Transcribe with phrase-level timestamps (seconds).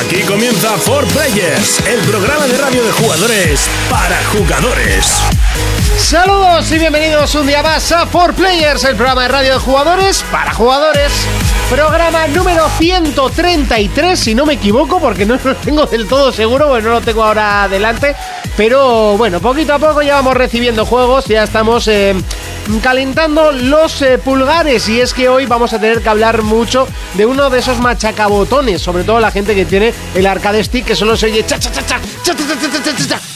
[0.00, 5.20] Aquí comienza For Players, el programa de radio de jugadores para jugadores.
[5.98, 10.54] Saludos y bienvenidos un día más a 4Players, el programa de radio de jugadores para
[10.54, 11.12] jugadores.
[11.68, 16.82] Programa número 133, si no me equivoco, porque no lo tengo del todo seguro, porque
[16.82, 18.16] no lo tengo ahora adelante.
[18.60, 22.14] Pero bueno, poquito a poco ya vamos recibiendo juegos, ya estamos eh,
[22.82, 24.86] calentando los eh, pulgares.
[24.90, 28.82] Y es que hoy vamos a tener que hablar mucho de uno de esos machacabotones,
[28.82, 31.72] sobre todo la gente que tiene el arcade stick que solo se oye cha cha
[31.72, 33.29] cha cha cha cha cha cha cha cha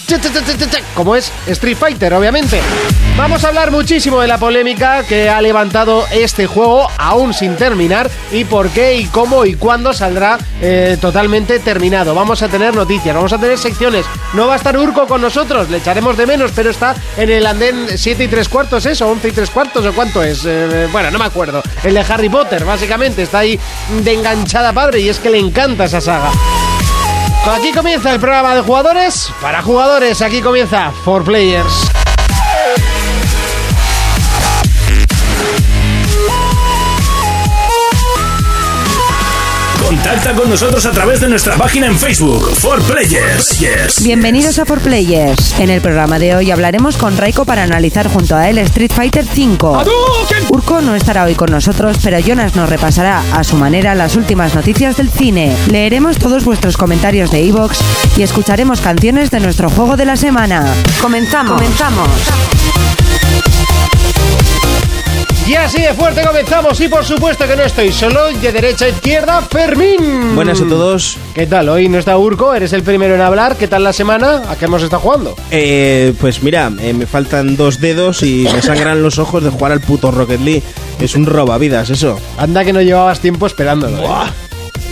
[0.95, 2.61] como es Street Fighter, obviamente.
[3.17, 8.11] Vamos a hablar muchísimo de la polémica que ha levantado este juego, aún sin terminar,
[8.33, 12.15] y por qué, y cómo, y cuándo saldrá eh, totalmente terminado.
[12.15, 14.05] Vamos a tener noticias, vamos a tener secciones.
[14.33, 17.47] No va a estar Urco con nosotros, le echaremos de menos, pero está en el
[17.47, 19.09] andén 7 y 3 cuartos, ¿eso?
[19.09, 20.43] 11 y 3 cuartos, ¿o cuánto es?
[20.45, 21.63] Eh, bueno, no me acuerdo.
[21.83, 23.59] El de Harry Potter, básicamente, está ahí
[24.03, 26.31] de enganchada padre, y es que le encanta esa saga.
[27.47, 30.23] Aquí comienza el programa de jugadores para jugadores.
[30.23, 31.91] Aquí comienza For Players.
[39.87, 43.59] Contacta con nosotros a través de nuestra página en Facebook, For Players.
[43.59, 44.03] Yes.
[44.03, 45.59] Bienvenidos a For Players.
[45.61, 49.25] En el programa de hoy hablaremos con Raiko para analizar junto a él Street Fighter
[49.27, 49.85] V.
[50.49, 54.55] Urko no estará hoy con nosotros, pero Jonas nos repasará a su manera las últimas
[54.55, 55.55] noticias del cine.
[55.71, 57.79] Leeremos todos vuestros comentarios de Evox
[58.17, 60.65] y escucharemos canciones de nuestro juego de la semana.
[61.03, 61.53] Comenzamos.
[61.53, 62.09] Comenzamos.
[65.47, 68.89] Y así de fuerte comenzamos y por supuesto que no estoy solo, de derecha a
[68.89, 70.35] izquierda, Fermín.
[70.35, 71.19] Buenas a todos.
[71.35, 71.69] ¿Qué tal?
[71.69, 73.57] Hoy no está Urco, eres el primero en hablar.
[73.57, 74.43] ¿Qué tal la semana?
[74.49, 75.37] ¿A qué hemos estado jugando?
[75.51, 79.73] Eh, pues mira, eh, me faltan dos dedos y me sangran los ojos de jugar
[79.73, 80.63] al puto Rocket League.
[80.99, 82.19] Es un robavidas eso.
[82.39, 83.99] Anda que no llevabas tiempo esperándolo.
[83.99, 84.31] ¿eh?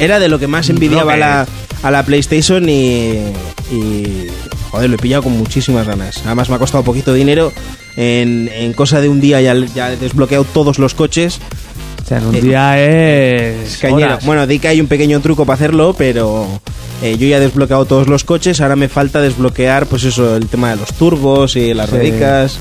[0.00, 1.47] Era de lo que más envidiaba a la,
[1.83, 3.23] a la PlayStation y,
[3.70, 4.27] y...
[4.70, 6.23] Joder, lo he pillado con muchísimas ganas.
[6.27, 7.53] Además me ha costado poquito dinero.
[7.97, 11.39] En, en cosa de un día ya, ya he desbloqueado todos los coches.
[12.03, 13.77] O sea, en un día es.
[13.79, 14.19] Cañero.
[14.25, 16.47] Bueno, di que hay un pequeño truco para hacerlo, pero
[17.02, 18.61] eh, yo ya he desbloqueado todos los coches.
[18.61, 21.97] Ahora me falta desbloquear, pues eso, el tema de los turbos y las Sí.
[21.97, 22.58] ruedicas.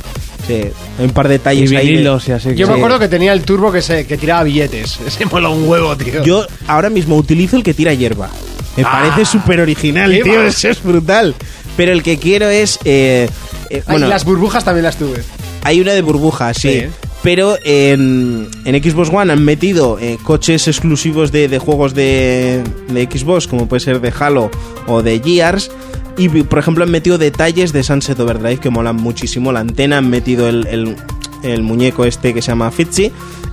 [0.47, 0.53] Sí,
[0.99, 1.95] hay un par de y detalles ahí.
[1.97, 2.49] de- y así.
[2.55, 4.99] Yo que- me acuerdo que tenía el turbo que, se, que tiraba billetes.
[5.07, 6.23] Ese mola un huevo, tío.
[6.23, 8.29] Yo ahora mismo utilizo el que tira hierba.
[8.77, 8.89] Me Ah.
[9.03, 10.43] parece súper original, ¿Qué tío.
[10.43, 11.35] Eso es brutal.
[11.77, 12.79] Pero el que quiero es.
[12.85, 13.29] eh,
[13.69, 15.21] eh, bueno, las burbujas también las tuve.
[15.63, 16.81] hay una de burbujas, sí.
[16.81, 16.85] Sí.
[17.23, 23.03] Pero en, en Xbox One han metido eh, coches exclusivos de, de juegos de, de
[23.11, 24.49] Xbox, como puede ser de Halo
[24.87, 25.69] o de Gears.
[26.17, 29.51] Y por ejemplo han metido detalles de Sunset Overdrive que molan muchísimo.
[29.51, 30.95] La antena han metido el, el-
[31.43, 33.11] el muñeco este que se llama Fitzy.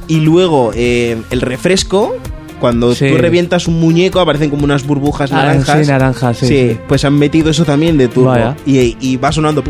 [0.08, 2.16] Y luego eh, el refresco.
[2.60, 3.08] Cuando Sí.
[3.10, 5.80] tú revientas un muñeco aparecen como unas burbujas Ah, naranjas.
[5.86, 6.78] sí, naranjas, sí, sí.
[6.88, 8.30] pues han metido eso también de turbo.
[8.30, 8.56] Vaya.
[8.66, 9.62] Y, y va sonando.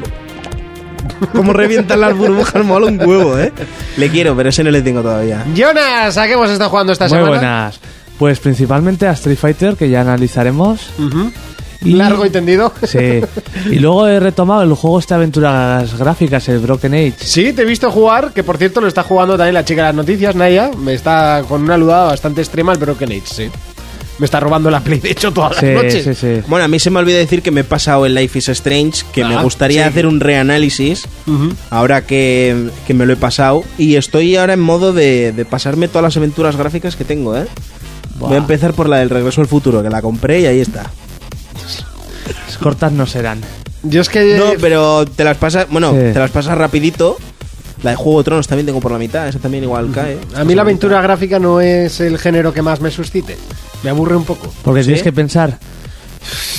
[1.32, 3.52] Como revientan las burbujas, mola un huevo, ¿eh?
[3.96, 5.44] Le quiero, pero ese no le tengo todavía.
[5.54, 7.28] Jonas, ¿a qué hemos estado jugando esta Muy semana?
[7.30, 7.80] buenas.
[8.18, 10.90] Pues principalmente a Street Fighter, que ya analizaremos.
[10.98, 11.30] Ujú.
[11.84, 12.72] Y- Largo y tendido.
[12.84, 13.20] Sí.
[13.70, 17.14] Y luego he retomado el juego este de aventuras gráficas, el Broken Age.
[17.18, 19.88] Sí, te he visto jugar, que por cierto lo está jugando también la chica de
[19.88, 20.70] las noticias, Naya.
[20.76, 23.44] Me está con una ludada bastante extrema el Broken Age, sí.
[24.18, 26.02] Me está robando la Play, de hecho, todas Sí, las noches.
[26.04, 26.42] sí, sí.
[26.48, 29.04] Bueno, a mí se me olvidó decir que me he pasado el Life is Strange,
[29.12, 29.88] que me Ah, gustaría sí.
[29.90, 31.06] hacer un reanálisis,
[31.70, 33.62] ahora que, que me lo he pasado.
[33.78, 37.46] Y estoy ahora en modo de, de pasarme todas las aventuras gráficas que tengo, ¿eh?
[38.18, 40.90] Voy a empezar por la del Regreso al Futuro, que la compré y ahí está.
[42.60, 43.40] Cortas no serán.
[43.82, 44.36] Yo es que...
[44.36, 46.12] No, pero te las pasas, bueno, Sí.
[46.12, 47.16] te las pasas rapidito.
[47.84, 50.18] La de Juego de Tronos también tengo por la mitad, esa también igual cae.
[50.34, 53.36] A mí la aventura gráfica no es el género que más me suscite.
[53.84, 54.52] Me aburre un poco.
[54.64, 54.86] Porque ¿Sí?
[54.86, 55.58] tienes que pensar.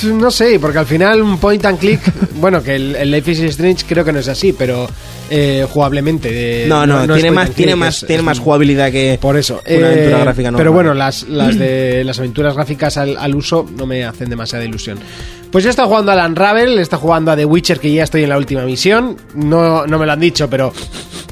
[0.03, 1.99] No sé, porque al final un point and click,
[2.35, 4.87] bueno, que el, el Life is Strange creo que no es así, pero
[5.29, 6.63] eh, jugablemente...
[6.63, 8.37] eh, No, no, es tiene point más, and tiene click, más, es- tiene es más
[8.37, 9.61] un- jugabilidad que Por eso.
[9.67, 10.59] una aventura Eh, gráfica normal.
[10.61, 14.63] Pero bueno, las, las de las aventuras gráficas al, al uso no me hacen demasiada
[14.63, 14.97] ilusión.
[15.51, 18.23] Pues yo he estado jugando al Unravel, estado jugando a The Witcher, que ya estoy
[18.23, 19.17] en la última misión.
[19.33, 20.71] No, no me lo han dicho, pero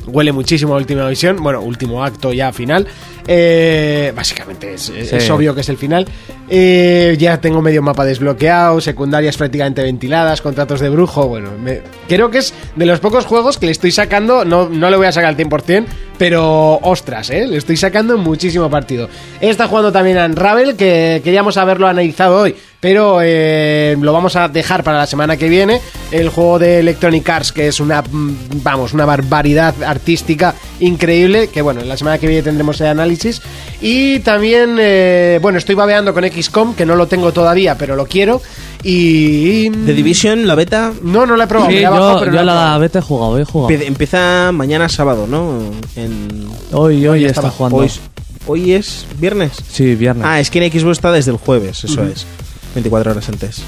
[0.08, 1.38] huele muchísimo a última misión.
[1.38, 2.88] Bueno, último acto ya final.
[3.28, 5.16] Eh, básicamente es, es- Sí.
[5.18, 6.08] es obvio que es el final.
[6.50, 11.28] Eh, ya tengo medio mapa desbloqueado, secundarias prácticamente ventiladas, contratos de brujo.
[11.28, 14.46] Bueno, me- creo que es de los pocos juegos que le estoy sacando.
[14.46, 15.86] No, no le voy a sacar al 100%,
[16.18, 17.48] pero ostras, ¿eh?
[17.48, 19.10] le estoy sacando muchísimo partido.
[19.40, 24.48] Estado jugando también a Unravel, que queríamos haberlo analizado hoy, pero eh, lo vamos a
[24.48, 25.82] dejar para la semana que viene.
[26.12, 31.62] El juego de Electronic Arts, que es una, mm, vamos, una barbaridad artística increíble, que
[31.62, 33.42] bueno, la semana que viene tendremos el análisis.
[33.82, 38.06] Y también, eh, bueno, estoy babeando con XCOM, que no lo tengo todavía, pero lo
[38.06, 38.42] quiero.
[38.90, 39.70] Y...
[39.70, 41.70] The Division, la beta, No, no la he probado.
[41.70, 42.80] Sí, me la he bajado, yo, pero yo no la he la probado.
[42.80, 43.84] beta he jugado, he jugado.
[43.84, 45.60] empieza mañana sábado, ¿no?
[45.98, 47.78] En, Hoy, hoy está jugando.
[47.80, 47.92] hoy,
[48.48, 49.52] hoy es viernes.
[49.70, 50.26] Sí, viernes.
[50.26, 52.26] Ah, es que en Xbox está desde el jueves, eso es.
[52.76, 53.62] 24 horas antes.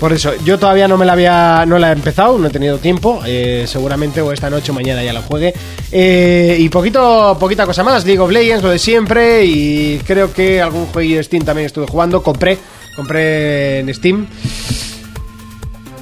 [0.00, 2.78] Por eso, yo todavía no me la había, no la he empezado, no he tenido
[2.78, 3.20] tiempo.
[3.24, 5.54] eh, seguramente o esta noche o mañana ya la juegue.
[5.92, 8.04] Eh, y poquito, poquita cosa más.
[8.04, 9.44] League of Legends, lo de siempre.
[9.44, 12.22] Y creo que algún juego de Steam también estuve jugando.
[12.24, 12.58] Compré,
[12.96, 14.26] compré en Steam.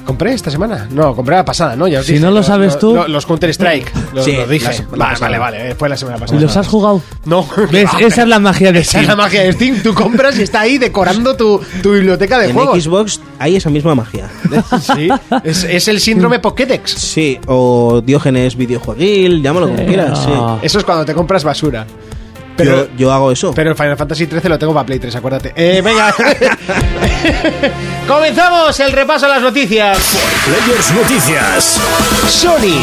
[0.05, 0.87] ¿Compré esta semana?
[0.91, 1.87] No, compré la pasada, ¿no?
[1.87, 2.95] Ya os Si dije, no lo sabes tú.
[3.07, 3.91] Los Counter Strike.
[4.13, 4.85] Lo, Sí, lo dije.
[4.95, 5.75] la Vale, vale, vale.
[5.75, 6.39] Fue la semana pasada.
[6.39, 7.01] ¿Y los has jugado?
[7.25, 7.43] No,
[7.99, 9.17] Esa es la magia de esa es la Steam.
[9.17, 9.81] magia de Steam.
[9.81, 12.83] Tú compras y está ahí decorando tu, tu biblioteca de En juegos.
[12.83, 14.29] Xbox hay esa misma magia.
[14.79, 15.09] Sí,
[15.43, 16.91] es, es el síndrome Pokédex.
[16.91, 20.19] Sí, o Diógenes videojueguil, llámalo como quieras.
[20.23, 20.31] sí.
[20.61, 21.87] Eso es cuando te compras basura.
[22.55, 23.53] Pero, yo, yo hago eso.
[23.53, 25.53] pero el Final Fantasy XIII lo tengo para Play 3, acuérdate.
[25.55, 26.13] Eh, venga.
[28.07, 29.97] Comenzamos el repaso a las noticias.
[30.45, 31.79] Players Noticias.
[32.29, 32.79] Sony.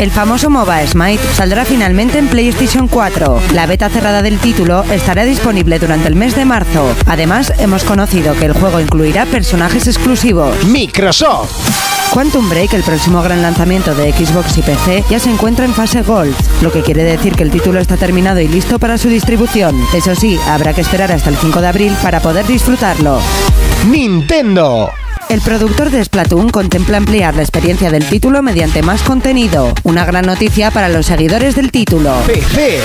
[0.00, 3.40] El famoso MOBA Smite saldrá finalmente en PlayStation 4.
[3.52, 6.94] La beta cerrada del título estará disponible durante el mes de marzo.
[7.06, 10.64] Además, hemos conocido que el juego incluirá personajes exclusivos.
[10.66, 11.98] Microsoft.
[12.12, 16.00] Quantum Break, el próximo gran lanzamiento de Xbox y PC, ya se encuentra en fase
[16.02, 19.76] Gold, lo que quiere decir que el título está terminado y listo para su distribución.
[19.94, 23.20] Eso sí, habrá que esperar hasta el 5 de abril para poder disfrutarlo.
[23.88, 24.90] Nintendo.
[25.28, 29.74] El productor de Splatoon contempla ampliar la experiencia del título mediante más contenido.
[29.84, 32.14] Una gran noticia para los seguidores del título.
[32.26, 32.80] PC.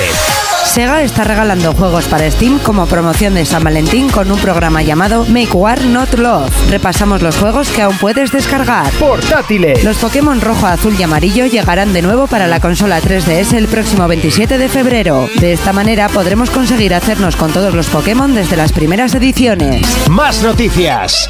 [0.66, 5.24] Sega está regalando juegos para Steam como promoción de San Valentín con un programa llamado
[5.25, 6.51] Make War Not Love.
[6.69, 8.92] Repasamos los juegos que aún puedes descargar.
[8.94, 9.84] Portátiles.
[9.84, 14.07] Los Pokémon rojo, azul y amarillo llegarán de nuevo para la consola 3DS el próximo
[14.07, 15.30] 27 de febrero.
[15.39, 19.86] De esta manera podremos conseguir hacernos con todos los Pokémon desde las primeras ediciones.
[20.10, 21.30] Más noticias.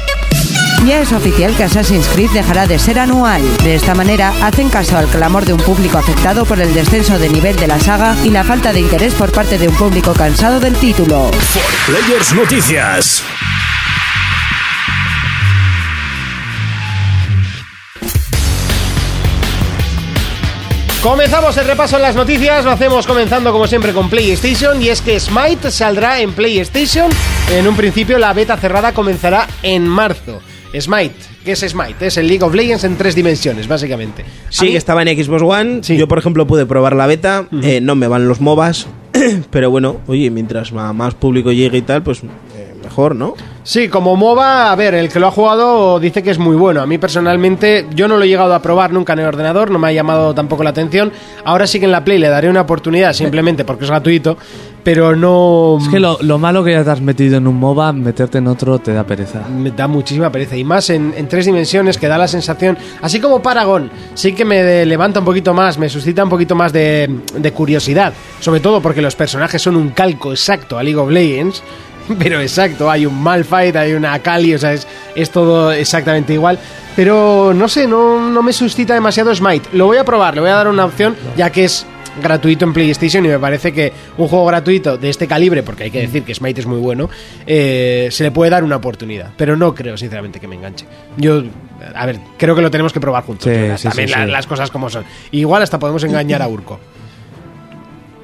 [0.86, 3.42] Ya es oficial que Assassin's Creed dejará de ser anual.
[3.62, 7.30] De esta manera, hacen caso al clamor de un público afectado por el descenso de
[7.30, 10.60] nivel de la saga y la falta de interés por parte de un público cansado
[10.60, 11.30] del título.
[11.86, 13.24] Players Noticias.
[21.04, 25.02] Comenzamos el repaso en las noticias, lo hacemos comenzando como siempre con PlayStation y es
[25.02, 27.10] que Smite saldrá en PlayStation.
[27.52, 30.40] En un principio la beta cerrada comenzará en marzo.
[30.80, 31.14] Smite,
[31.44, 32.06] ¿qué es Smite?
[32.06, 34.24] Es el League of Legends en tres dimensiones, básicamente.
[34.48, 35.80] Sí, mí- estaba en Xbox One.
[35.82, 35.98] Sí.
[35.98, 37.46] Yo, por ejemplo, pude probar la beta.
[37.62, 38.86] Eh, no me van los MOBAs.
[39.50, 42.22] pero bueno, oye, mientras más público llegue y tal, pues
[42.94, 43.34] mejor, ¿no?
[43.64, 46.80] Sí, como MOBA, a ver, el que lo ha jugado dice que es muy bueno.
[46.82, 49.78] A mí personalmente, yo no lo he llegado a probar nunca en el ordenador, no
[49.78, 51.10] me ha llamado tampoco la atención.
[51.44, 54.36] Ahora sí que en la Play le daré una oportunidad simplemente porque es gratuito,
[54.84, 55.78] pero no...
[55.80, 58.46] Es que lo, lo malo que ya te has metido en un MOBA, meterte en
[58.46, 59.40] otro te da pereza.
[59.48, 63.18] me da muchísima pereza y más en, en tres dimensiones que da la sensación, así
[63.18, 66.72] como Paragon, sí que me de- levanta un poquito más, me suscita un poquito más
[66.72, 71.10] de, de curiosidad, sobre todo porque los personajes son un calco exacto a League of
[71.10, 71.62] Legends,
[72.18, 76.58] pero exacto, hay un Malphite, hay una Akali, o sea, es, es todo exactamente igual.
[76.96, 79.70] Pero no sé, no, no me suscita demasiado Smite.
[79.72, 81.84] Lo voy a probar, le voy a dar una opción, ya que es
[82.22, 85.90] gratuito en PlayStation y me parece que un juego gratuito de este calibre, porque hay
[85.90, 87.10] que decir que Smite es muy bueno,
[87.46, 89.30] eh, se le puede dar una oportunidad.
[89.36, 90.86] Pero no creo, sinceramente, que me enganche.
[91.16, 91.42] Yo,
[91.94, 93.44] a ver, creo que lo tenemos que probar juntos.
[93.52, 95.04] Sí, sí, También sí, la- las cosas como son.
[95.32, 96.78] Igual hasta podemos engañar a Urco.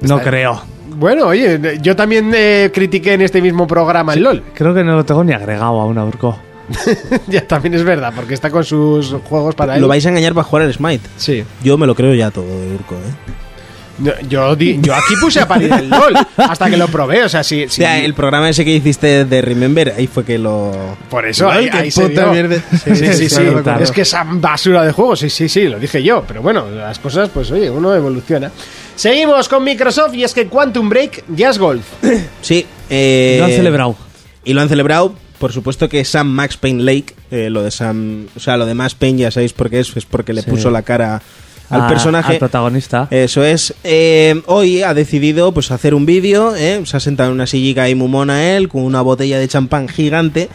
[0.01, 0.61] No creo.
[0.95, 4.43] Bueno, oye, yo también eh, critiqué en este mismo programa el LOL.
[4.53, 6.37] Creo que no lo tengo ni agregado aún a Urco.
[7.27, 9.81] ya también es verdad, porque está con sus juegos para él.
[9.81, 11.07] Lo vais a engañar para jugar al Smite.
[11.17, 11.43] Sí.
[11.63, 12.99] Yo me lo creo ya todo de Urco, ¿eh?
[13.99, 17.23] No, Yo, di- yo aquí puse a parir el LOL hasta que lo probé.
[17.23, 17.65] O sea, sí.
[17.65, 20.71] O sea, el programa ese que hiciste de Remember, ahí fue que lo...
[21.09, 22.31] Por eso, Ay, ahí, qué ahí se puta vio.
[22.33, 22.55] mierda.
[22.71, 23.41] Sí, sí, sí, Sí, sí.
[23.63, 23.83] claro.
[23.83, 26.23] Es que esa basura de juegos, sí, sí, sí, lo dije yo.
[26.27, 28.49] Pero bueno, las cosas, pues oye, uno evoluciona.
[29.01, 31.83] Seguimos con Microsoft y es que Quantum Break ya es golf.
[32.43, 32.67] Sí.
[32.87, 33.95] Eh, Lo han celebrado.
[34.45, 35.15] Y lo han celebrado.
[35.39, 38.75] Por supuesto que Sam Max Payne Lake, eh, lo de Sam, o sea, lo de
[38.75, 40.51] Max Payne ya sabéis por qué es, es porque le Sí.
[40.51, 41.19] puso la cara
[41.71, 42.33] al A- personaje.
[42.33, 43.07] Al protagonista.
[43.09, 43.73] Eso es.
[43.83, 46.55] Eh, hoy ha decidido pues hacer un vídeo.
[46.55, 49.47] eh, Se ha sentado en una sillica ahí muy mona él, con una botella de
[49.47, 50.47] champán gigante.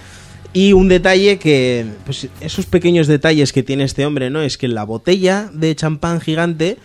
[0.52, 4.40] Y un detalle que, pues esos pequeños detalles que tiene este hombre, ¿no?
[4.40, 6.76] Es que la botella de champán gigante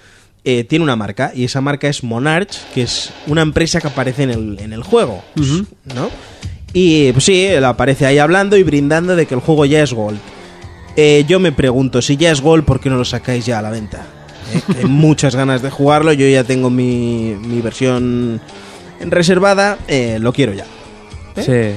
[0.43, 1.31] eh, tiene una marca.
[1.35, 4.83] Y esa marca es Monarch, que es una empresa que aparece en el, en el
[4.83, 5.23] juego.
[5.95, 6.09] ¿No?
[6.73, 9.93] Y pues sí, él aparece ahí hablando y brindando de que el juego ya es
[9.93, 10.19] Gold.
[10.95, 13.61] Eh, yo me pregunto, si ya es Gold, ¿por qué no lo sacáis ya a
[13.61, 14.05] la venta?
[14.75, 18.41] Eh, muchas ganas de jugarlo, yo ya tengo mi, mi versión
[18.99, 20.65] reservada, eh, lo quiero ya.
[21.35, 21.75] Sí.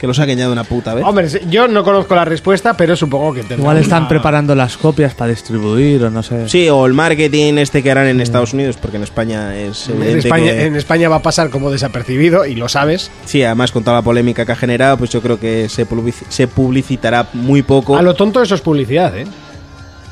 [0.00, 1.04] Que lo saquen ya de una puta vez.
[1.04, 5.12] Hombre, yo no conozco la respuesta, pero supongo que Igual están una- preparando las copias
[5.12, 6.48] para distribuir o no sé.
[6.48, 9.96] Sí, o el marketing este que harán en Estados Unidos, porque en España es En
[9.96, 13.10] evidente España, que- en España va a pasar como desapercibido y lo sabes.
[13.26, 16.24] Sí, además con toda la polémica que ha generado, pues yo creo que se, publici-
[16.30, 17.94] se publicitará muy poco.
[17.94, 19.26] A lo tonto eso es publicidad, ¿eh?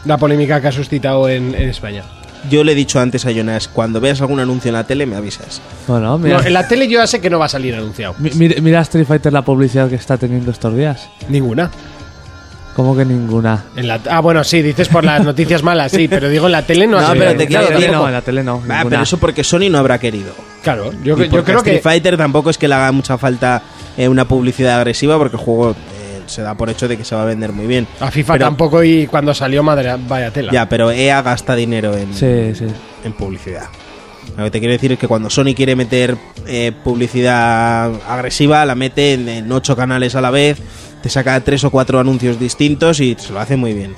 [0.04, 2.04] La polémica que ha suscitado en, en España.
[2.50, 5.16] Yo le he dicho antes a Jonas, cuando veas algún anuncio en la tele me
[5.16, 5.60] avisas.
[5.86, 8.14] Bueno, mira, No, en la tele yo ya sé que no va a salir anunciado.
[8.18, 11.08] mi- mira, mira Street Fighter la publicidad que está teniendo estos días.
[11.28, 11.70] Ninguna.
[12.76, 13.64] Como que ninguna.
[13.74, 16.62] En la- ah, bueno, sí, dices por las noticias malas, sí, pero digo en la
[16.62, 18.52] tele no, ha No, salido pero te anunciado quiero no, en la tele no.
[18.54, 18.84] Ah, ninguna.
[18.90, 20.32] pero eso porque Sony no habrá querido.
[20.62, 21.82] Claro, yo, Y yo porque creo a Street que.
[21.82, 23.62] Fighter tampoco es que le haga mucha falta
[23.96, 25.74] eh, una publicidad agresiva porque el juego
[26.28, 27.86] se da por hecho de que se va a vender muy bien.
[28.00, 30.52] A FIFA Pero- tampoco y cuando salió madre, vaya tela.
[30.52, 32.66] Ya, pero EA gasta dinero en, Sí, sí.
[33.04, 33.64] en publicidad.
[34.36, 36.16] Lo que te quiero decir es que cuando Sony quiere meter
[36.46, 40.58] eh, publicidad agresiva, la mete en, en ocho canales a la vez,
[41.02, 43.94] te saca tres o cuatro anuncios distintos y se lo hace muy bien.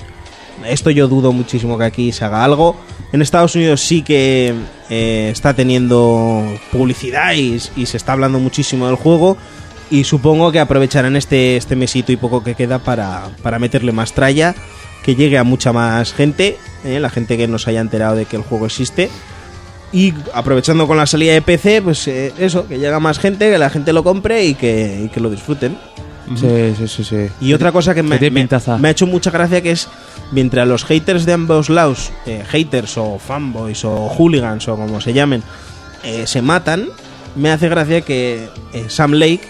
[0.65, 2.75] Esto yo dudo muchísimo que aquí se haga algo.
[3.11, 4.53] En Estados Unidos sí que
[4.89, 9.37] eh, está teniendo publicidad y, y se está hablando muchísimo del juego.
[9.91, 14.13] Y supongo que aprovecharán este, este mesito y poco que queda para, para meterle más
[14.13, 14.55] tralla,
[15.03, 18.25] que llegue a mucha más gente, eh, la gente que no se haya enterado de
[18.25, 19.09] que el juego existe.
[19.91, 23.57] Y aprovechando con la salida de PC, pues eh, eso, que llega más gente, que
[23.57, 25.77] la gente lo compre y que, y que lo disfruten.
[26.37, 27.27] Sí, sí, sí, sí.
[27.41, 29.89] Y otra cosa que me, me- ha hecho mucha gracia que es,
[30.31, 35.11] mientras los haters de ambos lados, eh, haters o fanboys o hooligans o como se
[35.11, 35.43] llamen,
[36.05, 36.87] eh, se matan,
[37.35, 39.41] me hace gracia que eh, Sam Lake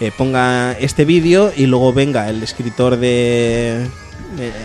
[0.00, 3.86] eh, ponga este vídeo y luego venga el escritor de...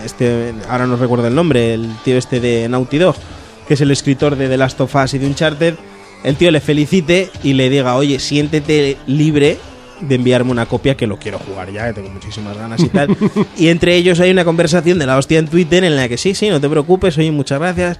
[0.04, 3.16] este Ahora no recuerdo el nombre, el tío este de Naughty Dog,
[3.66, 5.74] que es el escritor de The Last of Us y de Uncharted,
[6.24, 9.58] el tío le felicite y le diga, oye, siéntete libre
[10.00, 13.16] de enviarme una copia que lo quiero jugar ya, que tengo muchísimas ganas y tal.
[13.56, 16.34] y entre ellos hay una conversación de la hostia en Twitter en la que sí,
[16.34, 17.98] sí, no te preocupes, oye, muchas gracias.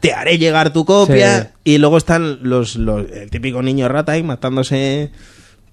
[0.00, 1.42] Te haré llegar tu copia.
[1.42, 1.72] Sí.
[1.72, 5.10] Y luego están los, los el típico niño rata ahí matándose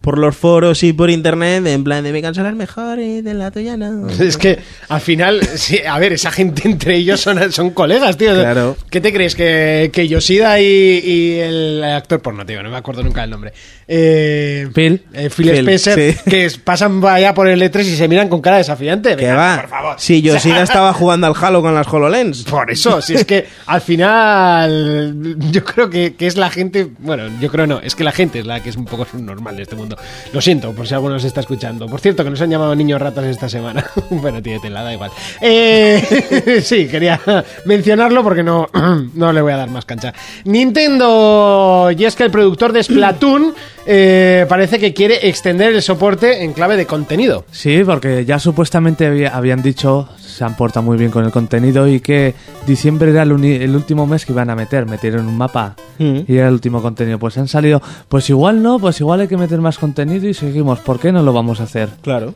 [0.04, 3.34] por los foros y por internet, en plan de mi consola es mejor y de
[3.34, 4.10] la tuya no.
[4.20, 8.34] Es que al final, sí, a ver, esa gente entre ellos son, son colegas, tío.
[8.36, 8.76] Claro.
[8.90, 9.34] ¿Qué te crees?
[9.34, 13.54] Que, que Yoshida y, y el actor porno, tío, no me acuerdo nunca el nombre.
[13.88, 15.04] Eh, Phil.
[15.14, 16.30] eh, Phil Phil, Spencer, sí.
[16.30, 19.12] que pasan allá por el E3 y se miran con cara desafiante.
[19.16, 19.62] Que Venga, va.
[19.62, 19.96] por favor.
[20.00, 22.44] Si Yoshida estaba jugando al Halo con las HoloLens.
[22.44, 27.24] Por eso, si es que al final yo creo que, que es la gente, bueno,
[27.40, 29.64] yo creo no, es que la gente es la que es un poco subnormal de
[29.64, 29.93] este mundo.
[30.32, 31.88] Lo siento, por si alguno se está escuchando.
[31.88, 33.86] Por cierto, que nos han llamado niños ratas esta semana.
[34.10, 35.12] bueno, tío, te da igual.
[35.42, 37.20] Eh, sí, quería
[37.66, 38.68] mencionarlo porque no,
[39.14, 40.14] no le voy a dar más cancha.
[40.46, 43.54] Nintendo, y es que el productor de Splatoon
[43.86, 47.46] eh, parece que quiere extender el soporte en clave de contenido.
[47.52, 51.88] Sí, porque ya supuestamente había- habían dicho, se han portado muy bien con el contenido
[51.88, 52.34] y que
[52.66, 56.20] diciembre era el, uni- el último mes que iban a meter, metieron un mapa Mm.
[56.28, 57.20] y era el último contenido.
[57.20, 60.80] Pues han salido, pues igual no, pues igual hay que meter más contenido y seguimos,
[60.80, 61.90] ¿por qué no lo vamos a hacer?
[62.02, 62.34] Claro.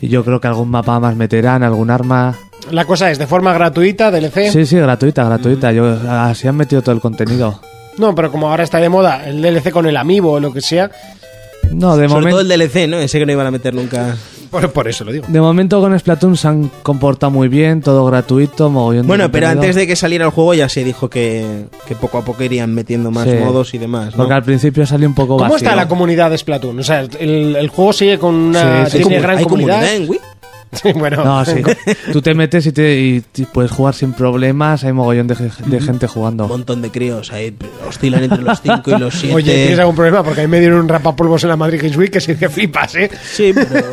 [0.00, 2.34] Y yo creo que algún mapa más meterán, algún arma.
[2.70, 4.50] La cosa es de forma gratuita, DLC.
[4.52, 5.72] Sí, sí, gratuita, gratuita.
[5.72, 7.60] Yo, así han metido todo el contenido.
[7.98, 10.60] No, pero como ahora está de moda el DLC con el amiibo o lo que
[10.60, 10.90] sea,
[11.72, 12.98] No, de Sobre todo el DLC, ¿no?
[12.98, 14.16] Ese que no iban a meter nunca.
[14.50, 15.26] por, por eso lo digo.
[15.28, 19.46] De momento con Splatoon se han comportado muy bien, todo gratuito, mogollón de Bueno, pero
[19.48, 19.62] contenido.
[19.64, 22.72] antes de que saliera el juego ya se dijo que, que poco a poco irían
[22.74, 23.34] metiendo más Sí.
[23.36, 24.16] modos y demás, ¿no?
[24.18, 25.56] Porque al principio salió un poco ¿Cómo vacío.
[25.58, 26.78] está la comunidad de Splatoon?
[26.78, 29.22] O sea, el, el juego sigue con una Sí, sí, tiene sí.
[29.22, 29.74] gran ¿Hay comunidad.
[29.80, 30.20] comunidad en Wii?
[30.82, 31.62] Sí, bueno, No, sí.
[32.12, 34.84] Tú te metes y, te, y te puedes jugar sin problemas.
[34.84, 36.46] Hay mogollón de, ge- de gente Un jugando.
[36.48, 37.56] montón de críos ahí
[37.88, 39.34] oscilan entre los 5 y los 7.
[39.34, 40.22] Oye, ¿tienes algún problema?
[40.22, 42.48] Porque a mí me dieron un rapapolvos en la Madrid Games Week que sí que
[42.48, 43.10] flipas, ¿eh?
[43.32, 43.86] Sí, pero...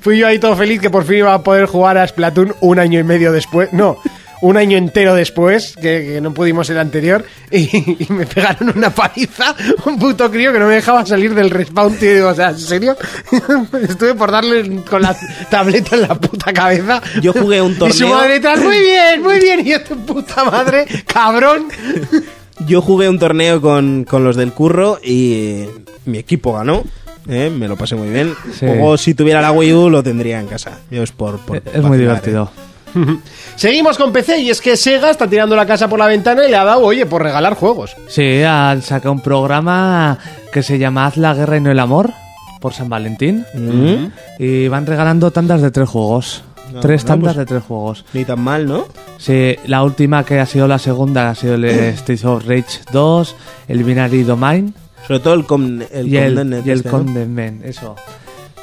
[0.00, 2.78] Fui yo ahí todo feliz que por fin iba a poder jugar a Splatoon un
[2.78, 3.72] año y medio después.
[3.72, 3.98] No,
[4.42, 8.90] un año entero después, que, que no pudimos el anterior, y, y me pegaron una
[8.90, 9.54] paliza,
[9.86, 12.14] un puto crío que no me dejaba salir del respawn, tío.
[12.14, 12.96] Digo, o sea, ¿en serio?
[13.88, 15.16] Estuve por darle con la
[15.50, 17.00] tableta en la puta cabeza.
[17.22, 18.08] Yo jugué un Y su torneo.
[18.14, 19.66] madre detrás, muy bien, muy bien.
[19.66, 21.68] Y yo, tu puta madre, cabrón.
[22.66, 25.70] Yo jugué un torneo con, con los del curro y eh,
[26.04, 26.84] mi equipo ganó.
[27.28, 27.50] ¿eh?
[27.50, 28.34] Me lo pasé muy bien.
[28.56, 28.66] Sí.
[28.66, 30.78] Luego, si tuviera la Wii U, lo tendría en casa.
[30.90, 32.50] Yo es por, por es muy divertido.
[33.56, 36.50] Seguimos con PC y es que Sega está tirando la casa por la ventana y
[36.50, 37.96] le ha dado, oye, por regalar juegos.
[38.08, 40.18] Sí, han sacado un programa
[40.52, 42.12] que se llama Haz la guerra y no el amor
[42.60, 43.44] por San Valentín.
[43.54, 44.06] Mm.
[44.38, 46.44] Y van regalando tandas de tres juegos.
[46.72, 48.04] No, tres tandas pues- de tres juegos.
[48.14, 48.86] Ni tan mal, ¿no?
[49.18, 53.36] Sí, la última que ha sido la segunda ha sido el Streets of Rage 2,
[53.68, 54.74] el Binary Domain
[55.06, 56.98] Sobre todo el, con, el y el, Condemned y el este, ¿no?
[56.98, 57.96] Condemned, eso.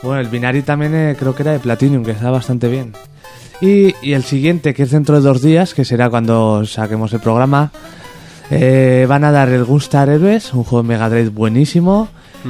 [0.01, 2.93] Bueno, el Binary también eh, creo que era de Platinum, que está bastante bien.
[3.61, 7.19] Y, y el siguiente, que es dentro de dos días, que será cuando saquemos el
[7.19, 7.71] programa,
[8.51, 12.07] eh, van a dar el Gunstar Heroes, un juego de Mega Drive buenísimo,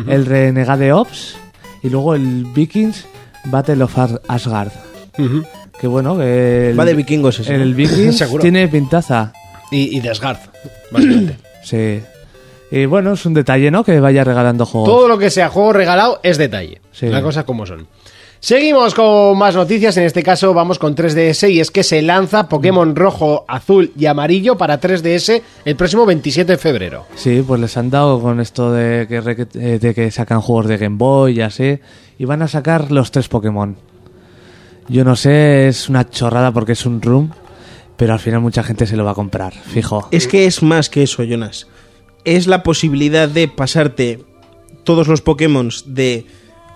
[0.08, 1.36] el Renegade Ops
[1.82, 3.06] y luego el Vikings
[3.46, 4.72] Battle of Ar- Asgard.
[5.80, 7.74] Que bueno, que el, Va de vikingos ese, El.
[7.74, 9.34] Vikings tiene pintaza.
[9.72, 10.38] Y, y Desgard,
[10.92, 11.38] básicamente.
[11.63, 12.00] Sí.
[12.72, 13.84] Y bueno, es un detalle, ¿no?
[13.84, 14.89] Que vaya regalando juegos.
[14.89, 16.82] Todo lo que sea juego regalado es detalle.
[16.92, 17.08] Sí.
[17.08, 17.86] Las cosas como son.
[18.41, 19.98] Seguimos con más noticias.
[19.98, 24.05] En este caso vamos con 3DS y es que se lanza Pokémon rojo, azul y
[24.05, 27.05] amarillo para 3DS el próximo 27 de febrero.
[27.15, 30.67] Sí, pues les han dado con esto de que, re- eh, de que sacan juegos
[30.67, 31.79] de Game Boy y así.
[32.17, 33.75] Y van a sacar los tres Pokémon.
[34.88, 37.31] Yo no sé, es una chorrada porque es un room.
[37.98, 40.08] Pero al final mucha gente se lo va a comprar, fijo.
[40.12, 41.67] Es que es más que eso, Jonas.
[42.24, 44.24] Es la posibilidad de pasarte
[44.86, 46.25] todos los Pokémon de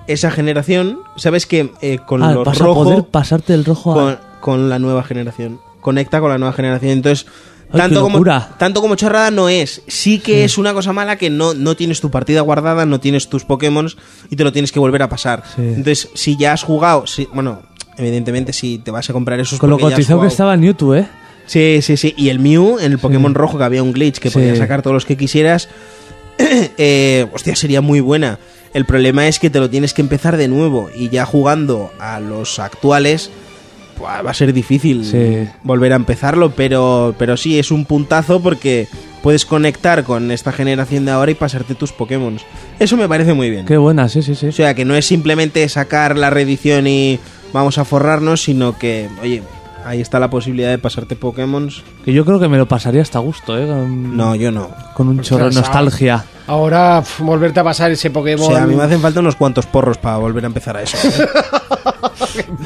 [0.08, 1.00] esa generación.
[1.16, 4.20] Sabes que eh, con Ah, los vas a rojo, poder pasarte el rojo a...
[4.40, 5.60] con, la nueva generación.
[5.82, 6.92] Conecta con la nueva generación.
[6.94, 7.26] Entonces,
[7.72, 8.24] Ay, tanto, como,
[8.58, 9.82] tanto como chorrada no es.
[9.88, 13.30] Sí que es una cosa mala que no, no tienes tu partida guardada, no tienes
[13.30, 13.90] tus Pokémon
[14.30, 15.44] y te lo tienes que volver a pasar.
[15.56, 15.62] Sí.
[15.62, 17.62] Entonces, si ya has jugado, si- bueno,
[17.98, 21.08] evidentemente si te vas a comprar esos Con lo cotizado que estaba en Mewtwo, ¿eh?
[21.46, 22.14] Sí, sí, sí.
[22.18, 24.94] Y el Mew, en el Pokémon rojo, que había un glitch que podías sacar todos
[24.94, 25.68] los que quisieras.
[26.38, 28.40] eh, hostia, sería muy buena.
[28.74, 30.90] El problema es que te lo tienes que empezar de nuevo.
[30.96, 33.30] Y ya jugando a los actuales,
[33.98, 35.48] pues, va a ser difícil Sí.
[35.64, 36.52] volver a empezarlo.
[36.56, 38.88] Pero, pero sí, es un puntazo porque
[39.22, 42.38] puedes conectar con esta generación de ahora y pasarte tus Pokémon.
[42.80, 43.66] Eso me parece muy bien.
[43.66, 44.48] Qué buena, sí, sí, sí.
[44.48, 47.20] O sea, que no es simplemente sacar la reedición y
[47.54, 49.44] vamos a forrarnos, sino que, oye,
[49.86, 51.70] ahí está la posibilidad de pasarte Pokémon.
[52.06, 53.68] Que yo creo que me lo pasaría hasta gusto, ¿eh?
[53.68, 54.70] Con, No, yo no.
[54.94, 56.26] con un chorro de nostalgia.
[56.48, 58.48] Ahora, pf, volverte a pasar ese O Pokémon.
[58.48, 60.98] sea, a mí me hacen falta unos cuantos porros para volver a empezar a eso.
[60.98, 61.28] ¿eh?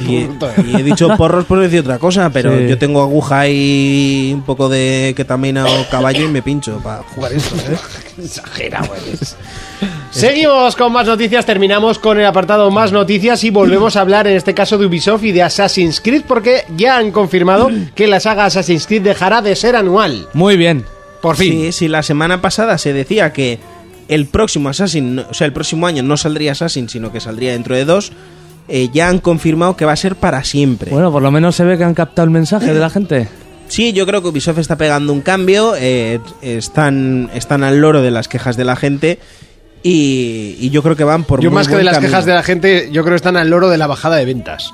[0.00, 0.14] y,
[0.70, 2.66] y he dicho porros por decir otra cosa, pero Sí.
[2.68, 7.32] yo tengo aguja y un poco de ketamina o caballo y me pincho para jugar
[7.32, 7.54] esto.
[7.56, 7.76] ¿eh?
[8.24, 9.36] Exagerado eres.
[10.18, 14.36] Seguimos con más noticias, terminamos con el apartado más noticias y volvemos a hablar en
[14.36, 18.46] este caso de Ubisoft y de Assassin's Creed porque ya han confirmado que la saga
[18.46, 20.26] Assassin's Creed dejará de ser anual.
[20.32, 20.84] Muy bien.
[21.22, 21.52] Por fin.
[21.52, 23.60] Sí, sí, la semana pasada se decía que
[24.08, 27.76] el próximo Assassin, o sea, el próximo año no saldría Assassin, sino que saldría dentro
[27.76, 28.10] de dos.
[28.66, 30.90] eh, ya han confirmado que va a ser para siempre.
[30.90, 33.28] Bueno, por lo menos se ve que han captado el mensaje de la gente.
[33.68, 38.10] Sí, yo creo que Ubisoft está pegando un cambio, eh, están, están al loro de
[38.10, 39.18] las quejas de la gente
[39.82, 42.10] y, y yo creo que van por Yo muy más que buen de las camino.
[42.10, 44.72] quejas de la gente, yo creo que están al loro de la bajada de ventas.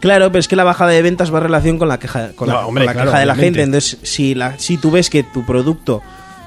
[0.00, 2.48] Claro, pero es que la bajada de ventas va en relación con la queja, con
[2.48, 3.62] la, No, hombre, con la claro, queja de la gente.
[3.62, 6.02] Entonces, si, la, si tú ves que tu producto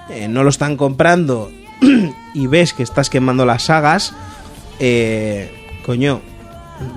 [0.10, 1.50] eh, no lo están comprando
[2.36, 4.14] y ves que estás quemando las sagas,
[4.80, 5.52] eh,
[5.86, 6.22] coño,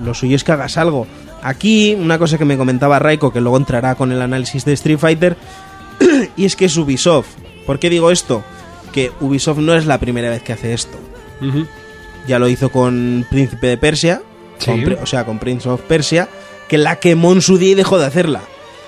[0.03, 1.07] lo suyo es que hagas algo.
[1.41, 4.99] Aquí, una cosa que me comentaba Raiko, que luego entrará con el análisis de Street
[4.99, 5.35] Fighter,
[6.37, 7.29] y es que es Ubisoft.
[7.65, 8.43] ¿Por qué digo esto?
[8.93, 10.97] Que Ubisoft no es la primera vez que hace esto.
[12.27, 14.21] Ya lo hizo con Príncipe de Persia,
[14.59, 14.65] Sí.
[14.71, 16.27] con Pri- o sea, con Prince of Persia,
[16.67, 18.41] que la quemó en su día y dejó de hacerla.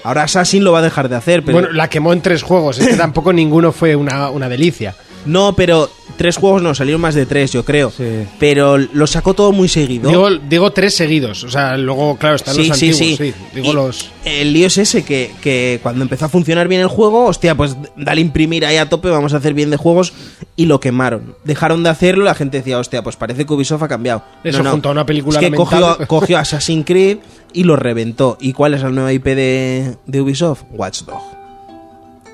[0.04, 1.60] Ahora Assassin lo va a dejar de hacer, pero...
[1.60, 4.96] Bueno, la quemó en tres juegos, es que tampoco ninguno fue una, una delicia.
[5.26, 7.92] No, pero tres juegos no, salieron más de tres, yo creo.
[7.92, 8.26] Sí.
[8.40, 10.10] Pero lo sacó todo muy seguido.
[10.10, 13.34] Digo, digo tres seguidos, o sea, luego, claro, están los antiguos, sí.
[13.54, 14.10] Digo Y los...
[14.26, 17.76] El lío es ese, que, que cuando empezó a funcionar bien el juego, hostia, pues
[17.98, 20.14] dale imprimir ahí a tope, vamos a hacer bien de juegos,
[20.56, 21.36] y lo quemaron.
[21.44, 24.24] Dejaron de hacerlo, la gente decía, hostia, pues parece que Ubisoft ha cambiado.
[24.44, 27.18] Eso, junto a una película Es que cogió, cogió Assassin's Creed
[27.54, 28.38] y lo reventó.
[28.40, 30.64] ¿Y cuál es la nueva IP de, de Ubisoft?
[30.72, 31.43] Watch Dog.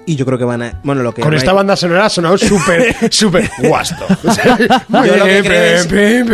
[0.09, 0.79] Y yo creo que van a...
[0.83, 1.21] Bueno, lo que...
[1.21, 4.05] Con esta banda sonora ha sonado súper, súper guasto.
[4.23, 5.87] O sea, Yo lo que creo es,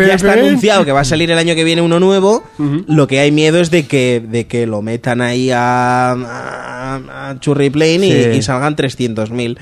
[0.08, 2.44] ya está anunciado que va a salir el año que viene uno nuevo.
[2.88, 7.40] Lo que hay miedo es de que, de que lo metan ahí a, a, a
[7.42, 9.58] Churri Plane y- y, salgan 300.000.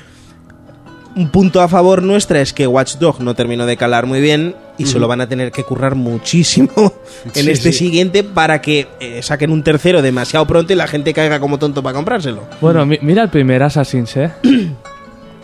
[1.16, 4.56] Un punto a favor nuestra es que Watch Dog no terminó de calar muy bien
[4.78, 6.70] y se lo van a tener que currar muchísimo
[7.34, 7.78] en Sí, este sí.
[7.78, 11.82] siguiente para que eh, saquen un tercero demasiado pronto y la gente caiga como tonto
[11.84, 12.42] para comprárselo.
[12.60, 14.30] Bueno, mi- mira el primer Assassin's, ¿eh?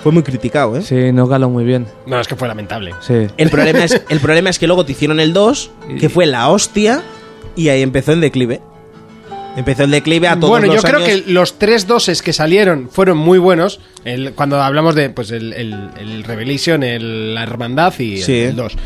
[0.02, 0.82] Fue muy criticado, ¿eh?
[0.82, 1.86] Sí, no caló muy bien.
[2.06, 2.92] No, es que fue lamentable.
[3.00, 3.26] Sí.
[3.36, 6.48] El problema, es, el problema es que luego te hicieron el 2, que fue la
[6.48, 7.02] hostia,
[7.54, 8.60] y ahí empezó el declive.
[9.56, 11.08] Empezó el declive a todos Bueno, yo creo años.
[11.24, 13.80] que los tres doses que salieron fueron muy buenos.
[14.04, 18.38] El- cuando hablamos de pues el, el- el Revelation, el- la Hermandad y Sí.
[18.40, 18.76] el 2.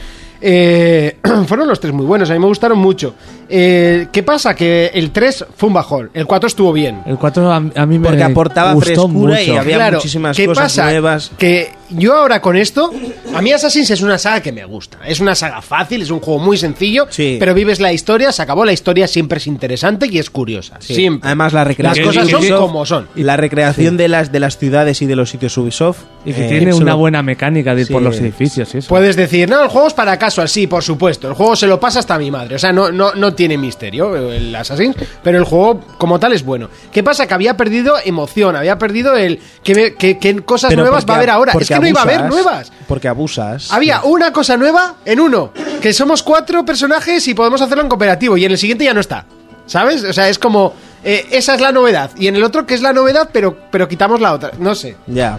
[1.46, 3.14] fueron los tres muy buenos, a mí me gustaron mucho.
[3.48, 4.54] Eh, ¿Qué pasa?
[4.54, 7.02] Que el 3 fue un bajón, el 4 estuvo bien.
[7.06, 9.60] El 4 a, a mí me Porque aportaba gustó frescura y mucho.
[9.60, 10.84] había muchísimas ¿qué cosas pasa?
[10.84, 11.30] nuevas.
[11.38, 12.90] Que yo ahora con esto,
[13.34, 14.98] a mí Assassin's es una saga que me gusta.
[15.06, 17.36] Es una saga fácil, es un juego muy sencillo, Sí.
[17.38, 20.76] pero vives la historia, se acabó la historia, siempre es interesante y es curiosa.
[20.80, 20.94] Sí.
[20.94, 21.26] Siempre.
[21.26, 23.08] Además, la Las recreación cosas de son Ubisoft- como son.
[23.14, 25.98] Y la recreación de las de las ciudades y de los sitios Ubisoft.
[26.24, 27.92] Y que eh, tiene una buena mecánica de ir Sí.
[27.92, 28.88] por los edificios y eso.
[28.88, 31.28] Puedes decir, no, el juego es para casual, sí, por supuesto.
[31.28, 32.54] El juego se lo pasa hasta mi madre.
[32.56, 36.44] O sea, no, no, no tiene misterio el Assassin's, pero el juego como tal es
[36.44, 36.68] bueno.
[36.92, 37.26] ¿Qué pasa?
[37.26, 39.40] Que había perdido emoción, había perdido el.
[39.62, 41.52] ¿Qué, me- qué- qué cosas Pero nuevas porque va a haber ab- ahora?
[41.60, 42.72] Es que no iba a haber nuevas.
[42.88, 43.72] Porque abusas.
[43.72, 48.36] Había una cosa nueva en uno, que somos cuatro personajes y podemos hacerlo en cooperativo,
[48.36, 49.26] y en el siguiente ya no está.
[49.66, 50.04] ¿Sabes?
[50.04, 50.74] O sea, es como.
[51.02, 52.10] eh, esa es la novedad.
[52.16, 54.50] Y en el otro, que es la novedad, pero, pero quitamos la otra.
[54.58, 54.96] No sé.
[55.06, 55.38] Ya.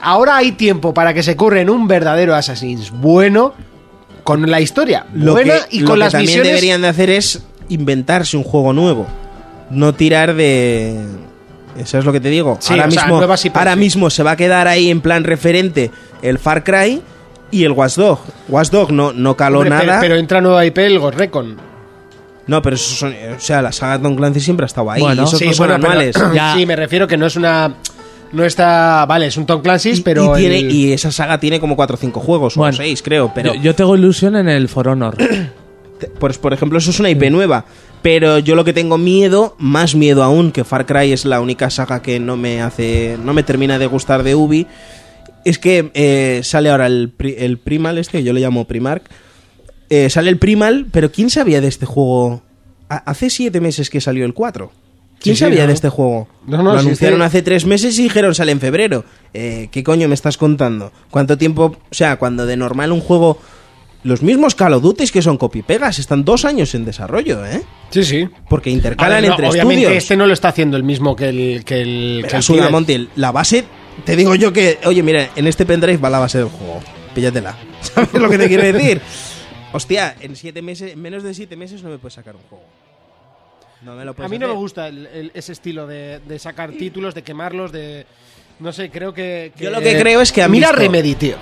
[0.00, 3.54] Ahora hay tiempo para que se curren un verdadero Assassin's bueno,
[4.28, 6.48] con la historia Lo buena que, y lo con que las también misiones.
[6.48, 9.06] deberían de hacer es inventarse un juego nuevo.
[9.70, 10.96] No tirar de.
[11.78, 12.58] Eso es lo que te digo.
[12.60, 13.78] Sí, ahora, sea, mismo, nuevas IPs, ahora sí.
[13.78, 15.90] mismo se va a quedar ahí en plan referente
[16.22, 17.00] el Far Cry
[17.50, 18.18] y el Watchdog.
[18.48, 19.84] Watchdog no, no caló Hombre, nada.
[19.86, 21.56] pero, pero entra nueva IP, el Ghost Recon.
[22.46, 25.00] No, pero eso son, o sea, la saga Tom Clancy siempre ha estado ahí.
[25.02, 26.16] Bueno, y esos Sí, no son bueno, pero- anuales.
[26.34, 26.54] Ya.
[26.56, 27.74] sí, me refiero que no es una.
[28.32, 29.04] No está.
[29.06, 30.36] Vale, es un Tom Clancy's, Y- pero.
[30.36, 33.02] y, tiene- el- y esa saga tiene como 4 o 5 juegos, o Bueno, 6
[33.02, 35.16] creo, pero yo, yo tengo ilusión en el For Honor.
[36.20, 37.64] pues, por ejemplo eso es una IP nueva.
[38.00, 41.68] Pero yo lo que tengo miedo, más miedo aún, que Far Cry es la única
[41.68, 44.68] saga que no me hace, no me termina de gustar de Ubi,
[45.44, 49.02] es que eh, sale ahora el, el Primal este, yo le llamo Primark,
[49.90, 52.42] eh, sale el Primal, pero ¿quién sabía de este juego?
[52.88, 54.70] Ha- hace 7 meses que salió el 4.
[55.20, 55.66] ¿Quién Sí, sí, sabía no.
[55.68, 56.28] de este juego?
[56.46, 57.24] No, no, Lo anunciaron sí.
[57.24, 59.04] hace tres meses y dijeron sale en febrero.
[59.34, 60.92] Eh, ¿Qué coño me estás contando?
[61.10, 61.76] ¿Cuánto tiempo?
[61.90, 63.38] O sea, cuando de normal un juego...
[64.04, 67.60] Los mismos Call of Duty que son copy-pegas están dos años en desarrollo, ¿eh?
[67.90, 68.28] Sí, sí.
[68.48, 70.02] Porque intercalan ver, entre obviamente estudios.
[70.04, 71.64] este no lo está haciendo el mismo que el.
[71.64, 72.70] Que el, que el.
[72.70, 73.64] Monty, la base,
[74.04, 76.80] te digo yo que, oye, mira, en este pendrive va la base del juego.
[77.12, 77.56] Píllatela.
[77.80, 79.00] ¿Sabes lo que te quiero decir?
[79.72, 82.64] Hostia, en siete meses, en menos de siete meses no me puedes sacar un juego.
[83.82, 86.72] No me lo A mí no me gusta el- el- ese estilo de, de sacar
[86.72, 88.06] títulos, de quemarlos, de.
[88.60, 89.52] No sé, creo que.
[89.58, 91.36] Yo lo que creo es que han Mira visto- Remedy, tío.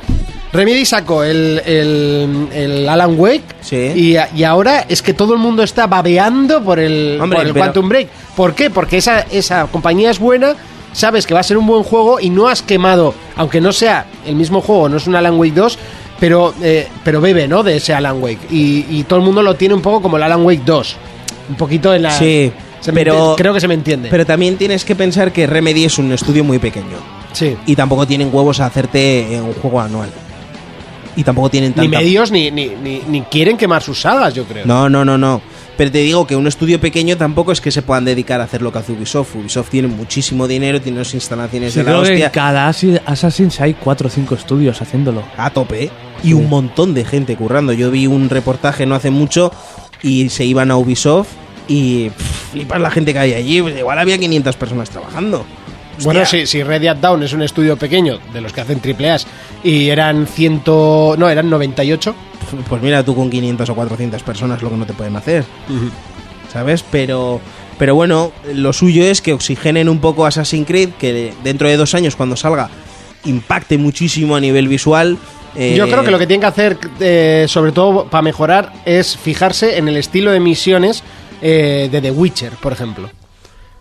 [0.52, 3.42] Remedy sacó el, el, el Alan Wake.
[3.62, 3.76] Sí.
[3.94, 7.46] Y, a- y ahora es que todo el mundo está babeando por el, Hombre, por
[7.46, 8.08] el pero- Quantum Break.
[8.36, 8.70] ¿Por qué?
[8.70, 10.54] Porque esa, esa compañía es buena.
[10.92, 14.06] Sabes que va a ser un buen juego y no has quemado, aunque no sea
[14.24, 15.78] el mismo juego, no es un Alan Wake 2,
[16.18, 17.62] pero, eh, pero bebe, ¿no?
[17.62, 18.38] De ese Alan Wake.
[18.50, 20.96] Y, y todo el mundo lo tiene un poco como el Alan Wake 2.
[21.48, 22.10] Un poquito en la.
[22.10, 24.08] Sí, se me pero- creo que se me entiende.
[24.10, 26.96] Pero también tienes que pensar que Remedy es un estudio muy pequeño.
[27.32, 27.56] sí.
[27.66, 30.08] Y tampoco tienen huevos a hacerte eh, un juego anual.
[31.16, 31.98] Y tampoco tienen Ni tanta...
[31.98, 34.66] medios ni, ni, ni, ni quieren quemar sus sagas, yo creo.
[34.66, 35.40] No, no, no, no.
[35.76, 38.60] Pero te digo que un estudio pequeño tampoco es que se puedan dedicar a hacer
[38.62, 39.34] lo que hace Ubisoft.
[39.36, 42.68] Ubisoft tiene muchísimo dinero, tiene unas instalaciones Sí, de la creo que en hostia cada
[42.70, 45.22] Assi- Assassin's hay 4 o 5 estudios haciéndolo.
[45.38, 45.90] a tope
[46.22, 47.72] y un montón de gente currando.
[47.74, 49.52] Yo vi un reportaje no hace mucho
[50.02, 51.28] y se iban a Ubisoft
[51.68, 53.62] y pff, flipas la gente que hay allí.
[53.62, 55.44] Pues igual había 500 personas trabajando.
[56.02, 56.40] Bueno, Hostia.
[56.40, 59.26] si, si Red Dead Down es un estudio pequeño, de los que hacen triple A's,
[59.64, 61.14] y eran ciento...
[61.18, 62.14] No, eran 98.
[62.68, 65.44] Pues mira tú con 500 o 400 personas lo que no te pueden hacer.
[66.52, 66.84] ¿Sabes?
[66.90, 67.40] Pero,
[67.78, 71.94] pero bueno, lo suyo es que oxigenen un poco Assassin's Creed, que dentro de dos
[71.94, 72.68] años cuando salga
[73.24, 75.18] impacte muchísimo a nivel visual.
[75.54, 79.16] Eh, Yo creo que lo que tienen que hacer, eh, sobre todo para mejorar, es
[79.16, 81.02] fijarse en el estilo de misiones
[81.42, 83.10] eh, de The Witcher, por ejemplo.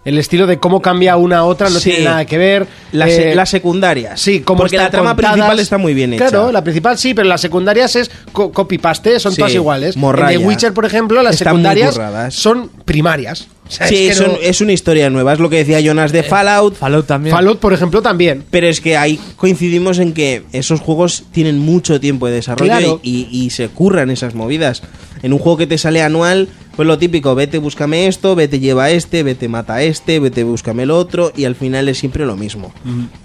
[0.04, 1.90] El estilo de cómo cambia una a otra no Sí.
[1.90, 2.68] tiene nada que ver.
[2.92, 4.22] Las, Eh, las secundarias.
[4.22, 6.28] Sí, como Porque la trama principal está muy bien hecha.
[6.30, 9.98] Claro, la principal sí, pero las secundarias es co- copy-paste, son Sí, todas iguales.
[9.98, 10.34] morralla.
[10.36, 11.98] En The Witcher, por ejemplo, las Están secundarias
[12.36, 13.48] son primarias.
[13.68, 15.34] O sea, Sí, es que son- no- es una historia nueva.
[15.34, 16.76] Es lo que decía Jonas de Fallout.
[16.76, 17.36] Fallout también.
[17.36, 18.44] Fallout, por ejemplo, también.
[18.52, 23.00] Pero es que ahí coincidimos en que esos juegos tienen mucho tiempo de desarrollo Claro.
[23.02, 24.84] y, y- y se curran esas movidas.
[25.24, 28.92] En un juego que te sale anual, pues lo típico, vete, búscame esto, vete, lleva
[28.92, 32.36] este, vete, mata a este, vete, búscame el otro, y al final es siempre lo
[32.36, 32.72] mismo.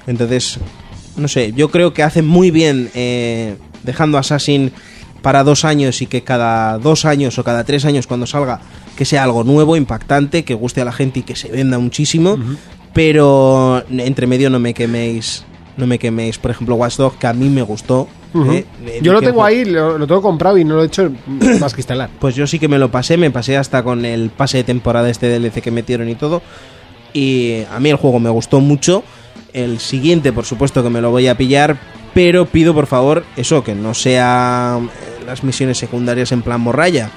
[0.07, 0.59] Entonces,
[1.16, 4.72] no sé, yo creo que hacen muy bien eh, dejando Assassin
[5.20, 8.61] para dos años y que cada dos años o cada tres años cuando salga,
[8.96, 12.38] que sea algo nuevo, impactante, que guste a la gente y que se venda muchísimo.
[12.92, 15.44] Pero entre medio no me queméis.
[15.76, 18.09] No me queméis, por ejemplo, Watch Dogs, que a mí me gustó.
[18.50, 18.66] ¿eh?
[19.00, 21.11] Yo lo tengo ahí, lo, lo tengo comprado y no lo he hecho
[21.61, 22.11] más que instalar.
[22.18, 25.09] Pues yo sí que me lo pasé, me pasé hasta con el pase de temporada
[25.09, 26.42] este DLC que metieron y todo.
[27.12, 29.03] Y a mí el juego me gustó mucho.
[29.53, 31.79] El siguiente, por supuesto que me lo voy a pillar,
[32.14, 37.11] pero pido por favor eso, que no sea eh, las misiones secundarias en plan morralla.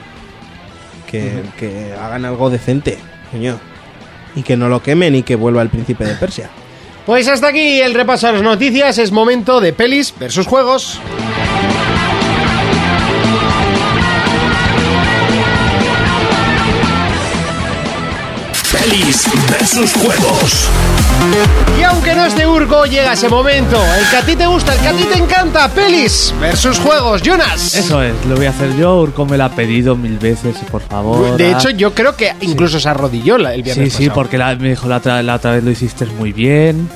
[1.14, 2.98] Que, que hagan algo decente,
[3.32, 3.60] coño.
[4.36, 6.50] Y que no lo quemen y que vuelva el príncipe de Persia.
[7.06, 8.98] Pues hasta aquí el repaso a las noticias.
[8.98, 11.00] Es momento de pelis versus juegos.
[18.84, 20.68] Pelis versus juegos.
[21.80, 23.82] Y aunque no es de Urgo, llega ese momento.
[23.98, 25.70] El que a ti te gusta, el que a ti te encanta.
[25.70, 27.22] Pelis versus juegos.
[27.22, 27.76] Jonas.
[27.76, 29.00] Eso es, lo voy a hacer yo.
[29.02, 31.38] Urco me lo ha pedido mil veces, por favor.
[31.38, 31.58] De ah.
[31.58, 34.16] hecho, yo creo que incluso se arrodilló la- el Sí, viernes sí, pasado.
[34.16, 36.90] porque la- me dijo la otra, la otra vez lo hiciste muy bien.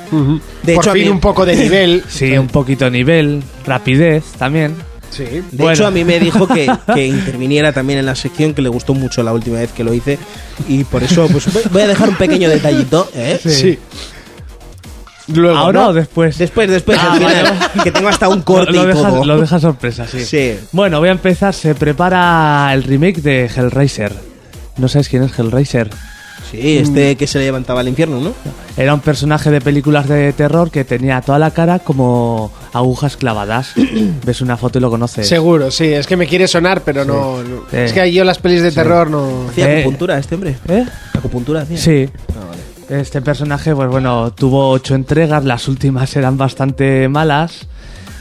[0.62, 2.04] De Por hecho, a fin mí- un poco de nivel.
[2.08, 4.76] Sí, un poquito de nivel, rapidez también.
[5.18, 5.24] Sí.
[5.24, 5.72] De Bueno.
[5.72, 8.94] hecho, a mí me dijo que, que interviniera también en la sección, que le gustó
[8.94, 10.18] mucho la última vez que lo hice.
[10.68, 13.08] Y por eso, pues voy- a dejar un pequeño detallito.
[13.14, 13.38] ¿eh?
[13.44, 13.78] Sí.
[15.34, 15.88] Luego, ¿Ahora ¿no?
[15.88, 16.38] o después?
[16.38, 17.58] Después, después, Ah, al final, vale.
[17.84, 19.24] que tengo hasta un corte lo, lo y deja, todo.
[19.26, 20.24] lo deja sorpresa, sí.
[20.24, 20.54] Sí.
[20.72, 21.52] Bueno, voy a empezar.
[21.54, 24.14] Se prepara el remake de Hellraiser.
[24.78, 25.90] ¿No sabes quién es Hellraiser?
[26.50, 28.32] Sí, este que se le levantaba al infierno, ¿no?
[28.76, 33.72] Era un personaje de películas de terror que tenía toda la cara como agujas clavadas.
[34.24, 35.28] Ves una foto y lo conoces.
[35.28, 35.86] Seguro, sí.
[35.92, 37.62] Es que me quiere sonar, pero no, no.
[37.70, 37.76] Sí.
[37.76, 39.48] Es que yo las pelis de terror no.
[39.50, 39.80] Hacía Eh.
[39.80, 40.56] acupuntura este hombre.
[40.68, 40.84] ¿Eh?
[41.14, 41.76] Acupuntura hacía.
[41.76, 42.08] Sí.
[42.30, 43.02] Ah, vale.
[43.02, 47.66] Este personaje, pues bueno, tuvo ocho entregas, las últimas eran bastante malas.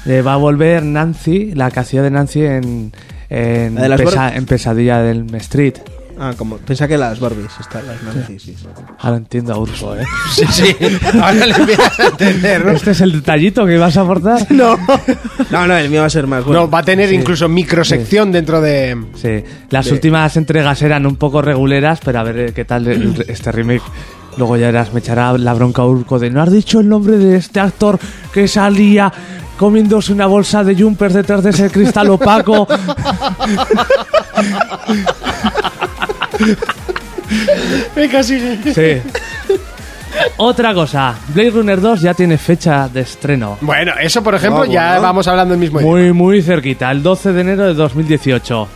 [0.05, 2.91] Eh, va a volver Nancy, la que hacía de Nancy en,
[3.29, 5.75] en, ¿La de las Pesa- Bar- en Pesadilla del M Street.
[6.19, 6.57] Ah, como.
[6.57, 8.65] Pensaba que las Barbies, están las Nancy, sí, sí.
[8.99, 10.03] Ahora entiendo a Urso, ¿eh?
[10.31, 10.75] Sí, sí.
[11.21, 12.71] Ahora le empiezas a entender, ¿no?
[12.71, 14.47] ¿Este es el detallito que vas a aportar?
[14.51, 14.77] No.
[15.51, 16.61] No, no, el mío va a ser más bueno.
[16.61, 18.97] No, va a tener incluso microsección dentro de.
[19.15, 23.23] Sí, las últimas entregas eran un poco reguleras, pero a ver eh, qué tal el-
[23.27, 23.83] este remake.
[24.37, 27.37] Luego ya eras, me echará la bronca Urco de no has dicho el nombre de
[27.37, 27.99] este actor
[28.31, 29.11] que salía
[29.57, 32.67] comiéndose una bolsa de jumpers detrás de ese cristal opaco.
[37.95, 38.57] Venga, sigue.
[38.73, 39.09] Sí.
[40.37, 43.57] Otra cosa, Blade Runner 2 ya tiene fecha de estreno.
[43.61, 45.01] Bueno, eso por ejemplo, Vamos, ya ¿no?
[45.01, 48.67] vamos hablando el mismo Muy, muy cerquita, el 12 de enero de 2018.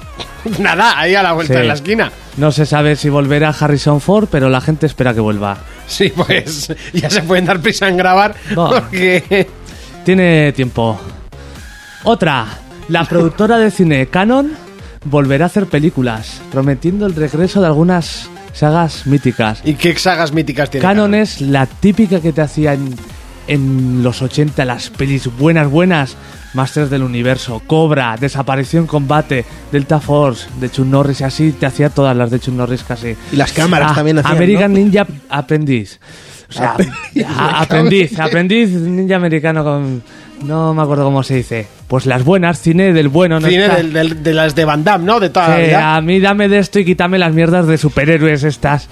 [0.45, 0.60] idioma.
[0.60, 1.60] Nada, ahí a la vuelta Sí.
[1.62, 2.12] de la esquina.
[2.38, 5.58] No se sabe si volverá Harrison Ford, pero la gente espera que vuelva.
[5.88, 8.69] Sí, pues ya se pueden dar prisa en grabar No.
[8.69, 9.47] porque.
[10.06, 11.00] Tiene tiempo.
[12.04, 12.45] Otra.
[12.88, 14.52] La productora de cine Canon
[15.06, 19.62] volverá a hacer películas, prometiendo el regreso de algunas sagas míticas.
[19.66, 20.82] ¿Y qué sagas míticas tiene?
[20.86, 22.94] Canon es la típica que te hacían
[23.48, 26.16] en los 80 las pelis buenas, buenas.
[26.54, 31.90] Masters del Universo, Cobra, Desaparición Combate, Delta Force, de Chuck Norris y así te hacía
[31.90, 33.16] todas las de Chuck Norris casi.
[33.32, 34.80] Y las cámaras Ah, también hacían, American ¿no?
[34.80, 35.98] Ninja Aprendiz.
[36.50, 36.76] O sea,
[37.26, 40.04] a- aprendiz, aprendiz ninja americano con...
[40.44, 41.68] No me acuerdo cómo se dice.
[41.88, 43.40] Pues las buenas, cine del bueno.
[43.40, 43.48] ¿no?
[43.48, 45.20] Cine Está- del- del- de las de Van Damme, ¿no?
[45.20, 45.96] De toda la Sí, vida.
[45.96, 48.88] a mí dame de esto y quítame las mierdas de superhéroes estas.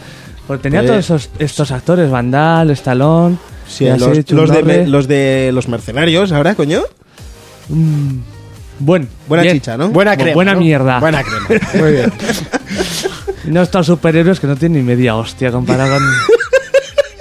[0.48, 0.86] Porque tenía Eh.
[0.88, 3.38] todos esos, estos actores, Vandal, Stallone...
[3.68, 6.82] Sí, los, los de, los de los mercenarios, ahora, coño.
[8.80, 9.56] Buen, Buena bien.
[9.58, 9.90] chicha, ¿no?
[9.90, 10.34] Buena Bu- crema.
[10.34, 10.60] buena ¿no?
[10.60, 11.00] mierda.
[11.00, 11.62] Buena crema.
[11.76, 12.12] Muy bien.
[13.46, 16.04] No estos superhéroes que no tienen ni media hostia comparado con,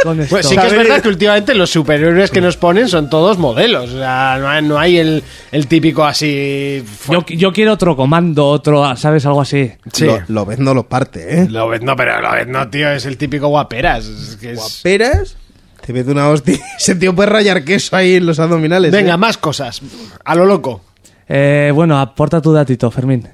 [0.02, 0.34] con esto.
[0.36, 3.90] Pues sí que es verdad que últimamente los superhéroes que nos ponen son todos modelos.
[3.90, 6.84] O sea, no hay, no hay el, el típico así.
[7.10, 9.24] yo, yo quiero otro comando, otro, ¿sabes?
[9.26, 9.72] Algo así.
[9.92, 10.06] Sí.
[10.06, 11.46] Lo, lo ves, no lo parte, ¿eh?
[11.48, 14.06] Lo ves, no, pero lo ves, no, tío, es el típico guaperas.
[14.06, 15.36] Es que es- Guaperas.
[15.84, 16.58] Te mete una hostia.
[16.78, 18.92] Ese tío puede rayar queso ahí en los abdominales.
[18.92, 19.16] Venga, ¿eh?
[19.16, 19.80] más cosas.
[20.24, 20.82] A lo loco.
[21.28, 23.26] Eh, bueno, aporta tu datito, Fermín.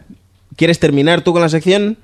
[0.56, 1.98] ¿Quieres terminar tú con la sección?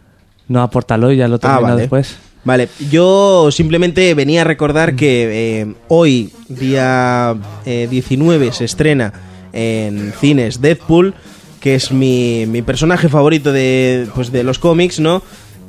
[0.48, 1.80] No, apórtalo y ya lo Ah, termino vale.
[1.82, 2.16] después.
[2.42, 9.12] Vale, yo simplemente venía a recordar que eh, hoy, día eh, 19, se estrena
[9.52, 11.14] en cines Deadpool,
[11.60, 15.22] que es mi, mi personaje favorito de, pues, de los cómics, ¿no?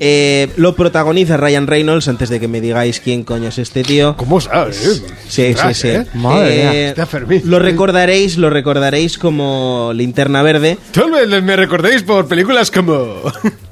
[0.03, 4.17] Eh, lo protagoniza Ryan Reynolds, antes de que me digáis quién coño es este tío.
[4.17, 5.03] ¿Cómo sabes?
[5.27, 5.87] Sí, sí, sí.
[5.89, 6.05] ¿eh?
[6.15, 6.89] Madre mía.
[6.89, 7.43] Está Fermín.
[7.45, 10.79] Lo recordaréis, lo recordaréis como Linterna Verde.
[10.91, 13.21] Tal vez me recordéis por películas como.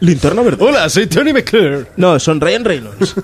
[0.01, 0.63] ¿Linterna Verde?
[0.63, 1.87] Hola, soy Tony McClure.
[1.97, 3.15] No, son Ryan Reynolds.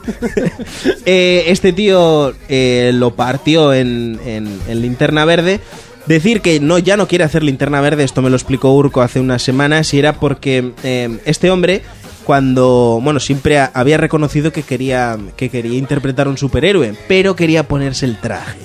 [1.05, 5.59] Eh, este tío eh, lo partió en, en- en linterna verde.
[6.07, 9.19] Decir que no, ya no quiere hacer linterna verde, esto me lo explicó Urco hace
[9.19, 11.81] unas semanas, y era porque eh, este hombre,
[12.25, 17.35] cuando, bueno, siempre ha- había reconocido que quería, que quería interpretar a un superhéroe, pero
[17.35, 18.57] quería ponerse el traje.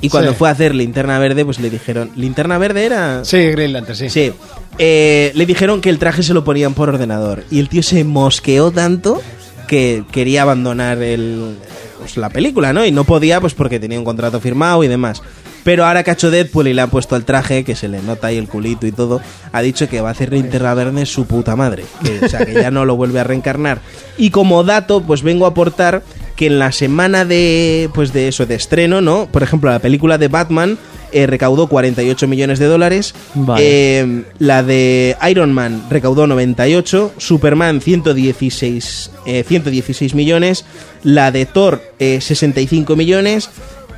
[0.00, 0.36] Y cuando Sí.
[0.38, 3.24] fue a hacer linterna verde, pues le dijeron, ¿linterna verde era?
[3.24, 4.10] Sí, Green Lantern, sí.
[4.10, 4.32] Sí.
[4.78, 7.44] Eh, le dijeron que el traje se lo ponían por ordenador.
[7.50, 9.22] Y el tío se mosqueó tanto
[9.66, 11.56] que quería abandonar el,
[12.00, 12.84] pues, la película, ¿no?
[12.84, 15.22] Y no podía, pues porque tenía un contrato firmado y demás.
[15.64, 18.02] Pero ahora que ha hecho Deadpool y le han puesto el traje, que se le
[18.02, 21.26] nota ahí el culito y todo, ha dicho que va a hacer Linterna Verde su
[21.26, 21.84] puta madre.
[22.02, 23.80] Que, o sea, que ya no lo vuelve a reencarnar.
[24.16, 26.04] Y como dato, pues vengo a aportar
[26.36, 29.26] que en la semana de, pues de eso, de estreno, ¿no?
[29.26, 30.78] Por ejemplo, la película de Batman
[31.12, 33.14] eh, recaudó 48 millones de dólares.
[33.34, 33.62] Vale.
[33.64, 37.12] Eh, la de Iron Man recaudó 98.
[37.18, 40.64] Superman 116, eh, 116 millones.
[41.02, 43.50] La de Thor eh, 65 millones.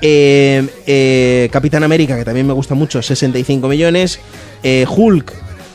[0.03, 4.19] Eh, eh, Capitán América, que también me gusta mucho, 65 millones.
[4.63, 5.33] Eh, Hulk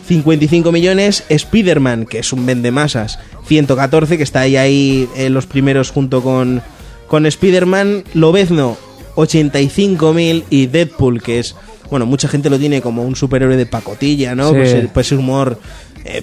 [0.07, 1.23] 55 millones.
[1.29, 6.61] Spider-Man, que es un vendemasas, 114, que está ahí, ahí en los primeros junto con,
[7.07, 8.03] con Spider-Man.
[8.13, 8.77] Lobezno,
[9.15, 10.43] 85.000.
[10.49, 11.55] Y Deadpool, que es,
[11.89, 14.49] bueno, mucha gente lo tiene como un superhéroe de pacotilla, ¿no?
[14.49, 14.55] Sí.
[14.55, 15.59] Pues, el- pues humor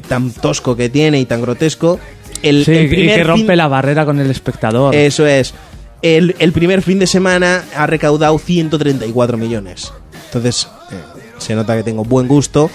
[0.08, 1.98] tan tosco que tiene y tan grotesco.
[2.42, 4.94] El, Sí, el y primer que rompe fin- la barrera con el espectador.
[4.94, 5.54] Eso es.
[6.02, 9.92] El, el primer fin de semana ha recaudado 134 millones.
[10.26, 10.94] Entonces, eh,
[11.38, 12.70] se nota que tengo buen gusto.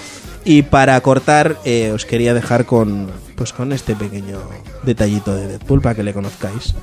[0.45, 4.39] Y para cortar, eh, os quería dejar con, pues con este pequeño
[4.83, 6.75] detallito de Deadpool para que le conozcáis.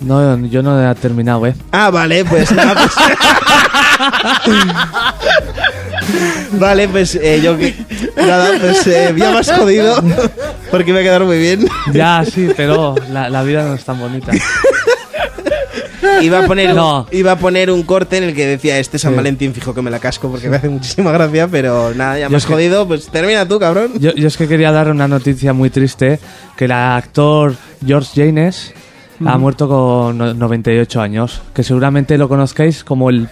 [0.00, 1.54] No, yo no he terminado, ¿eh?
[1.72, 2.92] Ah, vale, pues nada, pues-
[6.52, 7.74] vale, pues eh, yo que-
[8.16, 10.02] nada, pues eh, ya me has jodido
[10.70, 11.66] porque me ha quedado muy bien.
[11.92, 14.32] Ya, sí, pero la, la vida no es tan bonita.
[16.22, 17.06] Iba a poner No.
[17.10, 19.16] iba a poner un corte en el que decía este San Sí.
[19.16, 22.30] Valentín fijo que me la casco porque me hace muchísima gracia, pero nada, ya Yo
[22.30, 23.92] me has que- jodido, pues termina tú, cabrón.
[23.98, 26.18] Yo, yo es que quería dar una noticia muy triste,
[26.56, 28.72] que el actor George Janes
[29.26, 33.28] ha muerto con no- 98 años, que seguramente lo conozcáis como el,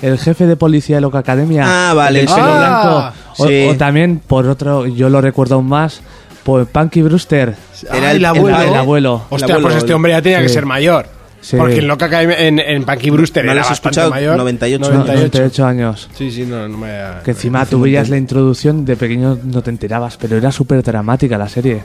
[0.00, 1.64] el jefe de policía de Loca Academia.
[1.66, 3.44] Ah, vale, el pelo Ah, blanco.
[3.44, 3.66] O, sí.
[3.68, 6.00] o también, por otro, yo lo recuerdo aún más,
[6.42, 7.54] por Punky Brewster,
[7.92, 8.60] Era el abuelo.
[8.62, 9.22] el abuelo.
[9.28, 11.06] Hostia, El abuelo, pues este hombre ya tenía que ser mayor.
[11.46, 11.56] Sí.
[11.56, 14.10] Porque en Loca Academia- en, en Punky Brewster ¿No era lo has bastante escuchado?
[14.10, 14.36] mayor.
[14.36, 14.92] 98.
[15.04, 16.08] 98 años.
[16.12, 16.92] Sí, sí, no, no me...
[17.24, 21.38] Que encima tú veías la introducción, de pequeño no te enterabas, pero era súper dramática
[21.38, 21.84] la serie.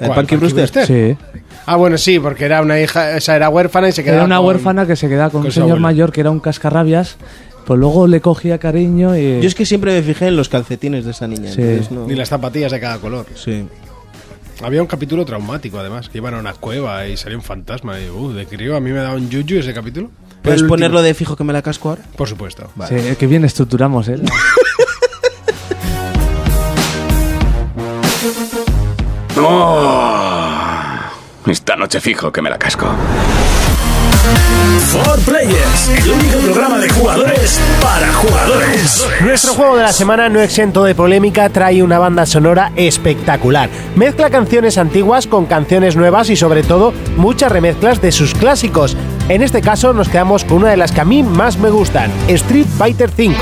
[0.00, 0.84] ¿El ¿Cuál, Punky Punky Brewster?
[0.84, 1.16] Brewster?
[1.16, 1.42] Sí.
[1.66, 4.38] Ah, bueno, sí, porque era una hija, esa era huérfana y se quedaba Era una
[4.38, 5.82] con- huérfana que se quedaba con, con un señor abuelo.
[5.82, 7.18] mayor que era un cascarrabias,
[7.66, 9.40] pues luego le cogía cariño y...
[9.40, 11.52] Yo es que siempre me fijé en los calcetines de esa niña.
[11.52, 11.62] Sí.
[11.62, 13.26] entonces no- Ni las zapatillas de cada color.
[13.36, 13.64] Sí.
[14.62, 18.00] Había un capítulo traumático, además, que iban a una cueva y salía un fantasma.
[18.00, 20.10] Y, uh, de crío, a mí me daba un yuyu ese capítulo.
[20.42, 20.68] ¿Puedes El último.
[20.68, 22.02] ponerlo de fijo que me la casco ahora?
[22.16, 22.70] Por supuesto.
[22.88, 24.18] Sí, que bien estructuramos, ¿eh?
[31.46, 32.86] Esta noche fijo que me la casco.
[34.90, 39.06] For Players, el único programa de jugadores para jugadores.
[39.20, 43.68] Nuestro juego de la semana, no exento de polémica, trae una banda sonora espectacular.
[43.96, 48.96] Mezcla canciones antiguas con canciones nuevas y sobre todo muchas remezclas de sus clásicos.
[49.28, 52.10] En este caso nos quedamos con una de las que a mí más me gustan,
[52.28, 53.36] Street Fighter V.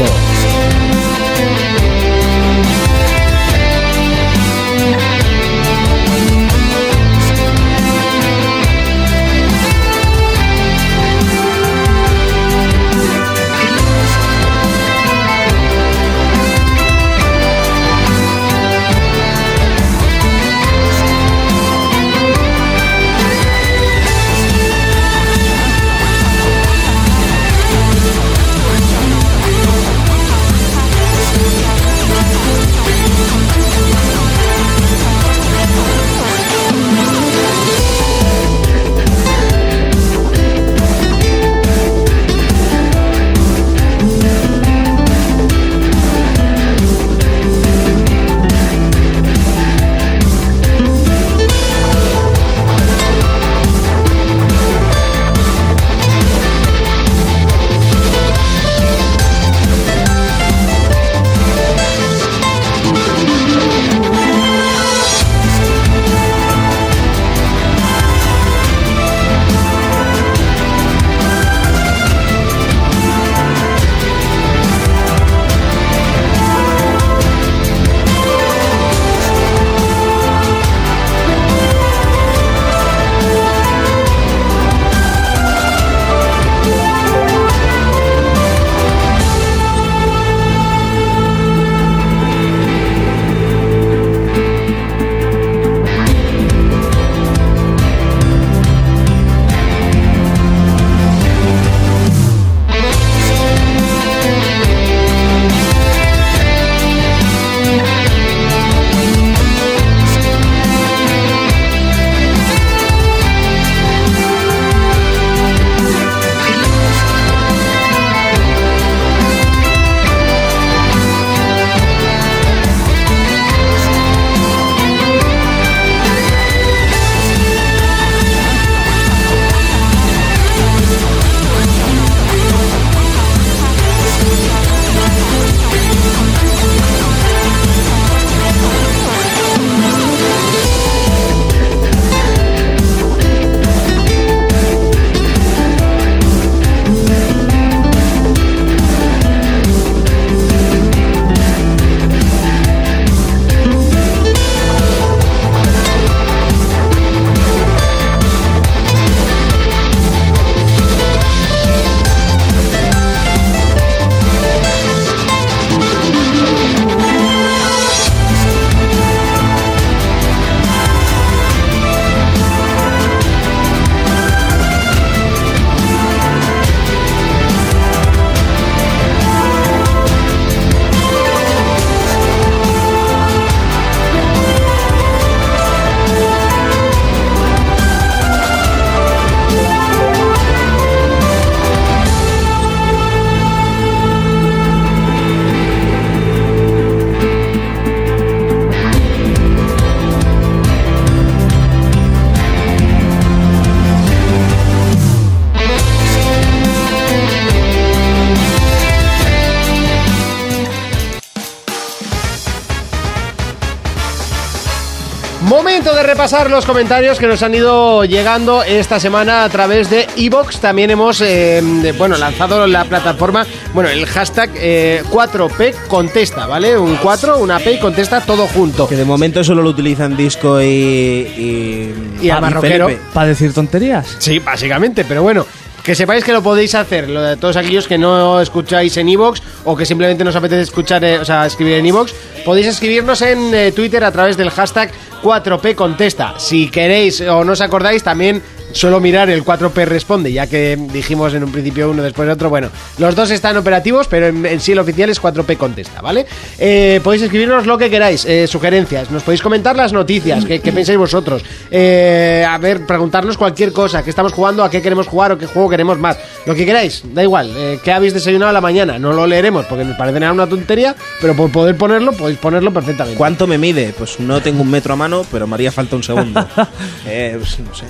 [216.27, 220.59] repasar los comentarios que nos han ido llegando esta semana a través de Evox.
[220.59, 221.63] También hemos eh,
[221.97, 226.77] bueno, lanzado la plataforma, bueno, el hashtag eh, 4P contesta, ¿vale?
[226.77, 228.89] Un 4, una P y contesta todo junto.
[228.89, 230.65] Que de momento solo lo utilizan Disco y.
[230.67, 232.87] Y, Y a Marroquero.
[232.87, 233.03] Felipe.
[233.15, 234.17] ¿Para decir tonterías?
[234.19, 235.47] Sí, básicamente, pero bueno.
[235.87, 239.41] Que sepáis que lo podéis hacer, lo de todos aquellos que no escucháis en Evox
[239.63, 242.13] o que simplemente nos apetece escuchar, eh, o sea, escribir en Evox,
[242.45, 244.91] podéis escribirnos en eh, Twitter a través del hashtag
[245.27, 246.35] 4P contesta.
[246.39, 251.35] Si queréis o no os acordáis, también suelo mirar el 4P responde, ya que dijimos
[251.35, 252.49] en un principio uno, después otro.
[252.49, 252.69] Bueno,
[252.99, 256.27] los dos están operativos, pero en, en sí el oficial es 4P contesta, ¿vale?
[256.59, 260.73] Eh, podéis escribirnos lo que queráis, eh, sugerencias, nos podéis comentar las noticias, qué, qué
[260.73, 265.33] pensáis vosotros, Eh, a ver, preguntarnos cualquier cosa, qué estamos jugando, a qué queremos jugar
[265.33, 268.53] o qué juego queremos más, lo que queráis, da igual, eh, qué habéis desayunado a
[268.53, 272.13] la mañana, no lo leeremos porque nos parece nada una tontería, pero por poder ponerlo,
[272.13, 273.19] podéis ponerlo perfectamente.
[273.19, 273.93] ¿Cuánto me mide?
[273.99, 276.47] Pues no tengo un metro a mano, pero me haría falta un segundo.
[277.07, 277.87] eh, pues, no sé.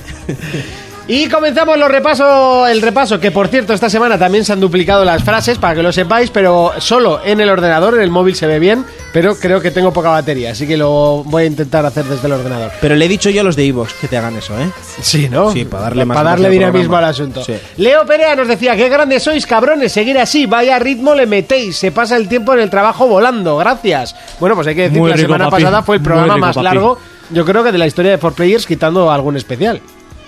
[1.08, 5.04] Y comenzamos los repaso, el repaso, que por cierto esta semana también se han duplicado
[5.04, 8.48] las frases, para que lo sepáis, pero solo en el ordenador, en el móvil se
[8.48, 12.06] ve bien, pero creo que tengo poca batería, así que lo voy a intentar hacer
[12.06, 12.72] desde el ordenador.
[12.80, 14.68] Pero le he dicho yo a los de Evox que te hagan eso, ¿eh?
[15.00, 15.52] Sí, ¿no?
[15.52, 17.44] Sí, para darle más Para darle dinamismo al asunto.
[17.44, 17.54] Sí.
[17.76, 21.92] Leo Perea nos decía, qué grandes sois, cabrones, seguir así, vaya ritmo le metéis, se
[21.92, 24.16] pasa el tiempo en el trabajo volando, gracias.
[24.40, 25.62] Bueno, pues hay que decir Muy que la rico, semana papi.
[25.62, 26.64] pasada fue el programa rico, más papi.
[26.64, 26.98] largo,
[27.30, 29.80] yo creo que de la historia de 4Players, quitando algún especial.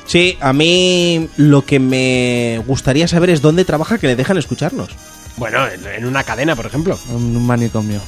[0.08, 4.88] Sí, a mí lo que me gustaría saber es dónde trabaja que le dejan escucharnos.
[5.36, 6.98] Bueno, en, en una cadena, por ejemplo.
[7.10, 8.00] Un, un manicomio.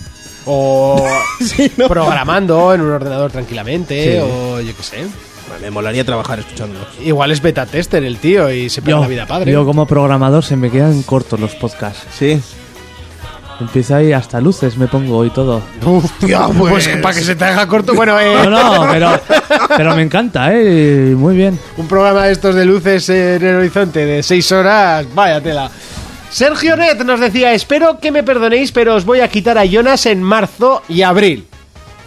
[0.46, 1.06] O
[1.88, 4.18] programando en un ordenador tranquilamente, Sí.
[4.22, 4.96] o yo qué sé.
[5.60, 6.86] Me molaría trabajar escuchándonos.
[7.04, 9.50] Igual es beta tester el tío y se pega Yo, la vida padre.
[9.52, 12.06] yo como programador se me quedan cortos los podcasts.
[12.16, 12.40] Sí.
[13.60, 15.60] Empieza ahí hasta luces, me pongo y todo.
[15.84, 17.94] Hostia, pues, para que se te haga corto.
[17.94, 19.20] Bueno, eh, No, no, pero,
[19.76, 21.14] pero me encanta, ¿eh?
[21.16, 21.58] Muy bien.
[21.76, 25.70] un programa de estos de luces en el horizonte de 6 horas, vaya tela.
[26.30, 30.06] Sergio Net nos decía, espero que me perdonéis, pero os voy a quitar a Jonas
[30.06, 31.46] en marzo y abril.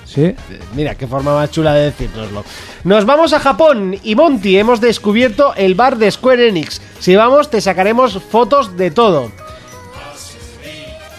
[0.06, 0.34] Sí.
[0.76, 2.46] Mira, qué forma más chula de decírnoslo.
[2.84, 6.82] Nos vamos a Japón y Monty, hemos descubierto el bar de Square Enix.
[7.00, 9.32] Si vamos, te sacaremos fotos de todo.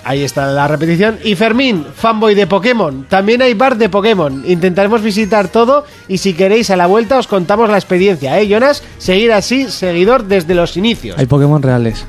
[0.04, 1.18] Ahí está la repetición.
[1.24, 3.06] Y Fermín, fanboy de Pokémon.
[3.08, 4.44] También hay bar de Pokémon.
[4.46, 8.82] Intentaremos visitar todo y si queréis a la vuelta os contamos la experiencia, ¿eh, Jonas?
[8.98, 11.18] Seguir así, seguidor desde los inicios.
[11.18, 12.04] Hay Pokémon reales.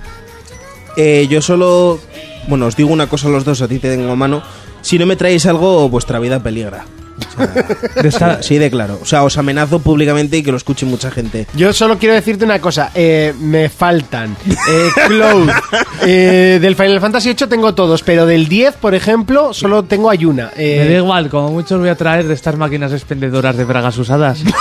[0.98, 2.00] Eh, yo solo.
[2.48, 4.44] Bueno, os digo una cosa a los dos, a ti te tengo a mano.
[4.86, 6.86] Si no me traéis algo, vuestra vida peligra.
[8.42, 9.00] Sí, de claro.
[9.02, 11.48] O sea, os amenazo públicamente y que lo escuche mucha gente.
[11.56, 14.38] Yo solo quiero decirte una cosa, eh, me faltan
[14.70, 15.50] eh, Cloud.
[16.06, 20.16] eh, del Final Fantasy VIII tengo todos, pero del 10, por ejemplo, solo tengo a
[20.16, 20.52] Yuna.
[20.56, 23.98] Eh, Me da igual, como muchos voy a traer de estas máquinas expendedoras de bragas
[23.98, 24.44] usadas.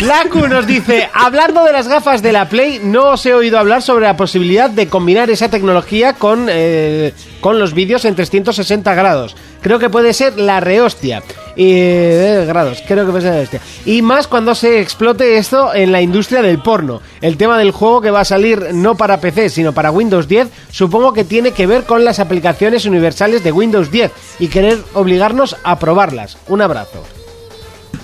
[0.00, 3.82] Laku nos dice, hablando de las gafas de la Play, no os he oído hablar
[3.82, 9.36] sobre la posibilidad de combinar esa tecnología con, eh, con los vídeos en 360 grados.
[9.62, 11.22] Creo que puede ser la rehostia.
[11.56, 13.60] Y, eh, grados, creo que puede ser la rehostia.
[13.84, 17.00] Y más cuando se explote esto en la industria del porno.
[17.20, 20.48] El tema del juego que va a salir no para PC, sino para Windows 10,
[20.70, 25.56] supongo que tiene que ver con las aplicaciones universales de Windows 10 y querer obligarnos
[25.64, 26.36] a probarlas.
[26.48, 27.02] Un abrazo.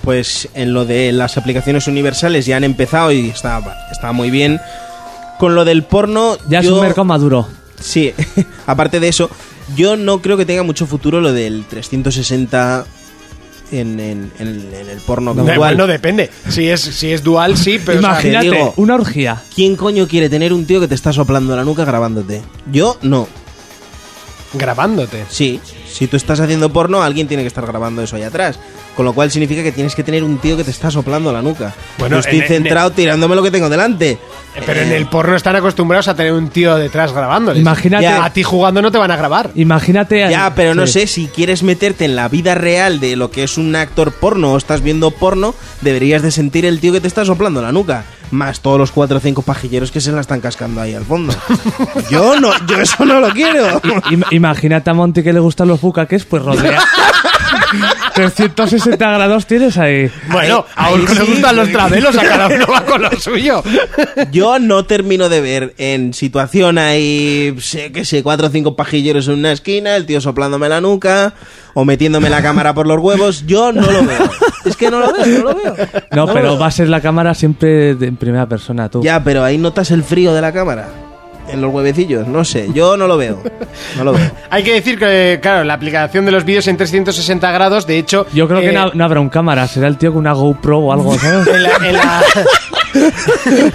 [0.03, 3.62] Pues en lo de las aplicaciones universales ya han empezado y está,
[3.93, 4.61] está muy bien.
[5.38, 6.36] Con lo del porno.
[6.49, 7.47] Ya es yo- un mercado maduro.
[7.83, 8.12] Sí,
[8.66, 9.28] aparte de eso,
[9.76, 12.87] yo no creo que tenga mucho futuro lo del 360
[13.72, 15.59] en, en- en el, en el porno No, virtual.
[15.59, 16.30] bueno, depende.
[16.49, 17.99] Si es, si es dual, sí, pero...
[17.99, 19.43] o sea, Imagínate, te digo- una orgía.
[19.55, 22.43] ¿Quién coño quiere tener un tío que te está soplando la nuca grabándote?
[22.70, 23.26] Yo no.
[24.55, 25.24] grabándote.
[25.30, 25.61] Sí,
[25.91, 28.59] si tú estás haciendo porno, alguien tiene que estar grabando eso ahí atrás.
[28.97, 31.40] Con lo cual significa que tienes que tener un tío que te está soplando la
[31.40, 31.72] nuca.
[31.99, 34.18] Bueno, Yo estoy en- en- centrado tirándome lo que tengo delante.
[34.66, 37.62] Pero en el porno están acostumbrados a tener un tío detrás grabándoles.
[37.62, 38.22] Imagínate, Ya.
[38.22, 39.51] A ti jugando no te van a grabar.
[39.55, 40.28] imagínate.
[40.30, 40.93] Ya, pero no Sí.
[40.93, 44.53] sé, si quieres meterte en la vida real de lo que es un actor porno
[44.53, 48.05] o estás viendo porno, deberías de sentir el tío que te está soplando la nuca.
[48.30, 51.34] Más todos los cuatro o cinco pajilleros que se la están cascando ahí al fondo.
[52.11, 53.80] yo no, yo eso no lo quiero.
[54.11, 56.78] Im- imagínate a Monty que le gustan los bucaques, pues rodea.
[58.14, 60.11] 360 grados tienes ahí.
[60.31, 61.27] Bueno, a uno le sí.
[61.33, 63.62] gustan los travelos, a cada uno va con lo suyo.
[64.31, 69.29] Yo no termino de ver en situación ahí, sé que sé, cuatro o cinco pajilleros
[69.29, 71.35] en una esquina, el tío soplándome la nuca
[71.75, 73.45] o metiéndome la cámara por los huevos.
[73.47, 74.31] Yo no lo veo.
[74.64, 75.77] Es que no lo veo, no lo veo.
[76.12, 76.59] No, pero veo.
[76.59, 79.03] va a ser la cámara siempre en primera persona, tú.
[79.03, 80.89] Ya, pero ahí notas el frío de la cámara.
[81.49, 83.43] En los huevecillos, no sé, yo no lo veo.
[83.97, 84.30] No lo veo.
[84.51, 88.26] Hay que decir que, claro, la aplicación de los vídeos en 360 grados, de hecho...
[88.32, 90.78] Yo creo que eh, no, no habrá un cámara, será el tío con una GoPro
[90.78, 91.47] o algo, ¿sabes?
[91.55, 92.22] en la, en la-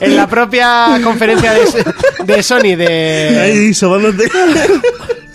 [0.00, 1.62] en la propia conferencia de,
[2.34, 4.24] de Sony de Ahí, sobándote.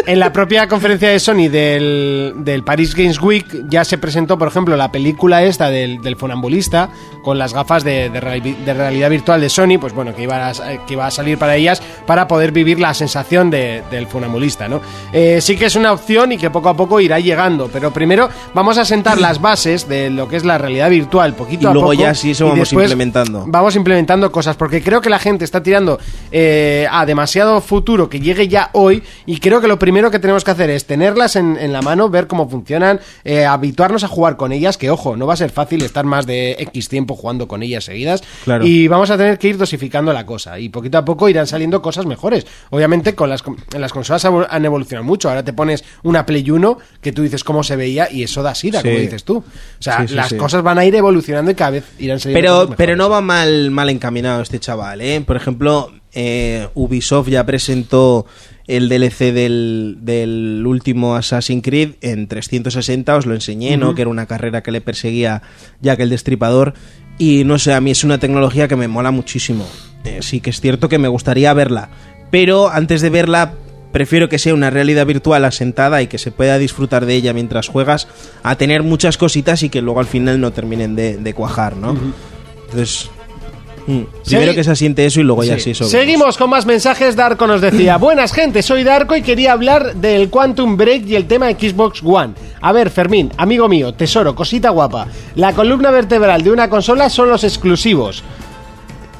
[0.05, 4.47] En la propia conferencia de Sony del, del Paris Games Week ya se presentó por
[4.47, 6.89] ejemplo la película esta del, del funambulista
[7.23, 10.49] con las gafas de, de reali- de realidad virtual de Sony pues bueno que iba
[10.49, 10.53] a,
[10.85, 14.81] que iba a salir para ellas para poder vivir la sensación de- del funambulista ¿no?
[15.13, 18.29] Eh, sí que es una opción y que poco a poco irá llegando pero primero
[18.53, 21.73] vamos a sentar las bases de lo que es la realidad virtual poquito Y a
[21.73, 23.43] luego poco ya sí eso vamos implementando.
[23.47, 25.99] vamos implementando cosas porque creo que la gente está tirando
[26.31, 30.43] eh, a demasiado futuro que llegue ya hoy y creo que lo primero que tenemos
[30.43, 34.37] que hacer es tenerlas en, en la mano, ver cómo funcionan, eh, habituarnos a jugar
[34.37, 37.47] con ellas, que ojo, no va a ser fácil estar más de X tiempo jugando
[37.47, 38.65] con ellas seguidas Claro.
[38.65, 41.81] y vamos a tener que ir dosificando la cosa y poquito a poco irán saliendo
[41.81, 42.47] cosas mejores.
[42.69, 46.77] Obviamente con las, con- las consolas han evolucionado mucho, ahora te pones una Play 1
[47.01, 48.87] que tú dices cómo se veía y eso da sida, Sí.
[48.87, 49.37] como dices tú.
[49.37, 49.43] O
[49.81, 50.37] sea, Sí, sí, las sí.
[50.37, 53.21] cosas van a ir evolucionando y cada vez irán saliendo Pero, cosas pero no va
[53.21, 55.21] mal, mal encaminado este chaval, ¿eh?
[55.25, 58.25] Por ejemplo, eh, Ubisoft ya presentó
[58.71, 63.95] el DLC del, del último Assassin's Creed en 360, os lo enseñé, ¿no?
[63.95, 65.41] Que era una carrera que le perseguía
[65.81, 66.73] Jack el Destripador.
[67.17, 69.67] Y no sé, a mí es una tecnología que me mola muchísimo.
[70.05, 71.89] Eh, sí que es cierto que me gustaría verla.
[72.31, 73.55] Pero antes de verla,
[73.91, 77.67] prefiero que sea una realidad virtual asentada y que se pueda disfrutar de ella mientras
[77.67, 78.07] juegas,
[78.41, 81.97] a tener muchas cositas y que luego al final no terminen de, de cuajar, ¿no?
[82.67, 83.09] Entonces,
[83.87, 85.73] mm, primero que se asiente eso y luego ya sí.
[85.73, 87.15] Seguimos con más mensajes.
[87.15, 91.27] Darko nos decía: Buenas, gente, soy Darko y quería hablar del Quantum Break y el
[91.27, 92.33] tema de Xbox One.
[92.61, 95.07] A ver, Fermín, amigo mío, tesoro, cosita guapa.
[95.35, 98.23] La columna vertebral de una consola son los exclusivos.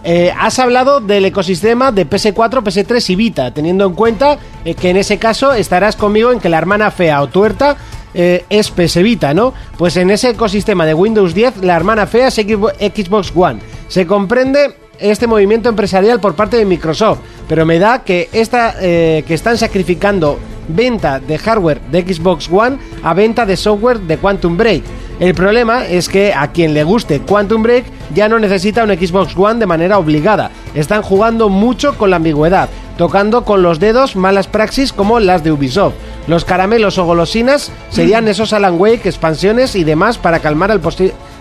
[0.04, 4.90] Eh, has hablado del ecosistema de PS4, PS3 y Vita, teniendo en cuenta eh, que
[4.90, 7.78] en ese caso estarás conmigo en que la hermana fea o tuerta
[8.14, 9.54] eh, es PS Vita, ¿no?
[9.78, 13.60] Pues en ese ecosistema de Windows 10, la hermana fea es Xbox One.
[13.92, 17.20] Se comprende este movimiento empresarial por parte de Microsoft,
[17.50, 20.40] pero me da que, esta, eh, que están sacrificando
[20.70, 24.84] venta de hardware de Xbox One a venta de software de Quantum Break.
[25.20, 27.84] El problema es que a quien le guste Quantum Break
[28.16, 30.52] ya no necesita un Xbox One de manera obligada.
[30.74, 35.52] Están jugando mucho con la ambigüedad, tocando con los dedos malas praxis como las de
[35.52, 35.96] Ubisoft.
[36.28, 40.80] Los caramelos o golosinas serían esos Alan Wake, expansiones y demás para calmar al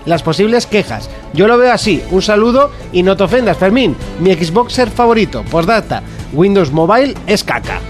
[0.06, 1.10] las posibles quejas.
[1.34, 2.02] Yo lo veo así.
[2.10, 3.96] Un saludo y no te ofendas, Fermín.
[4.20, 5.44] Mi Xboxer favorito.
[5.50, 6.02] Postdata.
[6.32, 7.80] Windows Mobile es caca.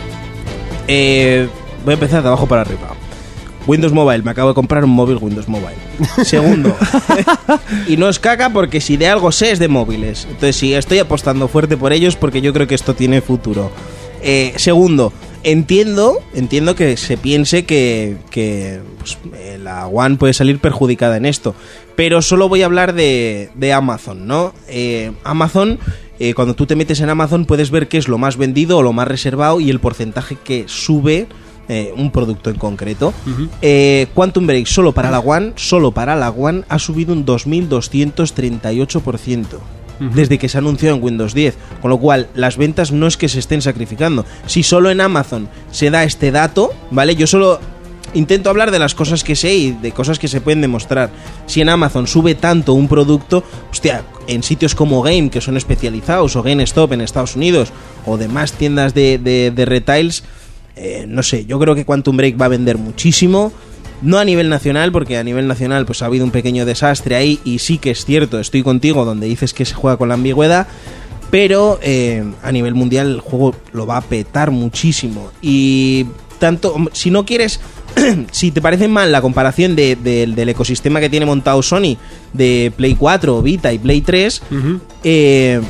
[0.88, 1.48] Eh,
[1.84, 2.88] voy a empezar de abajo para arriba.
[3.66, 5.76] Windows Mobile, me acabo de comprar un móvil Windows Mobile.
[6.24, 6.74] Segundo,
[7.86, 10.24] y no es caca porque si de algo sé es de móviles.
[10.24, 13.70] Entonces sí, estoy apostando fuerte por ellos porque yo creo que esto tiene futuro.
[14.22, 15.12] Eh, segundo,
[15.42, 21.26] entiendo, entiendo que se piense que, que, pues, eh, la One puede salir perjudicada en
[21.26, 21.54] esto.
[21.96, 24.54] Pero solo voy a hablar de, de Amazon, ¿no?
[24.68, 25.78] Eh, Amazon,
[26.18, 28.82] eh, cuando tú te metes en Amazon puedes ver qué es lo más vendido o
[28.82, 31.26] lo más reservado y el porcentaje que sube
[31.68, 33.14] eh, un producto en concreto.
[33.62, 39.44] Eh, Quantum Break solo para la One, solo para la One ha subido un 2238%
[40.00, 43.28] desde que se anunció en Windows 10, con lo cual las ventas no es que
[43.28, 44.24] se estén sacrificando.
[44.46, 47.14] Si solo en Amazon se da este dato, ¿vale?
[47.14, 47.60] Yo solo
[48.14, 51.10] intento hablar de las cosas que sé y de cosas que se pueden demostrar.
[51.46, 56.36] Si en Amazon sube tanto un producto, hostia, en sitios como Game, que son especializados,
[56.36, 57.72] o GameStop en Estados Unidos,
[58.06, 60.24] o demás tiendas de, de, de retails,
[60.76, 63.52] eh, no sé, yo creo que Quantum Break va a vender muchísimo.
[64.02, 67.38] No a nivel nacional, porque a nivel nacional pues ha habido un pequeño desastre ahí
[67.44, 70.66] y sí que es cierto, estoy contigo donde dices que se juega con la ambigüedad,
[71.30, 75.30] pero eh, a nivel mundial el juego lo va a petar muchísimo.
[75.42, 76.06] Y
[76.38, 77.60] tanto, si no quieres,
[78.32, 81.96] si te parece mal la comparación de- de- del ecosistema que tiene montado Sony
[82.32, 84.42] de Play 4, Vita y Play 3,
[85.04, 85.60] eh,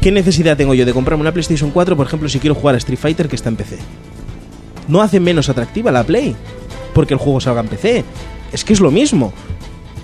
[0.00, 2.78] ¿qué necesidad tengo yo de comprarme una PlayStation 4, por ejemplo, si quiero jugar a
[2.78, 3.78] Street Fighter que está en PC?
[4.88, 6.34] No hace menos atractiva la Play,
[6.94, 8.04] porque el juego salga en PC.
[8.52, 9.32] Es que es lo mismo.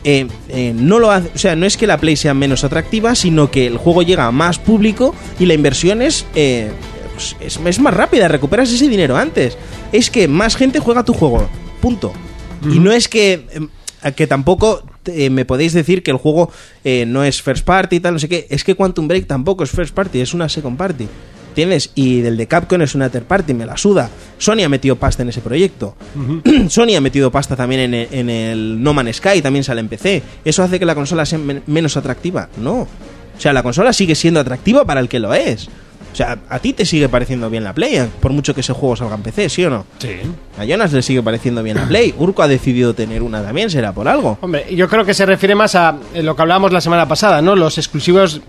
[0.04, 3.14] Eh, eh, no lo hace, o sea, no es que la Play sea menos atractiva,
[3.14, 6.70] sino que el juego llega a más público y la inversión es, eh,
[7.14, 9.58] pues, es, es más rápida, recuperas ese dinero antes.
[9.92, 11.48] Es que más gente juega tu juego,
[11.80, 12.12] punto.
[12.64, 13.46] Y no es que,
[14.02, 16.50] eh, que tampoco eh, me podéis decir que el juego
[16.84, 18.46] eh, no es first party y tal, no sé qué.
[18.50, 21.06] Es que Quantum Break tampoco es first party, es una second party.
[21.58, 21.90] ¿Entiendes?
[21.96, 24.08] Y del de Capcom es una third party, me la suda.
[24.38, 25.96] Sony ha metido pasta en ese proyecto.
[26.68, 29.88] Sony ha metido pasta también en el, en el No Man's Sky, también sale en
[29.88, 30.22] PC.
[30.44, 32.48] ¿Eso hace que la consola sea men- menos atractiva?
[32.62, 32.82] No.
[32.82, 32.88] O
[33.40, 35.66] sea, la consola sigue siendo atractiva para el que lo es.
[36.12, 38.94] O sea, a ti te sigue pareciendo bien la Play, por mucho que ese juego
[38.94, 39.84] salga en PC, ¿sí o no?
[39.98, 40.10] Sí.
[40.58, 42.14] A Jonas le sigue pareciendo bien la Play.
[42.18, 44.38] Urco ha decidido tener una también, será por algo.
[44.40, 47.40] Hombre, yo creo que se refiere más a eh, lo que hablábamos la semana pasada,
[47.40, 47.54] ¿no?
[47.54, 48.40] Los exclusivos,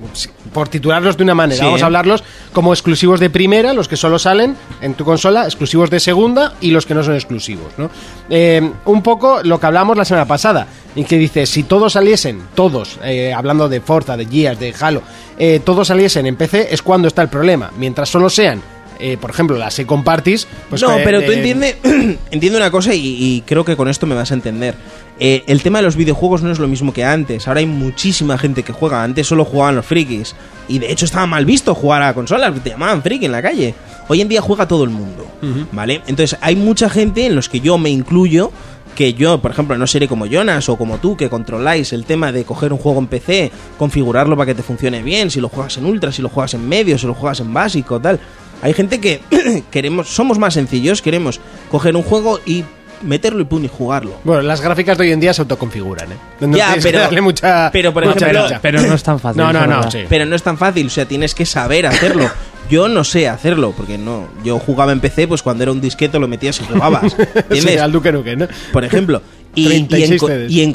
[0.53, 1.66] por titularlos de una manera, Sí.
[1.66, 5.89] vamos a hablarlos como exclusivos de primera, los que solo salen en tu consola, exclusivos
[5.89, 7.89] de segunda y los que no son exclusivos, ¿no?
[8.30, 12.41] Eh, un poco lo que hablábamos la semana pasada, y que dice, si todos saliesen,
[12.55, 15.03] todos, eh, hablando de Forza, de Gears, de Halo,
[15.38, 17.72] eh, todos saliesen en PC, es cuando está el problema.
[17.78, 18.62] Mientras solo sean,
[19.00, 20.82] eh, por ejemplo, las second parties, pues...
[20.82, 21.39] no, eh, pero tú eh,
[22.32, 24.76] entiende, una cosa y, y creo que con esto me vas a entender.
[25.22, 27.47] Eh, el tema de los videojuegos no es lo mismo que antes.
[27.47, 29.04] Ahora hay muchísima gente que juega.
[29.04, 30.36] Antes solo jugaban los frikis.
[30.68, 32.54] Y de hecho estaba mal visto jugar a consolas.
[32.64, 33.76] Te llamaban friki en la calle.
[34.08, 35.26] Hoy en día juega todo el mundo.
[35.72, 36.02] ¿Vale?
[36.08, 38.52] Entonces hay mucha gente en los que yo me incluyo.
[38.95, 42.34] Que yo, por ejemplo, no seré como Jonas o como tú, que controláis el tema
[42.34, 45.78] de coger un juego en PC, configurarlo para que te funcione bien, si lo juegas
[45.78, 48.20] en ultra, si lo juegas en medio, si lo juegas en básico, tal.
[48.62, 49.22] Hay gente que
[49.72, 51.39] queremos, somos más sencillos, queremos
[51.72, 52.64] coger un juego y
[53.01, 54.12] meterlo y pum y jugarlo.
[54.26, 56.16] Bueno, las gráficas de hoy en día se autoconfiguran, ¿eh?
[56.41, 58.60] No Ya, pero- darle mucha, pero, por mucha ejemplo.
[58.62, 59.41] Pero no es tan fácil.
[59.41, 59.99] No, no, no, sí.
[60.10, 62.30] Pero no es tan fácil, o sea, tienes que saber hacerlo.
[62.70, 64.28] Yo no sé hacerlo, porque no.
[64.43, 67.14] Yo jugaba en PC, pues cuando era un disquete lo metías y jugabas.
[67.18, 67.82] Sí, ¿Entiendes?
[67.82, 68.47] al Duque Nukem, ¿no?
[68.72, 69.22] por ejemplo.
[69.55, 70.72] Y, y en, 36 co- CDs, y en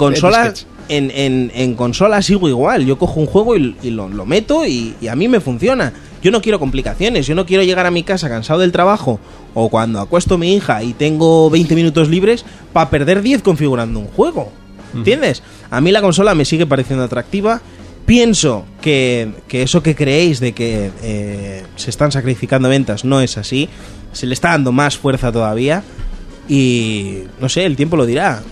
[0.88, 2.84] en, en, en consola sigo igual.
[2.84, 5.92] Yo cojo un juego y, y lo, lo meto y, y a mí me funciona.
[6.24, 7.26] Yo no quiero complicaciones.
[7.26, 9.20] Yo no quiero llegar a mi casa cansado del trabajo
[9.52, 14.00] o cuando acuesto a mi hija y tengo 20 minutos libres para perder 10 configurando
[14.00, 14.50] un juego.
[14.94, 15.42] ¿Entiendes?
[15.70, 17.60] A mí la consola me sigue pareciendo atractiva.
[18.06, 23.36] Pienso que, que eso que creéis de que eh, se están sacrificando ventas no es
[23.36, 23.68] así.
[24.12, 25.82] Se le está dando más fuerza todavía.
[26.48, 28.42] Y no sé, el tiempo lo dirá.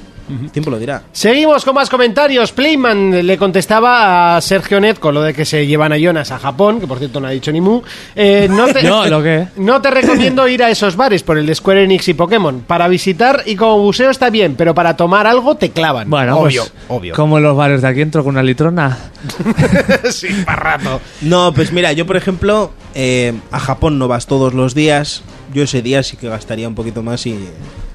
[0.44, 1.02] El tiempo lo dirá.
[1.12, 2.52] Seguimos con más comentarios.
[2.52, 6.38] Playman le contestaba a Sergio Net con lo de que se llevan a Jonas a
[6.38, 7.82] Japón, que por cierto no ha dicho ni mu.
[8.14, 9.48] Eh, no, te, No, ¿lo qué?
[9.56, 12.60] no te recomiendo ir a esos bares por el de Square Enix y Pokémon.
[12.66, 16.08] Para visitar y como museo está bien, pero para tomar algo te clavan.
[16.08, 17.14] Bueno, obvio, pues, obvio.
[17.14, 18.98] Como en los bares de aquí entro con una litrona.
[20.10, 21.00] sí, para rato.
[21.20, 25.22] No, pues mira, yo por ejemplo, eh, a Japón no vas todos los días.
[25.52, 27.38] Yo ese día sí que gastaría un poquito más y,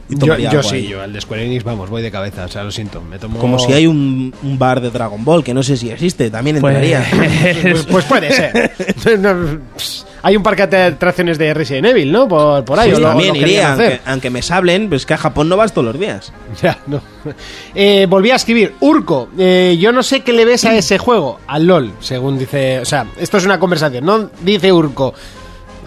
[0.09, 0.87] y Yo, tomaría yo algo sí, ahí.
[0.87, 3.01] yo al de Square Enix, vamos, voy de cabeza, o sea, lo siento.
[3.01, 3.39] Me tomo...
[3.39, 6.59] Como si hay un, un bar de Dragon Ball, que no sé si existe, también
[6.61, 7.05] Pues- entraría.
[7.61, 8.71] Pues, pues puede ser.
[9.19, 12.27] No, pss, hay un parque de atracciones de Resident Evil, ¿no?
[12.27, 12.89] Por, por ahí.
[12.89, 13.91] Sí, o lo- también lo querían iría, hacer.
[13.93, 16.31] aunque, aunque me sablen, pues que a Japón no vas todos los días.
[16.61, 17.01] Ya, no.
[17.75, 21.39] Eh, volví a escribir, Urco, eh, yo no sé qué le ves a ese juego,
[21.47, 25.13] al LOL, según dice, o sea, esto es una conversación, no dice Urco.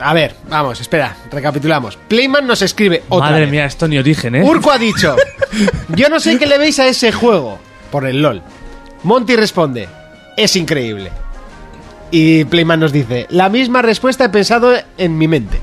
[0.03, 1.97] A ver, vamos, espera, recapitulamos.
[2.09, 3.51] Playman nos escribe otra Madre vez.
[3.51, 4.43] mía, esto ni origen, ¿eh?
[4.45, 5.17] Urco ha dicho,
[5.91, 7.59] yo no sé qué le veis a ese juego,
[7.91, 8.43] por el LOL.
[9.03, 9.89] Monty responde,
[10.37, 11.11] es increíble.
[12.11, 15.59] Y Playman nos dice, la misma respuesta he pensado en mi mente.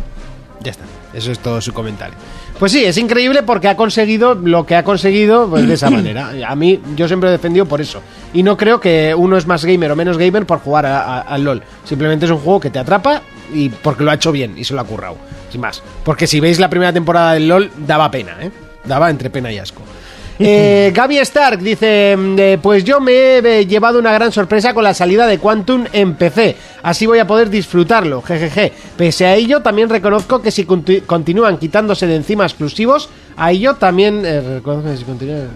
[0.61, 0.83] Ya está,
[1.13, 2.15] eso es todo su comentario.
[2.57, 6.31] Pues sí, es increíble porque ha conseguido lo que ha conseguido pues, de esa manera.
[6.47, 8.01] A mí, yo siempre he defendido por eso.
[8.33, 11.61] Y no creo que uno es más gamer o menos gamer por jugar al LOL.
[11.83, 13.21] Simplemente es un juego que te atrapa
[13.53, 15.17] y porque lo ha hecho bien y se lo ha currado.
[15.51, 15.81] Sin más.
[16.03, 18.51] Porque si veis la primera temporada del LOL, daba pena, ¿eh?
[18.85, 19.81] Daba entre pena y asco.
[20.39, 24.71] Eh, Gaby Stark dice, mm, eh, pues yo me he eh, llevado una gran sorpresa
[24.75, 28.71] con la salida de Quantum en PC, así voy a poder disfrutarlo, jejeje.
[28.95, 33.77] Pese a ello, también reconozco que si conti- continúan quitándose de encima exclusivos, a ello
[33.77, 35.49] también, eh, reconozco que si continúan-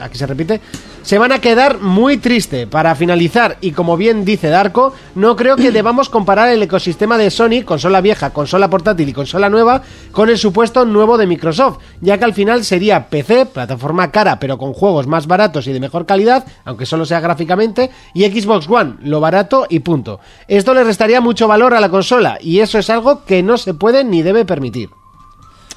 [0.00, 0.60] aquí se repite,
[1.08, 2.66] se van a quedar muy triste.
[2.66, 7.30] Para finalizar, y como bien dice Darko, no creo que debamos comparar el ecosistema de
[7.30, 9.80] Sony, consola vieja, consola portátil y consola nueva,
[10.12, 14.58] con el supuesto nuevo de Microsoft, ya que al final sería PC, plataforma cara pero
[14.58, 18.96] con juegos más baratos y de mejor calidad, aunque solo sea gráficamente, y Xbox One,
[19.00, 20.20] lo barato y punto.
[20.46, 23.72] Esto le restaría mucho valor a la consola, y eso es algo que no se
[23.72, 24.90] puede ni debe permitir.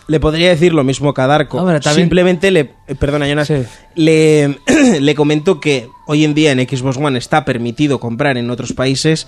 [0.08, 1.60] Le podría decir lo mismo que a Darko.
[1.60, 2.72] Hombre, también- Simplemente le.
[2.88, 3.48] eh, Perdona, Jonas.
[3.48, 3.64] Sí.
[3.96, 4.58] Le,
[5.00, 9.28] le comento que hoy en día en Xbox One está permitido comprar en otros países.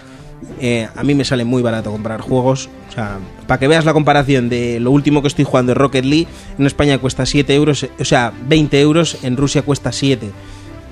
[0.60, 2.68] Eh, a mí me sale muy barato comprar juegos.
[2.90, 3.18] O sea,
[3.48, 6.28] para que veas la comparación de lo último que estoy jugando, Rocket League,
[6.60, 7.86] en España cuesta 7 euros.
[8.00, 10.32] O sea, 20 euros, en Rusia cuesta 7.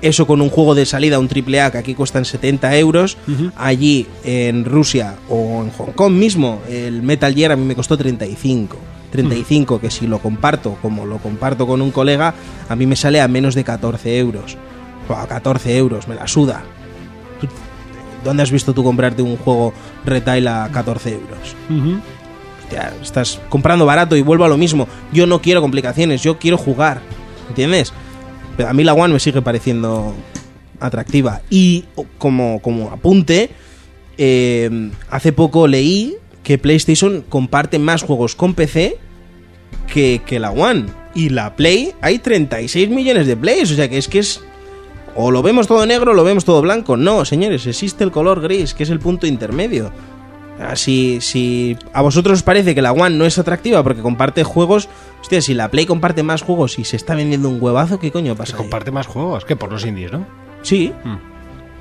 [0.00, 3.18] Eso con un juego de salida, un AAA, que aquí cuestan 70 euros.
[3.56, 7.96] Allí en Rusia o en Hong Kong mismo, el Metal Gear a mí me costó
[7.98, 8.76] 35.
[9.12, 12.34] 35, que si lo comparto como lo comparto con un colega,
[12.68, 14.56] a mí me sale a menos de 14 euros.
[15.08, 16.62] O a 14 euros, me la suda.
[17.40, 17.46] ¿Tú-
[18.24, 19.72] ¿Dónde has visto tú comprarte un juego
[20.04, 21.56] retail a 14 euros?
[22.62, 24.88] Hostia, estás comprando barato y vuelvo a lo mismo.
[25.12, 27.00] Yo no quiero complicaciones, yo quiero jugar.
[27.48, 27.92] ¿Entiendes?
[28.56, 30.14] Pero a mí la One me sigue pareciendo
[30.80, 31.42] atractiva.
[31.50, 31.84] Y
[32.18, 33.50] como, como apunte,
[34.16, 38.98] eh, hace poco leí que PlayStation comparte más juegos con PC
[39.92, 40.86] que, que la One.
[41.14, 43.70] Y la Play, hay 36 millones de Plays.
[43.70, 44.42] O sea que es que es.
[45.14, 46.96] O lo vemos todo negro o lo vemos todo blanco.
[46.96, 49.92] No, señores, existe el color gris, que es el punto intermedio.
[50.74, 54.88] Si, si a vosotros os parece que la One no es atractiva porque comparte juegos,
[55.20, 58.36] hostia, si la Play comparte más juegos y se está vendiendo un huevazo, ¿qué coño
[58.36, 58.52] pasa?
[58.52, 58.62] Se ahí?
[58.62, 60.24] comparte más juegos que por los indies, ¿no?
[60.62, 60.92] Sí.
[61.04, 61.31] Mm.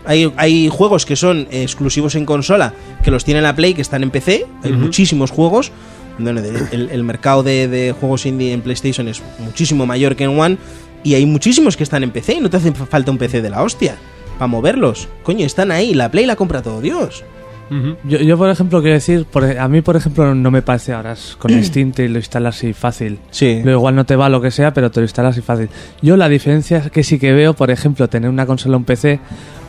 [0.06, 2.74] Hay, hay juegos que son exclusivos en consola,
[3.04, 4.46] que los tiene la Play, que están en PC.
[4.64, 5.72] Hay muchísimos juegos.
[6.18, 10.58] Bueno, el mercado de, de juegos indie en PlayStation es muchísimo mayor que en One.
[11.04, 13.50] Y hay muchísimos que están en PC y no te hace falta un PC de
[13.50, 13.98] la hostia
[14.38, 15.08] para moverlos.
[15.24, 15.94] Coño, están ahí.
[15.94, 17.24] La Play la compra todo Dios.
[18.04, 21.14] Yo, yo, por ejemplo, quiero decir, por- a mí, por ejemplo, no me parece ahora
[21.14, 23.20] es con Steam te lo instalas y fácil.
[23.32, 23.62] Sí.
[23.64, 25.70] Luego igual no te va lo que sea, pero te lo instalas y fácil.
[26.02, 29.20] Yo la diferencia que sí que veo, por ejemplo, tener una consola o un PC,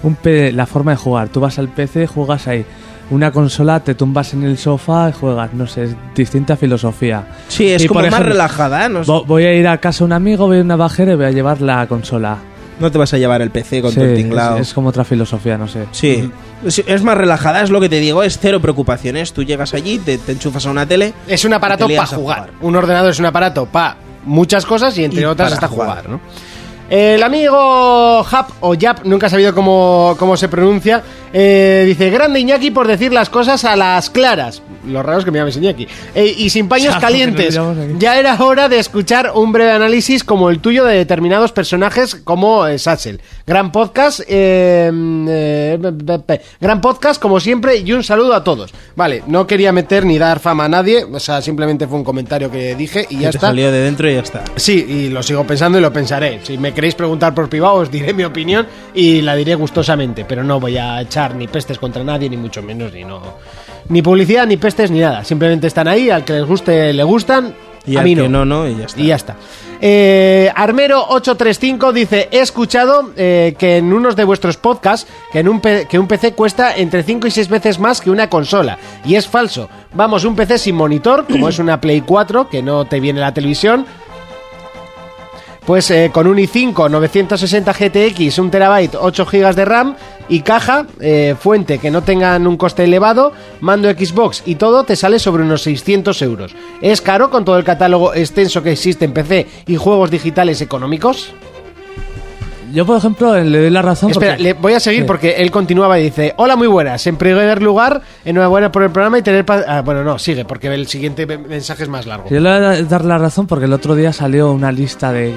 [0.03, 1.29] un P- la forma de jugar.
[1.29, 2.65] Tú vas al PC, juegas ahí.
[3.11, 5.53] Una consola, te tumbas en el sofá y juegas.
[5.55, 7.25] No sé, es distinta filosofía.
[7.49, 8.89] Sí, es Y, como por más ejemplo, relajada.
[8.89, 11.17] No, Vo- Voy a ir a casa de un amigo, voy a una bajera y
[11.17, 12.39] voy a llevar la consola.
[12.81, 14.57] no te vas a llevar el PC con Sí, es, tinglao.
[14.59, 15.85] es como otra filosofía, no sé.
[15.93, 16.29] Sí,
[16.67, 19.33] es, es más relajada, es lo que te digo, es cero preocupaciones.
[19.33, 21.13] Tú llegas allí, te, te enchufas a una tele.
[21.27, 22.51] Es un aparato para jugar.
[22.61, 25.89] Un ordenador es un aparato para muchas cosas y entre Y otras está jugar.
[25.89, 26.21] jugar, ¿no?
[26.95, 32.39] El amigo Hap o Yap, nunca he sabido cómo, cómo se pronuncia, eh, dice, grande
[32.41, 34.61] Iñaki por decir las cosas a las claras.
[34.87, 35.89] Lo raro es que me llames Iñaki.
[36.15, 37.59] Eh, y sin paños calientes.
[37.99, 42.67] Ya era hora de escuchar un breve análisis como el tuyo de determinados personajes como
[42.67, 43.23] eh, Satchel.
[43.47, 44.91] Gran podcast, eh,
[45.29, 48.75] eh, pe- pe- gran podcast como siempre y un saludo a todos.
[48.97, 52.51] Vale, no quería meter ni dar fama a nadie, o sea, simplemente fue un comentario
[52.51, 53.47] que dije y ya está.
[53.49, 54.45] salió de dentro y ya está.
[54.57, 56.41] Sí, y lo sigo pensando y lo pensaré.
[56.43, 60.25] Si me queréis preguntar por privado, os diré mi opinión y la diré gustosamente.
[60.25, 63.23] Pero no voy a echar ni pestes contra nadie, ni mucho menos, ni no.
[63.89, 65.23] Ni publicidad, ni pestes, ni nada.
[65.23, 67.55] Simplemente están ahí, al que les guste, le gustan.
[67.87, 68.45] Y a al mí que no.
[68.45, 69.01] no, no, y ya está.
[69.01, 69.37] Y ya está.
[69.81, 75.61] Eh, Armero835 dice: He escuchado eh, que en unos de vuestros podcasts que, en un
[75.61, 78.77] que un PC cuesta entre 5 y 6 veces más que una consola.
[79.05, 79.69] Y es falso.
[79.95, 83.33] Vamos, un PC sin monitor, como es una Play 4, que no te viene la
[83.33, 83.87] televisión.
[85.67, 89.97] Pues eh, con un i5 960 GTX, 1 terabyte, 8 GB de RAM
[90.29, 94.97] y caja, eh, fuente que no tengan un coste elevado, mando Xbox y todo te
[94.97, 96.57] sale sobre unos 600 euros.
[96.81, 101.33] ¿Es caro con todo el catálogo extenso que existe en PC y juegos digitales económicos?
[102.73, 104.11] Yo, por ejemplo, le doy la razón.
[104.11, 105.07] Espera, porque- le voy a seguir Sí.
[105.07, 107.07] porque él continuaba y dice: Hola, muy buenas.
[107.07, 109.45] En primer lugar, enhorabuena por el programa y tener.
[109.45, 112.29] pa- Ah, bueno, no, sigue, porque el siguiente me- mensaje es más largo.
[112.31, 115.35] Yo le voy a dar la razón porque el otro día salió una lista de.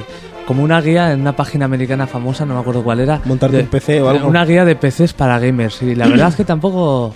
[0.47, 3.19] Como una guía en una página americana famosa, no me acuerdo cuál era.
[3.25, 4.27] Montarte de- un PC o algo.
[4.27, 5.81] Una guía de PCs para gamers.
[5.81, 7.15] Y la verdad es que tampoco.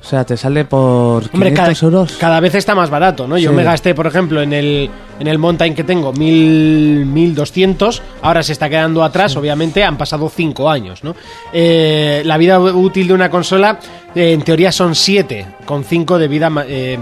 [0.00, 2.16] O sea, te sale por 500 Hombre, cada, euros.
[2.18, 3.36] cada vez está más barato, ¿no?
[3.36, 3.56] Yo Sí.
[3.56, 4.88] me gasté, por ejemplo, en el,
[5.18, 8.00] en el Mountain que tengo, mil, 1200.
[8.22, 11.14] Ahora se está quedando atrás, obviamente, han pasado 5 años, ¿no?
[11.52, 13.80] Eh, la vida útil de una consola,
[14.14, 16.98] eh, en teoría, son 7, con 5 de vida, eh,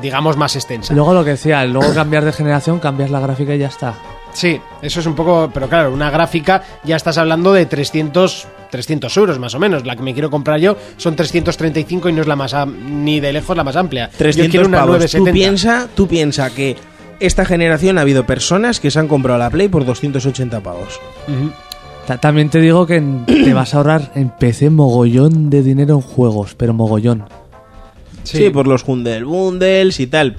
[0.00, 0.94] digamos, más extensa.
[0.94, 3.94] Luego lo que decía, luego cambiar de generación, cambias la gráfica y ya está.
[4.32, 5.50] Sí, eso es un poco.
[5.52, 9.84] Pero claro, una gráfica ya estás hablando de 300, 300 euros más o menos.
[9.86, 13.20] La que me quiero comprar yo son 335 y no es la más am- ni
[13.20, 14.10] de lejos la más amplia.
[14.10, 14.94] yo 300 quiero una pavos.
[15.10, 15.32] Tú 970.
[15.32, 16.76] piensa, tú piensa que
[17.20, 20.98] esta generación ha habido personas que se han comprado la Play por 280 pavos.
[22.06, 26.00] Ta- También te digo que te vas a ahorrar en PC mogollón de dinero en
[26.00, 27.24] juegos, pero mogollón.
[28.24, 30.36] Sí, por los Hundel Bundles y tal.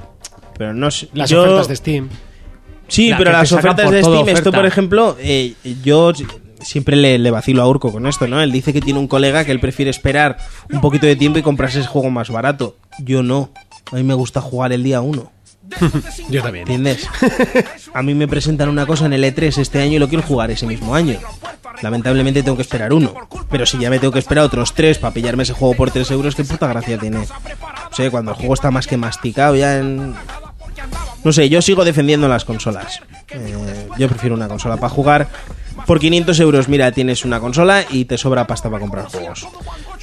[0.57, 1.07] Pero no sé.
[1.13, 2.09] Las yo- ofertas de Steam.
[2.93, 6.11] Sí, La pero las ofertas de Steam, esto por ejemplo, eh, yo
[6.61, 8.39] siempre le, le vacilo a Urco con esto, ¿no?
[8.39, 10.37] Él dice que tiene un colega que él prefiere esperar
[10.71, 12.77] un poquito de tiempo y comprarse ese juego más barato.
[12.99, 13.49] Yo no.
[13.91, 15.31] A mí me gusta jugar el día uno.
[16.29, 16.69] Yo también.
[16.69, 17.07] ¿Entiendes?
[17.95, 20.51] A mí me presentan una cosa en el E3 este año y lo quiero jugar
[20.51, 21.17] ese mismo año.
[21.81, 23.13] Lamentablemente tengo que esperar uno.
[23.49, 26.11] Pero si ya me tengo que esperar otros tres para pillarme ese juego por 3
[26.11, 27.17] euros, ¿qué puta gracia tiene?
[27.17, 30.13] O sea, cuando el juego está más que masticado ya en...
[31.23, 33.01] No sé, yo sigo defendiendo las consolas.
[33.29, 35.27] Eh, yo prefiero una consola para jugar.
[35.85, 39.47] Por 500 euros, mira, tienes una consola y te sobra pasta para comprar juegos.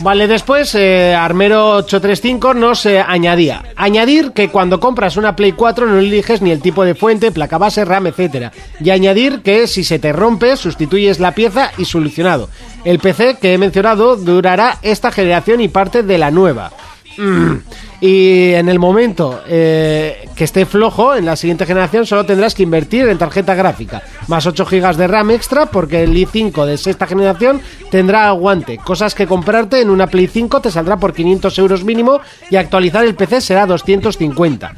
[0.01, 3.63] Vale, después eh, Armero835 nos eh, añadía.
[3.77, 7.59] Añadir que cuando compras una Play 4 no eliges ni el tipo de fuente, placa
[7.59, 8.53] base, RAM, etcétera.
[8.81, 12.49] Y añadir que si se te rompe, sustituyes la pieza y solucionado.
[12.85, 16.73] El PC que he mencionado durará esta generación y parte de la nueva.
[17.17, 17.57] Mm.
[18.01, 22.63] Y en el momento eh, que esté flojo, en la siguiente generación solo tendrás que
[22.63, 27.07] invertir en tarjeta gráfica, más 8 GB de RAM extra, porque el i5 de sexta
[27.07, 28.79] generación tendrá aguante.
[28.79, 33.05] Cosas que comprarte en una Play 5 te saldrá por 500 euros mínimo y actualizar
[33.05, 34.75] el PC será 250.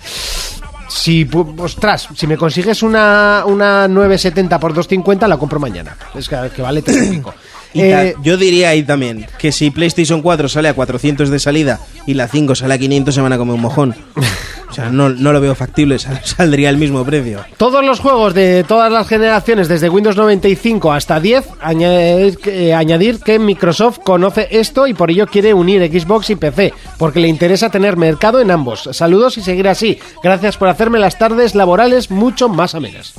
[0.88, 1.28] Si,
[1.58, 5.96] ostras, si me consigues una, una 970 por 250, la compro mañana.
[6.14, 7.32] Es que, que vale 3,5.
[7.74, 11.80] Y Eh, yo diría ahí también que si PlayStation 4 sale a 400 de salida
[12.06, 13.94] y la 5 sale a 500 se van a comer un mojón.
[14.72, 17.44] O sea, no, no lo veo factible, sal- saldría el mismo precio.
[17.58, 23.18] Todos los juegos de todas las generaciones, desde Windows 95 hasta 10, añadir, eh, añadir
[23.20, 27.68] que Microsoft conoce esto y por ello quiere unir Xbox y PC, porque le interesa
[27.68, 28.88] tener mercado en ambos.
[28.92, 29.98] Saludos y seguir así.
[30.24, 33.12] Gracias por hacerme las tardes laborales mucho más amenas.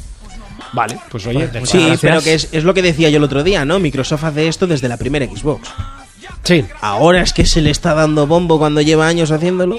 [0.73, 1.99] Vale, pues oye, de- Sí, gracias.
[2.01, 3.79] pero que es, es lo que decía yo el otro día, ¿no?
[3.79, 5.69] Microsoft hace esto desde la primera Xbox.
[6.43, 6.65] sí.
[6.81, 9.77] Ahora es que se le está dando bombo cuando lleva años haciéndolo.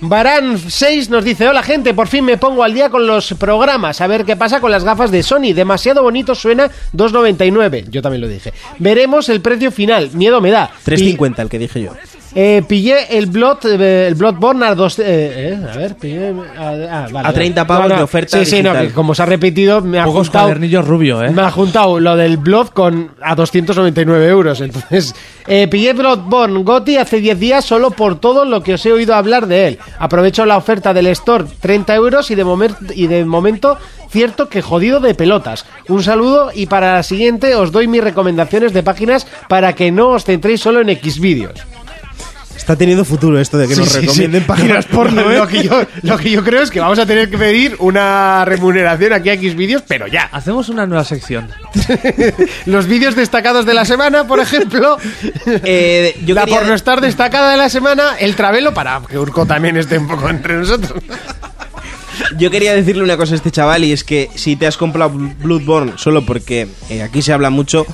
[0.00, 4.02] Barán 6 nos dice, hola gente, por fin me pongo al día con los programas,
[4.02, 8.20] a ver qué pasa con las gafas de Sony, demasiado bonito suena 2.99, yo también
[8.20, 8.52] lo dije.
[8.78, 10.70] Veremos el precio final, miedo me da.
[10.84, 11.92] 350 el que dije yo.
[12.36, 16.68] Eh, pillé el Blood, eh, el Bloodborne a dos, eh, eh, a ver, pillé a,
[16.68, 17.80] ah, vale, A 30 vale.
[17.82, 20.46] pavos de oferta Sí, sí, no, que como se ha repetido, me ha Pocos juntado,
[20.46, 21.30] cuadernillos rubio, ¿eh?
[21.30, 24.60] me ha juntado lo del Blood con a 299 euros.
[24.60, 25.14] Entonces,
[25.46, 29.14] eh, pillé Bloodborne Gotti hace 10 días solo por todo lo que os he oído
[29.14, 29.78] hablar de él.
[30.00, 32.44] Aprovecho la oferta del store, 30 euros y de,
[32.96, 33.78] y de momento
[34.10, 35.66] cierto que jodido de pelotas.
[35.88, 40.10] Un saludo y para la siguiente os doy mis recomendaciones de páginas para que no
[40.10, 41.60] os centréis solo en Xvideos.
[42.64, 44.46] Está teniendo futuro esto de que nos Sí, recomienden sí.
[44.48, 45.36] páginas porno, ¿eh?
[45.36, 48.42] Lo que, yo, lo que yo creo es que vamos a tener que pedir una
[48.46, 50.30] remuneración aquí a Xvideos, pero ya.
[50.32, 51.50] Hacemos una nueva sección.
[52.64, 54.96] Los vídeos destacados de la semana, por ejemplo.
[55.46, 59.76] Eh, yo la quería- pornostar destacada de la semana, el travelo para que Urco también
[59.76, 61.02] esté un poco entre nosotros.
[62.38, 65.10] Yo quería decirle una cosa a este chaval y es que si te has comprado
[65.10, 67.86] Bloodborne solo porque eh, aquí se habla mucho,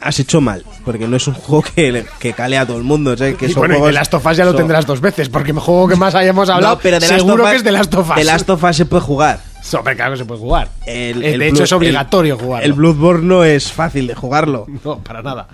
[0.00, 0.64] has hecho mal.
[0.84, 3.16] Porque no es un juego que, que cale a todo el mundo.
[3.16, 3.36] ¿sabes?
[3.36, 5.50] Que Y bueno, y de Last of Us ya lo son- tendrás dos veces, porque
[5.52, 7.72] el juego que más hayamos hablado, No, pero de Last seguro Us- que es de
[7.72, 8.16] Last of Us.
[8.16, 9.40] De Last of Us se puede jugar.
[9.76, 10.68] Hombre, claro que se puede jugar.
[10.86, 12.64] El- Eh, el de hecho, Blood- es obligatorio jugar.
[12.64, 14.66] El Bloodborne no es fácil de jugarlo.
[14.84, 15.46] No, para nada.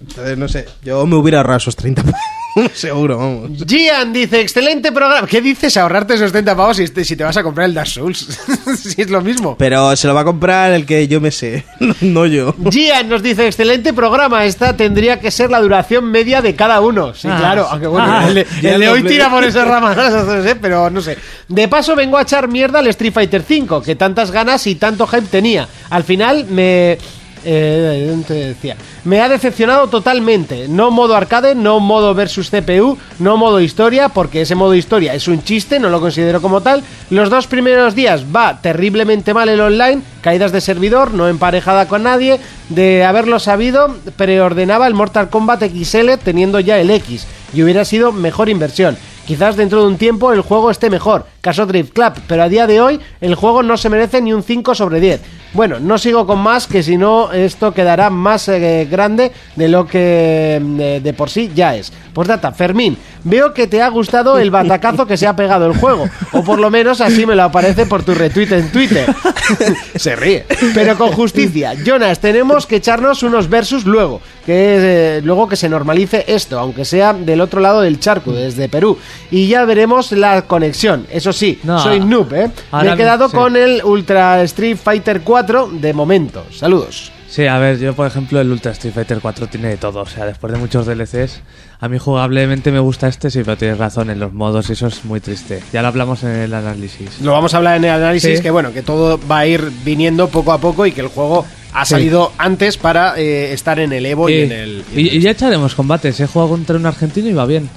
[0.00, 2.18] Entonces, no sé, yo me hubiera ahorrado esos 30 pavos,
[2.74, 3.50] Seguro, vamos.
[3.66, 5.26] Gian dice, excelente programa.
[5.26, 7.88] ¿Qué dices ahorrarte esos 30 pavos si, te- si te vas a comprar el Dark
[7.88, 8.38] Souls?
[8.82, 9.56] si es lo mismo.
[9.56, 11.64] Pero se lo va a comprar el que yo me sé,
[12.02, 12.54] no yo.
[12.70, 14.44] Gian nos dice, excelente programa.
[14.44, 17.14] Esta tendría que ser la duración media de cada uno.
[17.14, 17.36] Sí, Ah.
[17.38, 17.66] claro.
[17.70, 18.28] Aunque bueno, Ah.
[18.28, 21.16] el, de- el hoy tira por ese rama, no sé, pero no sé.
[21.48, 25.06] De paso vengo a echar mierda al Street Fighter V, que tantas ganas y tanto
[25.06, 25.66] hype tenía.
[25.90, 26.98] Al final me...
[27.44, 28.76] eh, ¿dónde te decía?
[29.04, 30.68] Me ha decepcionado totalmente.
[30.68, 35.28] No modo arcade, no modo versus CPU, no modo historia, porque ese modo historia es
[35.28, 36.82] un chiste, no lo considero como tal.
[37.10, 42.02] Los dos primeros días va terriblemente mal el online, caídas de servidor, no emparejada con
[42.04, 42.40] nadie.
[42.68, 48.12] De haberlo sabido, preordenaba el Mortal Kombat XL teniendo ya el X y hubiera sido
[48.12, 48.96] mejor inversión.
[49.26, 52.66] Quizás dentro de un tiempo el juego esté mejor, caso Drift Club, pero a día
[52.66, 55.20] de hoy el juego no se merece ni un 5 sobre 10.
[55.54, 59.86] Bueno, no sigo con más, que si no esto quedará más eh, grande de lo
[59.86, 61.92] que eh, de por sí ya es.
[62.14, 65.76] Por data, Fermín, veo que te ha gustado el batacazo que se ha pegado el
[65.76, 69.06] juego, o por lo menos así me lo aparece por tu retweet en Twitter.
[69.96, 70.44] se ríe.
[70.74, 75.68] Pero con justicia, Jonas, tenemos que echarnos unos versus luego, que eh, luego que se
[75.68, 78.98] normalice esto, aunque sea del otro lado del charco, desde Perú,
[79.30, 81.06] y ya veremos la conexión.
[81.10, 81.78] Eso sí, No.
[81.78, 82.50] soy noob, ¿eh?
[82.72, 83.36] Me he quedado sí.
[83.36, 86.44] con el Ultra Street Fighter 4 de momento.
[86.52, 87.10] Saludos.
[87.28, 90.06] Sí, a ver, yo por ejemplo el Ultra Street Fighter 4 tiene de todo, o
[90.06, 91.40] sea, después de muchos DLCs,
[91.80, 94.86] a mí jugablemente me gusta este, sí, pero tienes razón, en los modos y eso
[94.88, 95.62] es muy triste.
[95.72, 97.20] Ya lo hablamos en el análisis.
[97.22, 98.42] Lo vamos a hablar en el análisis, Sí.
[98.42, 101.46] que bueno, que todo va a ir viniendo poco a poco y que el juego
[101.72, 101.92] ha Sí.
[101.92, 104.84] salido antes para eh, estar en el Evo y, Y, en el...
[104.94, 107.68] y en el- y ya echaremos combates, he jugado contra un argentino y va bien.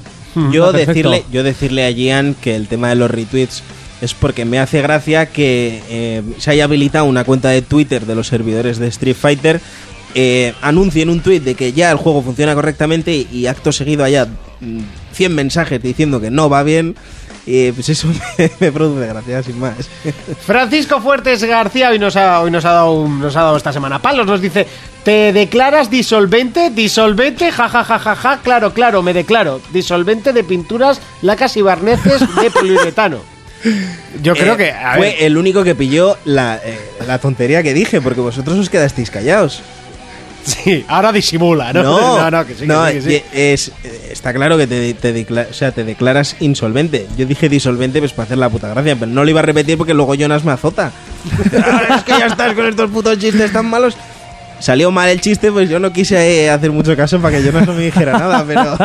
[0.51, 3.63] Yo Ah, decirle, yo decirle a Gian que el tema de los retweets
[4.01, 8.15] es porque me hace gracia que eh, se haya habilitado una cuenta de Twitter de
[8.15, 9.61] los servidores de Street Fighter,
[10.13, 14.27] eh, anuncien un tweet de que ya el juego funciona correctamente y, acto seguido haya
[14.61, 14.79] mm,
[15.13, 16.95] 100 mensajes diciendo que no va bien.
[17.47, 19.75] Y pues eso me, me produce gracia, sin más.
[20.45, 23.71] Francisco Fuertes García hoy nos ha, hoy nos ha, dado, un- nos ha dado esta
[23.71, 24.25] semana palos.
[24.25, 24.65] Nos dice:
[25.03, 26.71] ¿Te declaras disolvente?
[26.71, 27.51] ¿Disolvente?
[27.51, 28.39] Ja, ja, ja, ja, ja.
[28.41, 29.61] Claro, claro, me declaro.
[29.71, 33.19] Disolvente de pinturas, lacas y barneces de poliuretano.
[34.21, 34.71] Yo creo Eh, que.
[34.71, 36.77] a fue ver, el único que pilló la, eh,
[37.07, 39.61] la tontería que dije, porque vosotros os quedasteis callados.
[40.45, 41.81] Sí, ahora disimula, ¿no?
[41.81, 43.23] No, no, que sí, que sí, que sí.
[43.33, 43.71] es-
[44.11, 47.07] está claro que te, te decla- o sea, te declaras insolvente.
[47.17, 49.75] Yo dije disolvente pues para hacer la puta gracia, pero no lo iba a repetir
[49.77, 50.91] porque luego Jonas me azota.
[51.95, 53.97] Es que ya estás con estos putos chistes tan malos.
[54.59, 57.67] Salió mal el chiste, pues yo no quise eh, hacer mucho caso para que Jonas
[57.67, 58.77] no me dijera nada, pero,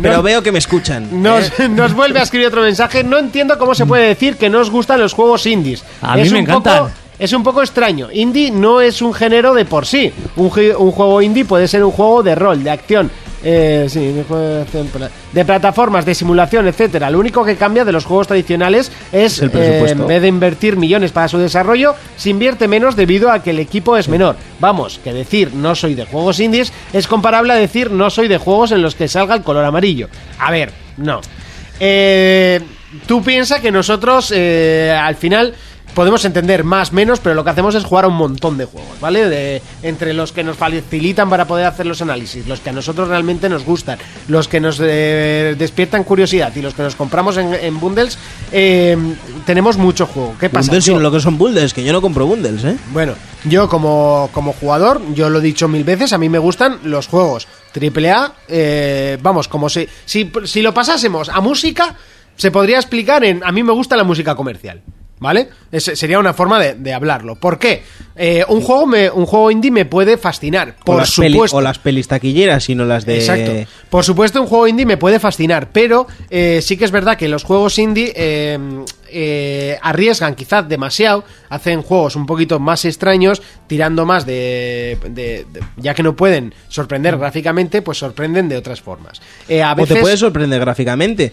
[0.00, 1.22] pero veo que me escuchan.
[1.22, 1.68] Nos, ¿eh?
[1.68, 3.02] nos vuelve a escribir otro mensaje.
[3.04, 5.82] No entiendo cómo se puede decir que no os gustan los juegos indies.
[6.02, 6.78] A mí Es me un encantan.
[6.78, 8.08] poco- es un poco extraño.
[8.12, 10.12] Indie no es un género de por sí.
[10.36, 13.10] Un, un juego indie puede ser un juego de rol, de acción.
[13.44, 14.12] Eh, sí,
[15.32, 17.10] de, plataformas, de simulación, etcétera.
[17.10, 20.02] Lo único que cambia de los juegos tradicionales es, el eh, presupuesto.
[20.02, 23.58] en vez de invertir millones para su desarrollo, se invierte menos debido a que el
[23.58, 24.36] equipo es menor.
[24.58, 28.38] Vamos, que decir no soy de juegos indies es comparable a decir no soy de
[28.38, 30.08] juegos en los que salga el color amarillo.
[30.38, 31.20] A ver, no.
[31.78, 32.60] Eh,
[33.06, 35.54] tú piensas que nosotros eh, al final
[35.96, 39.00] podemos entender más menos, pero lo que hacemos es jugar a un montón de juegos,
[39.00, 39.30] ¿vale?
[39.30, 43.08] De, entre los que nos facilitan para poder hacer los análisis, los que a nosotros
[43.08, 47.54] realmente nos gustan, los que nos eh, despiertan curiosidad y los que nos compramos en,
[47.54, 48.18] en bundles,
[48.52, 48.94] eh,
[49.46, 50.34] tenemos mucho juego.
[50.38, 50.66] ¿Qué pasa?
[50.66, 52.76] Bundles, sino lo que son bundles, que yo no compro bundles, ¿eh?
[52.92, 53.14] bueno,
[53.46, 57.06] yo como, como jugador, yo lo he dicho mil veces, a mí me gustan los
[57.06, 58.34] juegos AAA.
[58.48, 61.94] eh, vamos, como si, si, si lo pasásemos a música,
[62.36, 64.82] se podría explicar en a mí me gusta la música comercial.
[65.18, 65.48] ¿Vale?
[65.72, 67.36] Sería una forma de, de hablarlo.
[67.36, 67.82] ¿Por qué?
[68.16, 70.76] Eh, un, juego me, un juego indie me puede fascinar.
[70.82, 71.56] o, Por peli- supuesto.
[71.56, 73.16] o las pelis taquilleras, sino las de...
[73.16, 73.52] Exacto.
[73.88, 77.28] Por supuesto, un juego indie me puede fascinar, pero eh, sí que es verdad que
[77.28, 78.58] los juegos indie eh,
[79.10, 85.60] eh, arriesgan quizás demasiado, hacen juegos un poquito más extraños, tirando más de, de- de-
[85.78, 89.22] ya que no pueden sorprender gráficamente, pues sorprenden de otras formas.
[89.78, 91.32] O te puede sorprender gráficamente.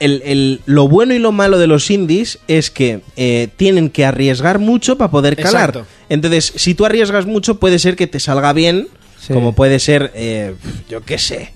[0.00, 4.04] El- el- lo bueno y lo malo de los indies es que eh, tienen que
[4.04, 5.68] arriesgar mucho para poder calar.
[5.70, 5.86] Exacto.
[6.08, 8.88] Entonces, si tú arriesgas mucho, puede ser que te salga bien,
[9.20, 9.32] Sí.
[9.34, 10.54] como puede ser, eh,
[10.88, 11.52] yo qué sé.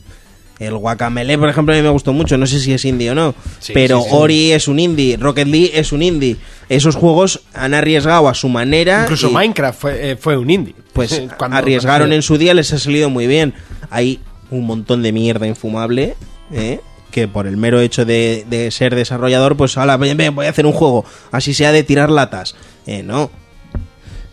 [0.61, 2.37] El Guacamele, por ejemplo, a mí me gustó mucho.
[2.39, 3.35] No sé si es indie o no.
[3.59, 4.15] Sí, pero sí, sí.
[4.15, 5.17] Ori es un indie.
[5.17, 6.37] Rocket League es un indie.
[6.69, 9.01] Esos juegos han arriesgado a su manera.
[9.03, 10.75] incluso y- Minecraft fue, eh, fue un indie.
[10.93, 13.53] pues Cuando- arriesgaron en su día, les ha salido muy bien.
[13.91, 14.21] Hay
[14.51, 16.15] un montón de mierda infumable,
[16.53, 16.79] ¿eh?
[17.15, 21.05] Que por el mero hecho de, ser desarrollador, pues ahora voy a hacer un juego,
[21.31, 22.57] así sea de tirar latas.
[22.87, 23.31] Eh, no.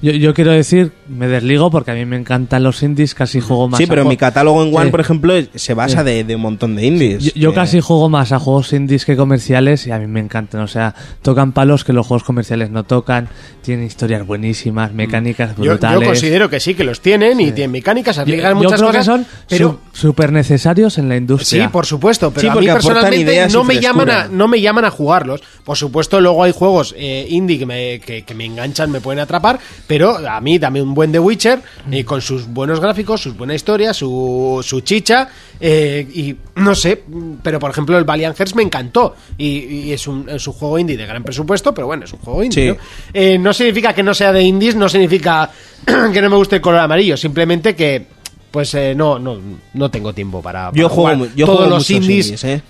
[0.02, 3.68] Yo, yo quiero decir, me desligo porque a mí me encantan los indies, casi juego
[3.70, 4.91] más Sí, pero mi catálogo en One, Sí.
[4.91, 7.24] por ejemplo, se basa de, de un montón de indies.
[7.24, 10.62] Yo, yo casi juego más a juegos indies que comerciales y a mí me encantan.
[10.62, 13.30] O sea, tocan palos que los juegos comerciales no tocan,
[13.62, 16.08] tienen historias buenísimas, mecánicas Yo, yo brutales.
[16.08, 19.26] considero que sí, que los tienen y tienen mecánicas, yo muchas creo cosas, que son
[19.47, 21.66] pero súper necesarios en la industria.
[21.66, 24.86] Sí, por supuesto, pero Sí, a mí personalmente no me, llaman a, no me llaman
[24.86, 25.41] a jugarlos.
[25.64, 29.20] Por supuesto, luego hay juegos eh, indie que me, que, que me enganchan, me pueden
[29.20, 29.60] atrapar,
[29.92, 31.62] pero a mí dame un buen The Witcher
[31.92, 35.28] y con sus buenos gráficos, sus buena historia, su, su chicha
[35.60, 37.04] eh, y no sé,
[37.44, 40.80] pero por ejemplo el Valiant Hearts me encantó y, y es, un, es un juego
[40.80, 42.72] indie de gran presupuesto, pero bueno, es un juego indie.
[42.72, 42.78] Sí.
[42.78, 42.84] ¿no?
[43.14, 45.52] Eh, no significa que no sea de indies, no significa
[45.86, 48.20] que no me guste el color amarillo, simplemente que
[48.52, 49.38] pues eh, no, no,
[49.74, 52.43] no tengo tiempo para, Yo para juego, jugar mu- yo todos juego los indies, indies,
[52.43, 52.62] ¿eh?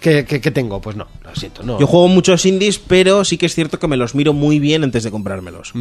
[0.00, 1.78] que, que- que tengo, pues no, lo siento, no.
[1.78, 4.82] Yo juego muchos indies, pero sí que es cierto que me los miro muy bien
[4.84, 5.72] antes de comprármelos.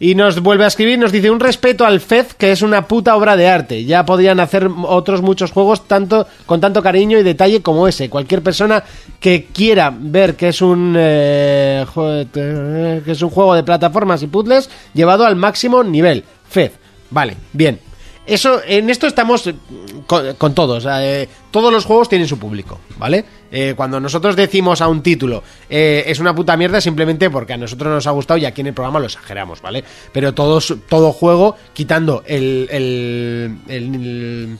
[0.00, 3.14] Y nos vuelve a escribir, nos dice un respeto al FED que es una puta
[3.16, 3.84] obra de arte.
[3.84, 8.08] Ya podrían hacer otros muchos juegos tanto con tanto cariño y detalle como ese.
[8.10, 8.82] Cualquier persona
[9.20, 11.84] que quiera ver que es un eh,
[13.04, 16.24] que es un juego de plataformas y puzzles llevado al máximo nivel.
[16.48, 16.70] FED,
[17.10, 17.78] vale, bien.
[18.26, 19.54] Eso, en esto estamos eh,
[20.06, 20.84] con, con todos.
[20.90, 23.24] eh, todos los juegos tienen su público, ¿vale?
[23.52, 27.56] Eh, cuando nosotros decimos a un título eh, es una puta mierda, simplemente porque a
[27.56, 29.84] nosotros nos ha gustado y aquí en el programa lo exageramos, ¿vale?
[30.12, 32.68] Pero todos, todo juego, quitando el.
[32.70, 34.58] el, el,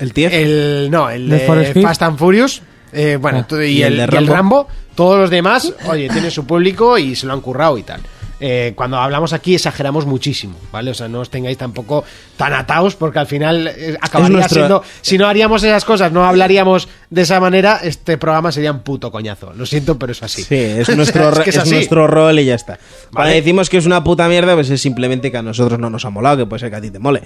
[0.00, 1.82] El el- no, el.
[1.82, 2.62] Fast and Furious.
[2.92, 3.54] eh, bueno, Ah.
[3.64, 4.68] y, ¿Y el el, de y el Rambo?
[4.94, 8.00] Todos los demás, oye, tienen su público y se lo han currado y tal.
[8.40, 10.92] Eh, cuando hablamos aquí exageramos muchísimo, ¿vale?
[10.92, 12.04] O sea, no os tengáis tampoco
[12.36, 14.82] tan atados porque al final eh, acabaría siendo...
[15.00, 19.10] Si no haríamos esas cosas, no hablaríamos de esa manera, este programa sería un puto
[19.10, 19.52] coñazo.
[19.54, 20.44] Lo siento, pero es así.
[20.44, 21.70] Sí, es nuestro, Es que es es así.
[21.74, 22.78] nuestro rol y ya está.
[23.12, 23.34] Cuando Vale.
[23.34, 26.10] decimos que es una puta mierda, pues es simplemente que a nosotros no nos ha
[26.10, 27.22] molado, que puede ser que a ti te mole.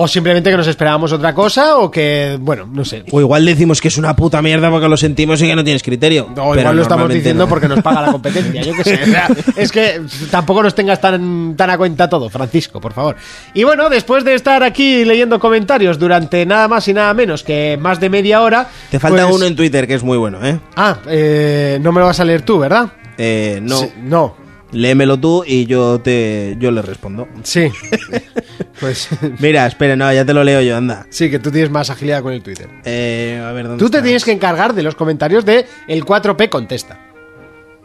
[0.00, 3.02] O simplemente que nos esperábamos otra cosa o que, bueno, no sé.
[3.10, 5.82] O igual decimos que es una puta mierda porque lo sentimos y que no tienes
[5.82, 6.28] criterio.
[6.36, 7.48] O igual lo estamos diciendo no.
[7.48, 9.00] porque nos paga la competencia, yo qué sé.
[9.02, 13.16] O sea, es que tampoco nos tengas tan, tan a cuenta todo, Francisco, por favor.
[13.54, 17.76] Y bueno, después de estar aquí leyendo comentarios durante nada más y nada menos que
[17.80, 18.68] más de media hora.
[18.92, 20.60] Te falta pues- uno en Twitter que es muy bueno, ¿eh?
[20.76, 22.92] Ah, eh, no me lo vas a leer tú, ¿verdad?
[23.16, 23.80] Eh, no.
[23.80, 24.36] Sí, no.
[24.70, 27.26] Léemelo tú y yo te yo le respondo.
[27.42, 27.68] Sí.
[28.80, 29.08] Pues
[29.38, 31.06] Mira, espera, no, ya te lo leo yo, anda.
[31.10, 32.68] sí, que tú tienes más agilidad con el Twitter.
[32.84, 36.48] Eh, a ver, ¿dónde Tú te tienes que encargar de los comentarios de el 4P
[36.48, 36.98] contesta.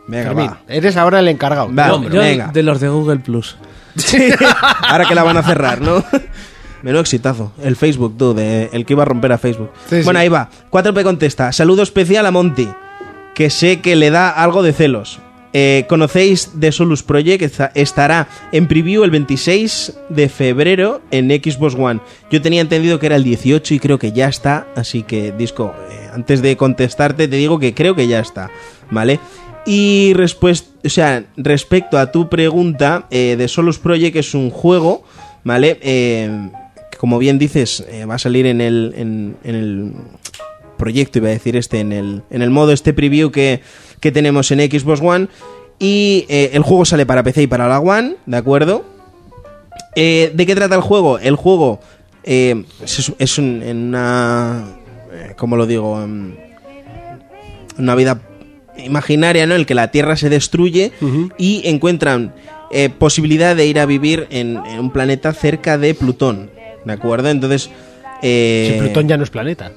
[0.07, 0.61] Venga, Fermín, va.
[0.67, 1.73] eres ahora el encargado.
[1.73, 2.47] Va, No, hombre, Yo venga.
[2.53, 3.55] de los de Google Plus.
[4.89, 6.03] Ahora que la van a cerrar, ¿no?
[6.81, 7.53] Menudo exitazo.
[7.61, 9.71] El Facebook, tú, de, el que iba a romper a Facebook.
[9.89, 10.23] Sí, bueno, sí.
[10.23, 10.49] ahí va.
[10.71, 11.51] 4P contesta.
[11.51, 12.67] Saludo especial a Monty,
[13.35, 15.19] que sé que le da algo de celos.
[15.53, 21.75] Eh, Conocéis The Solus Project, Esta- estará en preview el 26 de febrero en Xbox
[21.75, 21.99] One.
[22.31, 25.73] Yo tenía entendido que era el 18 y creo que ya está, así que Disco,
[25.91, 28.49] eh, antes de contestarte te digo que creo que ya está,
[28.89, 29.19] ¿vale?
[29.65, 35.03] Y o sea, respecto a tu pregunta, eh, The Solus Project es un juego,
[35.43, 35.79] ¿vale?
[36.99, 39.91] Como bien dices, va a salir en el, en- en el
[40.77, 43.61] proyecto, iba a decir este, en el, en el modo este preview que,
[44.03, 45.27] que tenemos en Xbox One.
[45.79, 48.85] Y eh, el juego sale para PC y para la One, ¿de acuerdo?
[49.95, 51.17] Eh, ¿De qué trata el juego?
[51.19, 51.79] El juego
[52.23, 54.65] eh, es, es un- en una...
[55.11, 55.93] eh, ¿Cómo lo digo?
[57.77, 58.19] Una vida
[58.77, 59.55] imaginaria, ¿no?
[59.55, 60.91] En el que la Tierra se destruye
[61.37, 62.33] y encuentran
[62.71, 66.49] eh, posibilidad de ir a vivir en, en un planeta cerca de Plutón,
[66.85, 67.29] ¿de acuerdo?
[67.29, 67.69] Entonces...
[68.21, 69.71] eh, Si Plutón ya no es planeta.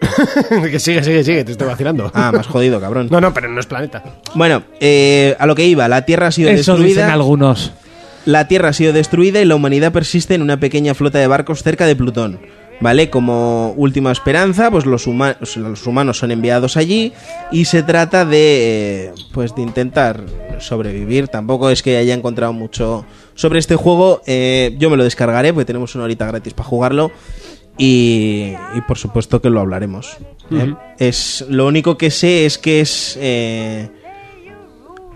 [0.70, 2.10] que sigue, sigue, sigue, te estoy vacilando.
[2.14, 3.08] Ah, más jodido, cabrón.
[3.10, 4.02] No, no, pero no es planeta.
[4.34, 7.12] Bueno, eh, a lo que iba, la Tierra ha sido Eso dicen destruida.
[7.12, 7.72] algunos.
[8.24, 11.62] La Tierra ha sido destruida y la humanidad persiste en una pequeña flota de barcos
[11.62, 12.38] cerca de Plutón.
[12.80, 13.10] ¿Vale?
[13.10, 17.12] Como última esperanza, pues los, huma- los humanos son enviados allí
[17.50, 20.20] y se trata de, eh, pues, de intentar
[20.60, 21.26] sobrevivir.
[21.26, 24.22] Tampoco es que haya encontrado mucho sobre este juego.
[24.26, 27.10] eh, yo me lo descargaré porque tenemos una horita gratis para jugarlo
[27.78, 30.16] y, y por supuesto que lo hablaremos.
[30.50, 30.74] ¿eh?
[30.98, 33.88] Es lo único que sé es que es eh,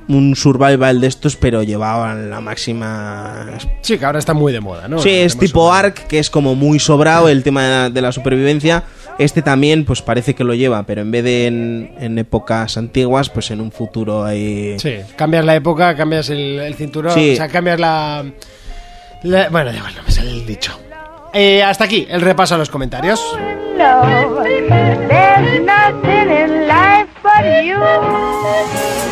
[0.09, 3.47] un survival de estos, pero llevado a la máxima
[3.83, 4.99] Sí, que ahora está muy de moda, ¿no?
[4.99, 8.85] Sí, El es tipo Ark, que es como muy sobrado el tema de la supervivencia.
[9.19, 13.29] Este también, pues parece que lo lleva, pero en vez de en, en épocas antiguas,
[13.31, 14.77] pues en un futuro ahí.
[14.79, 17.33] Sí, cambias la época, cambias el, el cinturón, Sí.
[17.35, 18.25] o sea, cambias la,
[19.23, 20.73] la- Bueno, igual, no me sale el dicho.
[21.33, 23.21] Eh, hasta aquí el repaso a los comentarios.
[28.43, 29.12] There's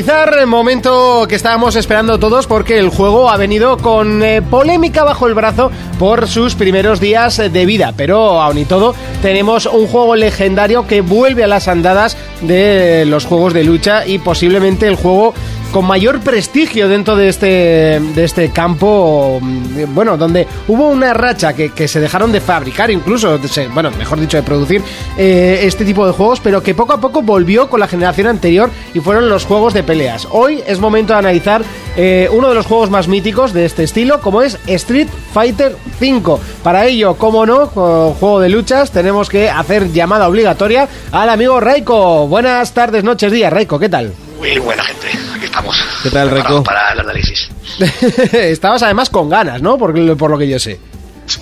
[0.00, 0.30] you.
[0.46, 5.34] Momento que estábamos esperando todos porque el juego ha venido con eh, polémica bajo el
[5.34, 10.86] brazo por sus primeros días de vida, pero aún y todo tenemos un juego legendario
[10.86, 15.34] que vuelve a las andadas de los juegos de lucha y posiblemente el juego
[15.72, 21.52] con mayor prestigio dentro de este, de este campo, mm, bueno, donde hubo una racha
[21.52, 23.38] que, se dejaron de fabricar, incluso,
[23.72, 24.82] bueno, mejor dicho, de producir
[25.16, 28.70] eh, este tipo de juegos, pero que poco a poco volvió con la generación anterior
[28.94, 30.26] y fueron los juegos de peleas.
[30.30, 31.62] Hoy es momento de analizar
[31.96, 36.38] eh, uno de los juegos más míticos de este estilo, como es Street Fighter V.
[36.62, 42.26] Para ello, como no, juego de luchas, tenemos que hacer llamada obligatoria al amigo Raiko.
[42.28, 44.12] Buenas tardes, noches, días, Raiko, ¿qué tal?
[44.38, 45.08] Muy buena gente,
[45.50, 45.76] estamos.
[46.02, 46.62] ¿Qué tal, Reco?
[46.62, 47.50] Para el análisis.
[48.32, 49.76] Estabas además con ganas, ¿no?
[49.76, 50.78] Por, por lo que yo sé.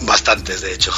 [0.02, 0.92] Bastantes, de hecho.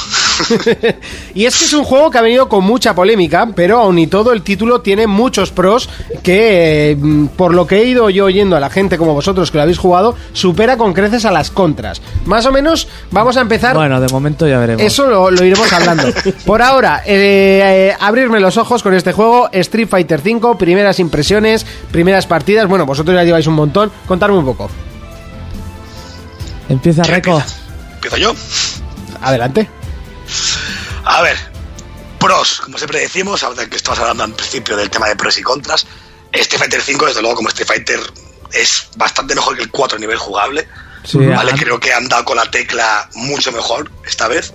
[1.33, 4.07] y es que es un juego que ha venido con mucha polémica, pero aun y
[4.07, 5.89] todo el título tiene muchos pros
[6.23, 9.51] que, eh, mm, por lo que he ido yo oyendo a la gente como vosotros
[9.51, 12.01] que lo habéis jugado, supera con creces a las contras.
[12.25, 13.75] Más o menos, vamos a empezar...
[13.75, 14.83] Bueno, de momento ya veremos.
[14.83, 16.03] Eso lo, lo iremos hablando.
[16.45, 21.65] Por ahora, eh, eh, abrirme los ojos con este juego, Street Fighter V, primeras impresiones,
[21.91, 22.67] primeras partidas.
[22.67, 23.91] Bueno, vosotros ya lleváis un montón.
[24.07, 24.69] Contadme un poco.
[26.69, 27.41] Empieza Reco.
[27.95, 28.33] Empiezo yo.
[29.21, 29.67] Adelante.
[31.05, 31.37] A ver,
[32.19, 35.41] pros, como siempre decimos, ahora que estamos hablando al principio del tema de pros y
[35.43, 35.85] contras,
[36.31, 37.99] Street Fighter 5, desde luego, como Street Fighter,
[38.53, 40.67] es bastante mejor que el 4 a nivel jugable.
[41.03, 44.53] Sí, vale, creo que han dado con la tecla mucho mejor esta vez.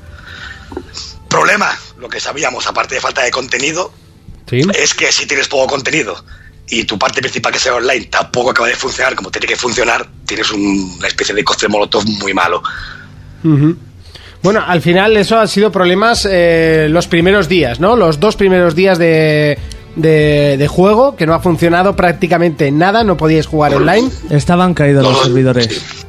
[1.28, 3.92] Problema, lo que sabíamos, aparte de falta de contenido,
[4.48, 4.62] Sí.
[4.74, 6.24] es que si tienes poco contenido
[6.68, 10.08] y tu parte principal que sea online tampoco acaba de funcionar como tiene que funcionar,
[10.24, 12.62] tienes un- una especie de coste molotov muy malo.
[14.42, 17.96] Bueno, al final eso han sido problemas eh, los primeros días, ¿no?
[17.96, 19.58] Los dos primeros días de,
[19.96, 24.08] de, de juego, que no ha funcionado prácticamente nada, no podíais jugar online.
[24.30, 26.05] Estaban caídos los servidores.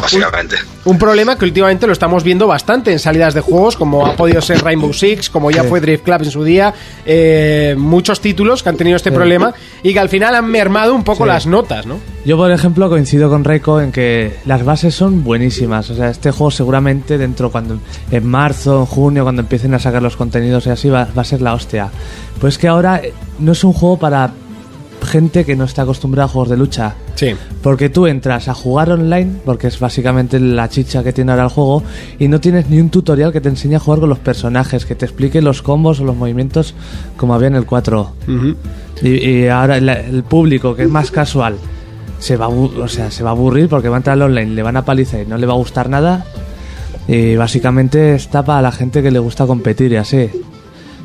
[0.00, 0.56] Básicamente.
[0.84, 4.40] Un problema que últimamente lo estamos viendo bastante en salidas de juegos, como ha podido
[4.40, 5.68] ser Rainbow Six, como ya Sí.
[5.68, 6.72] fue Drift Club en su día,
[7.04, 9.52] eh, muchos títulos que han tenido este problema
[9.82, 11.28] y que al final han mermado un poco Sí.
[11.28, 11.98] las notas, ¿no?
[12.24, 15.88] Yo, por ejemplo, coincido con Reiko en que las bases son buenísimas.
[15.90, 17.78] O sea, este juego seguramente dentro, cuando
[18.10, 21.24] en marzo, en junio, cuando empiecen a sacar los contenidos y así, va, va a
[21.24, 21.88] ser la hostia.
[22.40, 24.30] Pues que ahora eh, no es un juego para
[25.08, 26.94] gente que no está acostumbrada a juegos de lucha.
[27.16, 27.34] Sí.
[27.62, 31.50] Porque tú entras a jugar online, porque es básicamente la chicha que tiene ahora el
[31.50, 31.82] juego,
[32.18, 34.94] y no tienes ni un tutorial que te enseñe a jugar con los personajes, que
[34.94, 36.74] te explique los combos o los movimientos
[37.16, 38.12] como había en el 4.
[39.02, 41.56] y, y ahora el, el público, que es más casual,
[42.18, 44.54] se va, a o sea, se va a aburrir porque va a entrar al online,
[44.54, 46.24] le van a palizar y no le va a gustar nada.
[47.06, 50.30] Y básicamente está para la gente que le gusta competir y así.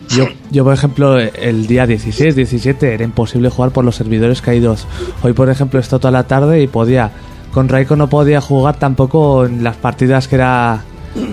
[0.10, 4.86] Yo, yo, por ejemplo, el día 16, 17 era imposible jugar por los servidores caídos.
[5.24, 7.12] Hoy, por ejemplo, he estado toda la tarde y podía.
[7.52, 10.82] Con Raiko no podía jugar tampoco en las partidas que era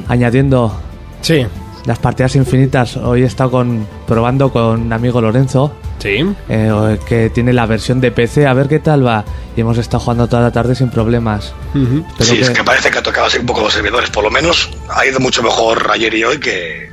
[0.09, 0.73] añadiendo
[1.21, 1.47] Sí.
[1.87, 2.97] las partidas infinitas.
[2.97, 6.25] Hoy he estado con, probando con un amigo Lorenzo, Sí.
[6.49, 9.25] eh, que tiene la versión de PC, a ver qué tal va.
[9.57, 11.53] Y hemos estado jugando toda la tarde sin problemas.
[11.73, 14.11] Pero sí, que- es que parece que ha tocado así un poco los servidores.
[14.11, 16.91] Por lo menos ha ido mucho mejor ayer y hoy que,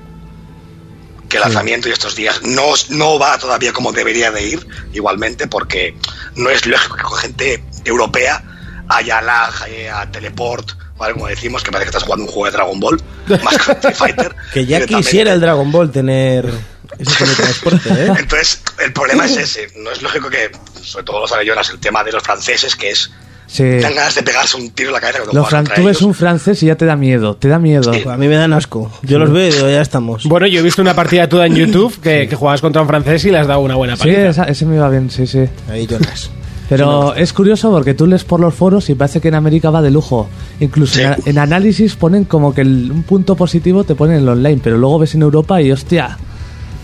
[1.29, 2.41] que el lanzamiento y estos días.
[2.43, 5.95] No, no va todavía como debería de ir, igualmente, porque
[6.35, 8.43] no es lógico que con gente europea
[8.89, 11.13] haya lag, haya teleport, ¿vale?
[11.13, 13.01] como decimos, que parece que estás jugando un juego de Dragon Ball,
[13.43, 14.35] más que Street Fighter.
[14.53, 16.49] Que ya quisiera el Dragon Ball tener
[16.97, 18.13] ese teletransporte, ¿eh?
[18.19, 19.67] Entonces, el problema es ese.
[19.75, 20.51] No es lógico que,
[20.81, 23.11] sobre todo los arayonas, el tema de los franceses, que es.
[23.47, 23.63] Sí.
[23.79, 25.97] Dan ganas de pegarse un tiro en la cabeza cuando Los juegas fran- tú ves
[25.97, 26.01] ellos.
[26.07, 27.93] un francés y ya te da miedo, te da miedo.
[27.93, 28.03] Sí.
[28.07, 28.91] A mí me dan asco.
[29.03, 30.25] Yo los veo y digo, ya estamos.
[30.25, 33.23] Bueno, yo he visto una partida tuya en YouTube que, que jugabas contra un francés
[33.25, 34.27] y le has dado una buena Sí, paliza.
[34.29, 35.45] esa- ese me va bien, sí, sí.
[35.69, 36.29] Ahí Jonas.
[36.69, 39.81] Pero es curioso porque tú lees por los foros y parece que en América va
[39.81, 40.27] de lujo.
[40.59, 41.01] Incluso Sí.
[41.03, 44.77] en, en análisis ponen como que el- un punto positivo te ponen el online, pero
[44.77, 46.17] luego ves en Europa y hostia.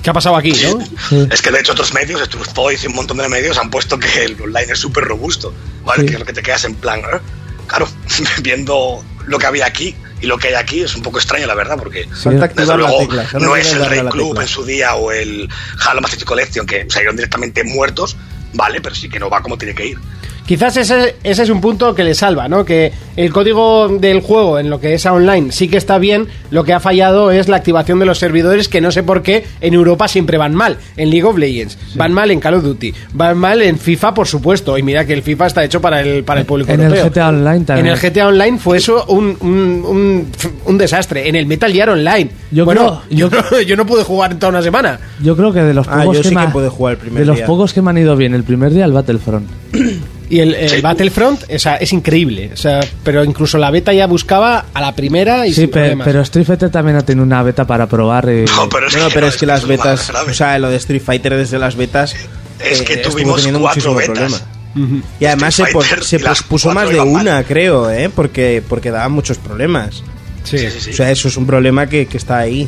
[0.03, 1.25] ¿Qué ha pasado aquí, no?
[1.31, 3.97] Es que de hecho otros medios, Truth Toys y un montón de medios han puesto
[3.97, 5.53] que el online es súper robusto,
[5.85, 6.01] ¿vale?
[6.01, 6.07] Sí.
[6.07, 7.19] Que es lo que te quedas en plan, ¿eh?
[7.67, 7.87] claro,
[8.41, 11.55] viendo lo que había aquí y lo que hay aquí es un poco extraño, la
[11.55, 12.07] verdad, porque
[12.55, 13.27] desde luego tecla.
[13.39, 15.49] no es el Rey Club en su día o el
[15.85, 18.17] Halo Master Chief Collection que salieron directamente muertos,
[18.53, 18.81] ¿vale?
[18.81, 19.99] Pero sí que no va como tiene que ir.
[20.45, 22.65] Quizás ese, ese es un punto que le salva, ¿no?
[22.65, 26.65] Que el código del juego en lo que es online sí que está bien, lo
[26.65, 29.73] que ha fallado es la activación de los servidores que no sé por qué en
[29.73, 30.77] Europa siempre van mal.
[30.97, 34.27] En League of Legends, van mal en Call of Duty, van mal en FIFA, por
[34.27, 34.77] supuesto.
[34.77, 37.09] Y mira que el FIFA está hecho para el, para el público En el europeo.
[37.09, 37.85] GTA Online también.
[37.87, 40.27] En el GTA Online fue eso un, un, un,
[40.65, 41.29] un desastre.
[41.29, 42.29] En el Metal Gear Online.
[42.51, 44.99] Yo bueno, creo- yo, no- yo no pude jugar en toda una semana.
[45.21, 47.19] Yo creo que de los Ah, pocos yo que sí que pude jugar el primer
[47.21, 47.45] de los día.
[47.45, 49.47] pocos que me han ido bien el primer día el Battlefront.
[50.29, 52.49] Y el, el Battlefront o sea, es increíble.
[52.53, 56.05] O sea, pero incluso la beta ya buscaba a la primera y Sí, problemas.
[56.05, 58.45] pero Street Fighter también ha tenido una beta para probar y...
[58.45, 60.77] No, pero es No, que, pero no, es que las betas, o sea, lo de
[60.77, 62.15] Street Fighter desde las betas
[62.59, 64.41] Es que eh, estuvo tuvimos teniendo cuatro muchísimo betas.
[64.75, 65.09] problema.
[65.19, 67.07] Y además se, Street Fighter se pospuso más de mal.
[67.07, 68.09] una, creo, ¿eh?
[68.13, 70.03] Porque, porque daba muchos problemas.
[70.43, 70.57] Sí.
[70.57, 70.89] Sí, sí, sí.
[70.91, 72.67] O sea, eso es un problema que, que está ahí.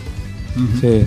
[0.82, 1.06] Sí.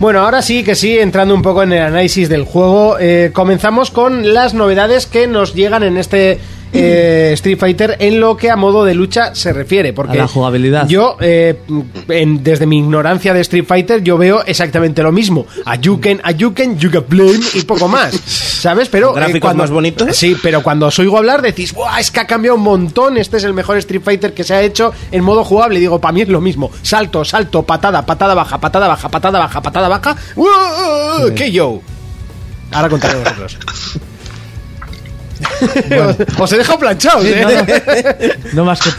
[0.00, 3.90] Bueno, ahora sí que sí, entrando un poco en el análisis del juego, eh, comenzamos
[3.90, 6.40] con las novedades que nos llegan en este
[6.74, 9.92] eh, Street Fighter en lo que a modo de lucha se refiere.
[9.92, 10.88] Porque A la jugabilidad.
[10.88, 11.60] Yo, eh,
[12.08, 15.46] en- desde mi ignorancia de Street Fighter, yo veo exactamente lo mismo.
[15.64, 18.14] A Yuken, a Yuken, Yuga Blame y poco más.
[18.14, 18.88] ¿Sabes?
[18.88, 20.16] Pero ¿Con gráficos cuando, más bonitos?
[20.16, 22.00] Sí, pero cuando os oigo hablar decís, ¡buah!
[22.00, 23.16] Es que ha cambiado un montón.
[23.16, 25.78] Este es el mejor Street Fighter que se ha hecho en modo jugable.
[25.78, 26.70] Y digo, para mí es lo mismo.
[26.82, 30.16] Salto, salto, patada, patada baja, patada baja, patada baja, patada baja.
[30.34, 31.34] ¡Wow!
[31.34, 31.80] ¡Qué yo!
[32.72, 33.58] Ahora contaré vosotros.
[36.38, 37.42] Os he dejado planchados, ¿eh?
[37.42, 38.54] No, no.
[38.54, 38.90] No más que...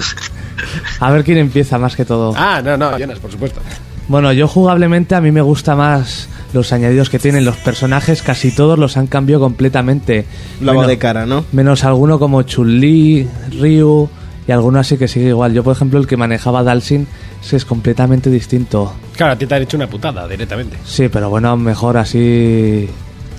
[1.00, 2.34] A ver quién empieza más que todo.
[2.36, 3.62] Ah, no, no, Jonas, por supuesto.
[4.08, 8.52] Bueno, yo jugablemente a mí me gusta más los añadidos que tienen los personajes, casi
[8.52, 10.26] todos los han cambiado completamente.
[10.62, 11.44] Lavo Menos- de cara, ¿no?
[11.52, 13.28] Menos alguno como Chun-Li,
[13.60, 14.10] Ryu
[14.48, 15.54] y alguno así que sigue igual.
[15.54, 17.08] Yo, por ejemplo, el que manejaba Dalsin
[17.52, 18.94] es completamente distinto.
[19.16, 20.78] Claro, a ti te han hecho una putada directamente.
[20.86, 22.88] Sí, pero bueno, mejor así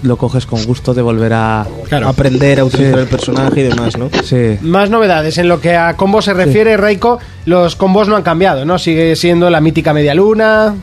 [0.02, 1.66] lo coges con gusto de volver a...
[1.88, 2.08] Claro.
[2.08, 3.00] Aprender a utilizar Sí.
[3.00, 4.10] el personaje y demás, ¿no?
[4.24, 4.58] Sí.
[4.60, 5.38] Más novedades.
[5.38, 8.78] En lo que a combos se refiere, Raiko, los combos no han cambiado, ¿no?
[8.78, 10.74] Sigue siendo la mítica media luna.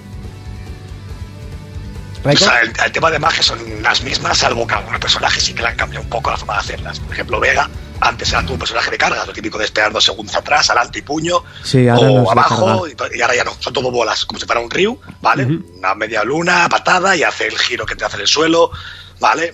[2.25, 5.53] O sea, el, el tema de magia son las mismas, salvo que algunos personajes sí
[5.53, 6.99] que le han cambiado un poco la forma de hacerlas.
[7.01, 7.69] Por ejemplo, Vega,
[8.03, 11.01] antes era tu personaje de carga, lo típico de esperar dos segundos atrás, adelante y
[11.01, 14.69] puño, Sí, o abajo, y, ahora ya no, son todo bolas, como si fuera un
[14.69, 15.45] Ryu, ¿vale?
[15.45, 18.71] Una media luna, patada, y hace el giro que te hace en el suelo,
[19.19, 19.53] ¿vale?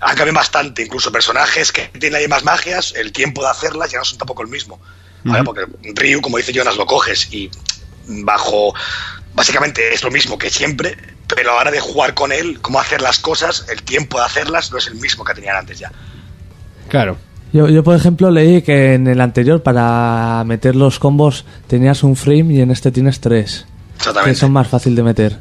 [0.00, 3.98] Han cambiado bastante, incluso personajes que tienen ahí más magias, el tiempo de hacerlas ya
[3.98, 4.80] no son tampoco el mismo,
[5.24, 5.44] ¿vale?
[5.44, 7.50] Porque Ryu, como dice Jonas, lo coges y
[8.08, 8.74] bajo
[9.34, 10.96] básicamente es lo mismo que siempre,
[11.28, 14.24] pero a la hora de jugar con él, cómo hacer las cosas, el tiempo de
[14.24, 15.92] hacerlas no es el mismo que tenían antes ya.
[16.88, 17.18] Claro.
[17.56, 22.14] Yo, yo, por ejemplo, leí que en el anterior para meter los combos tenías un
[22.16, 23.66] frame y en este tienes tres.
[23.94, 24.34] Que Exactamente.
[24.38, 25.38] son más fácil de meter.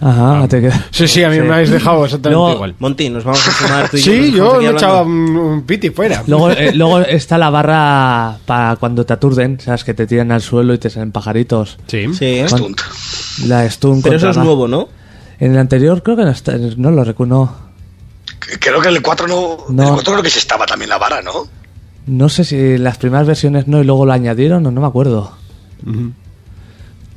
[0.00, 1.42] Ajá, te queda- Sí, sí, a mí Sí.
[1.42, 2.74] me habéis dejado exactamente Luego- igual.
[2.78, 4.76] Monty, nos vamos a fumar tú y Sí, yo hablando.
[4.78, 6.22] echaba un, un piti fuera.
[6.26, 9.84] Luego, eh, luego está la barra para cuando te aturden, ¿sabes?
[9.84, 11.78] Que te tiran al suelo y te salen pajaritos.
[11.86, 12.06] Sí.
[12.14, 12.46] Sí, ¿eh?
[13.46, 14.88] La stun Pero eso es nuevo, ¿no?
[15.38, 17.54] En el anterior creo que no, está, no lo recuerdo.
[18.40, 19.82] No, Creo que en el 4 no, No.
[19.82, 21.32] el 4 creo que sí estaba también la vara, ¿no?
[22.06, 25.32] no sé si las primeras versiones no y luego lo añadieron o no me acuerdo.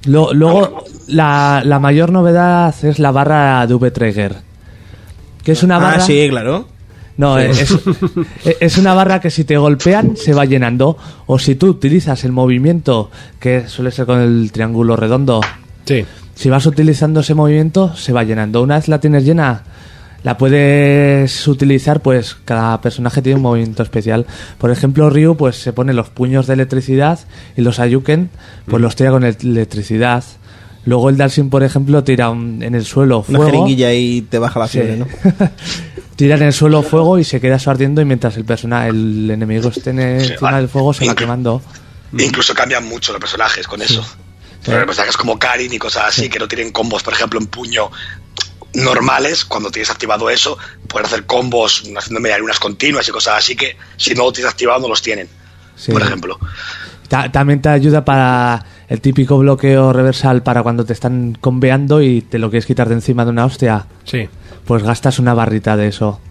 [0.06, 4.38] Lo- luego, la, la mayor novedad es la barra de V-Trigger.
[5.44, 5.98] Que es una barra...
[5.98, 6.68] Ah, sí, claro.
[7.18, 7.78] No, es,
[8.62, 10.98] es una barra que si te golpean se va llenando.
[11.28, 15.41] O si tú utilizas el movimiento, que suele ser con el triángulo redondo,
[15.86, 16.06] Sí.
[16.36, 18.62] si vas utilizando ese movimiento, se va llenando.
[18.64, 19.64] Una vez la tienes llena,
[20.24, 24.26] la puedes utilizar, pues cada personaje tiene un movimiento especial.
[24.58, 27.20] Por ejemplo, Ryu, pues se pone los puños de electricidad
[27.56, 28.30] y los Ayuken,
[28.66, 30.24] pues los tira con el- electricidad.
[30.86, 33.46] Luego el Dalsin, por ejemplo, tira un- en el suelo Una fuego.
[33.46, 34.80] jeringuilla y te baja la Sí.
[34.80, 35.08] fiebre, ¿no?
[36.16, 39.30] Tira en el suelo fuego y se queda eso ardiendo y mientras el persona, el
[39.32, 41.62] enemigo esté en- encima del fuego se va quemando.
[42.18, 44.06] Incluso cambian mucho los personajes con eso.
[44.66, 47.90] Pero personajes como Karin y cosas así que no tienen combos, por ejemplo, en puño
[48.74, 53.78] normales, cuando tienes activado eso, pueden hacer combos haciendo medialunas continuas y cosas así que
[53.98, 55.28] si no lo tienes activado no los tienen,
[55.76, 55.91] Sí.
[55.91, 56.40] por ejemplo.
[57.08, 62.22] Ta- también te ayuda para el típico bloqueo reversal para cuando te están conveando y
[62.22, 63.88] te lo quieres quitar de encima de una hostia.
[64.04, 64.30] Sí.
[64.66, 66.22] Pues gastas una barrita de eso.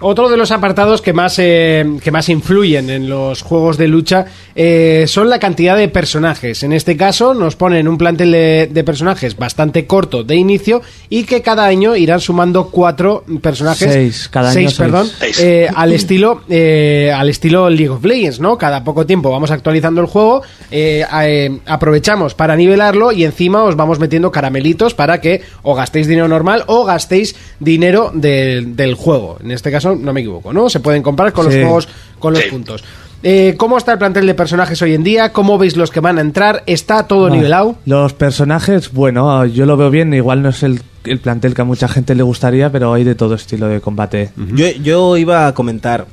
[0.00, 4.26] Otro de los apartados que más, eh, que más influyen en los juegos de lucha
[4.54, 6.62] eh, son la cantidad de personajes.
[6.62, 11.24] En este caso nos ponen un plantel de, de personajes bastante corto de inicio y
[11.24, 13.92] que cada año irán sumando cuatro personajes.
[13.92, 14.78] Seis, cada año Seis, seis.
[14.78, 15.10] perdón.
[15.18, 15.40] Seis.
[15.40, 18.56] eh, al estilo eh, al estilo League of Legends, ¿no?
[18.56, 23.74] Cada poco tiempo vamos actualizando el juego, eh, eh, aprovechamos para nivelarlo y encima os
[23.74, 29.07] vamos metiendo caramelitos para que o gastéis dinero normal o gastéis dinero del- del juego
[29.08, 29.38] juego.
[29.42, 30.68] En este caso no me equivoco, ¿no?
[30.68, 31.60] Se pueden comprar con los Sí.
[31.62, 32.50] juegos, con los Sí.
[32.50, 32.84] puntos.
[33.22, 35.32] Eh, ¿Cómo está el plantel de personajes hoy en día?
[35.32, 36.62] ¿Cómo veis los que van a entrar?
[36.66, 37.36] ¿Está todo Vale.
[37.36, 37.76] nivelado?
[37.86, 40.12] Los personajes, bueno, yo lo veo bien.
[40.14, 43.14] Igual no es el, el plantel que a mucha gente le gustaría, pero hay de
[43.16, 44.30] todo estilo de combate.
[44.54, 46.06] Yo, yo iba a comentar,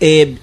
[0.00, 0.36] eh,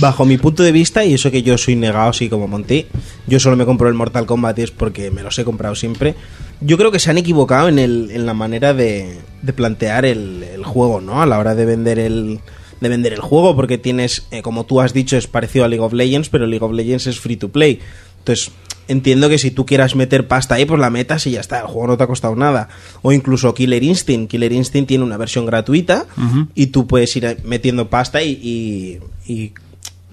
[0.00, 2.86] bajo mi punto de vista, y eso que yo soy negado así como Monty,
[3.26, 6.14] yo solo me compro el Mortal Kombat y es porque me los he comprado siempre.
[6.60, 10.42] Yo creo que se han equivocado en, el, en la manera de, de plantear el,
[10.42, 11.20] el juego, ¿no?
[11.20, 12.40] A la hora de vender el,
[12.80, 15.84] de vender el juego, porque tienes, eh, como tú has dicho, es parecido a League
[15.84, 17.80] of Legends, pero League of Legends es free to play.
[18.18, 18.52] Entonces,
[18.86, 21.66] entiendo que si tú quieras meter pasta ahí, pues la metas y ya está, el
[21.66, 22.68] juego no te ha costado nada.
[23.02, 24.30] O incluso Killer Instinct.
[24.30, 26.06] Killer Instinct tiene una versión gratuita
[26.54, 29.00] y tú puedes ir metiendo pasta y, y,
[29.32, 29.52] y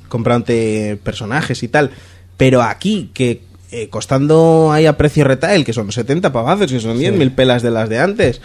[0.09, 1.91] comprándote personajes y tal.
[2.37, 3.41] Pero aquí, que
[3.71, 7.71] eh, costando ahí a precio retail, que son 70 pavazos, que son 10.000 pelas de
[7.71, 8.41] las de antes,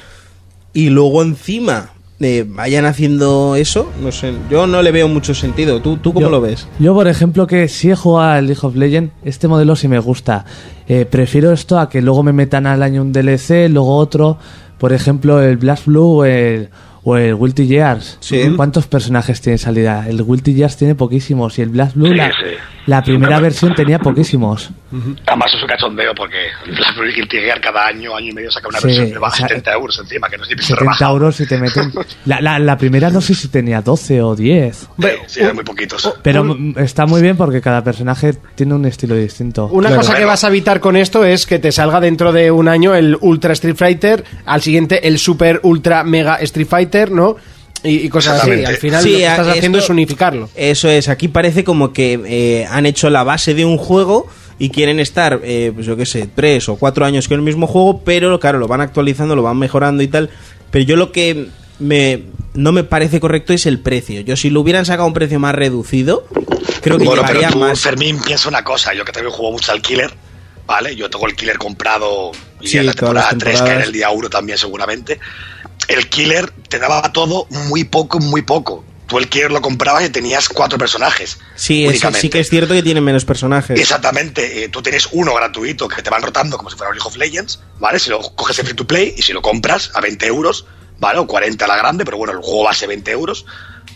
[0.73, 5.81] y luego encima eh, vayan haciendo eso, no sé, yo no le veo mucho sentido.
[5.81, 6.67] ¿Tú, tú cómo Yo- lo ves?
[6.79, 9.99] Yo, por ejemplo, que si he jugado al League of Legends, este modelo sí me
[9.99, 10.45] gusta.
[10.89, 14.39] Eh, prefiero esto a que luego me metan al año un DLC, luego otro.
[14.79, 16.69] Por ejemplo, el Blast Blue el,
[17.05, 18.17] o el Guilty Gears.
[18.21, 18.43] Sí.
[18.57, 20.07] ¿Cuántos personajes tiene salida?
[20.09, 22.35] El Guilty Gears tiene poquísimos y el Blast Blue, Sí, la, sí.
[22.87, 24.71] La primera versión tenía poquísimos.
[25.27, 26.37] Además es un cachondeo porque
[26.67, 29.49] la Guilty cada año, año y medio saca una Sí, versión de baja o sea,
[29.49, 31.13] 70 euros encima, que no es ni piso 70 rebajado.
[31.15, 31.93] euros y te meten.
[32.27, 34.89] La, la, la primera no sé si tenía 12 o 10.
[35.03, 36.15] Eh, sí, eran muy poquitos.
[36.23, 39.67] Pero mm, está muy bien porque cada personaje tiene un estilo distinto.
[39.67, 40.03] Una Claro.
[40.03, 42.95] cosa que vas a evitar con esto es que te salga dentro de un año
[42.95, 47.37] el Ultra Street Fighter, al siguiente el Super Ultra Mega Street Fighter, ¿no?
[47.85, 48.65] Y, y cosas así.
[48.65, 50.49] Al final Sí, lo que estás haciendo es unificarlo.
[50.57, 54.27] Eso es, aquí parece como que eh, han hecho la base de un juego
[54.59, 57.67] y quieren estar, eh, pues yo qué sé, tres o cuatro años con el mismo
[57.67, 60.31] juego, pero claro, lo van actualizando, lo van mejorando y tal.
[60.71, 61.49] Pero yo lo que
[61.79, 62.23] me,
[62.55, 64.21] no me parece correcto es el precio.
[64.23, 66.27] Yo si lo hubieran sacado a un precio más reducido,
[66.81, 67.81] creo que bueno, pero llevaría tú, más.
[67.81, 68.95] Fermín, piensa una cosa.
[68.95, 70.13] Yo que también juego mucho al Killer,
[70.67, 70.97] ¿vale?
[70.97, 73.87] Yo tengo el Killer comprado y Sí, en la temporada 3, que temporadas.
[73.87, 75.19] el día 1 también seguramente.
[75.89, 78.85] El Killer te daba todo muy poco, muy poco.
[79.07, 81.39] Tú el Killer lo comprabas y tenías cuatro personajes.
[81.57, 83.79] Sí, eso sí que es cierto que tiene menos personajes.
[83.79, 87.07] Exactamente, eh, tú tienes uno gratuito que te van rotando como si fuera un League
[87.07, 87.99] of Legends, ¿vale?
[87.99, 90.67] Si lo coges en free to play y si lo compras a 20 euros,
[90.99, 91.19] ¿vale?
[91.19, 93.45] O 40 la grande, pero bueno, el juego base 20 euros.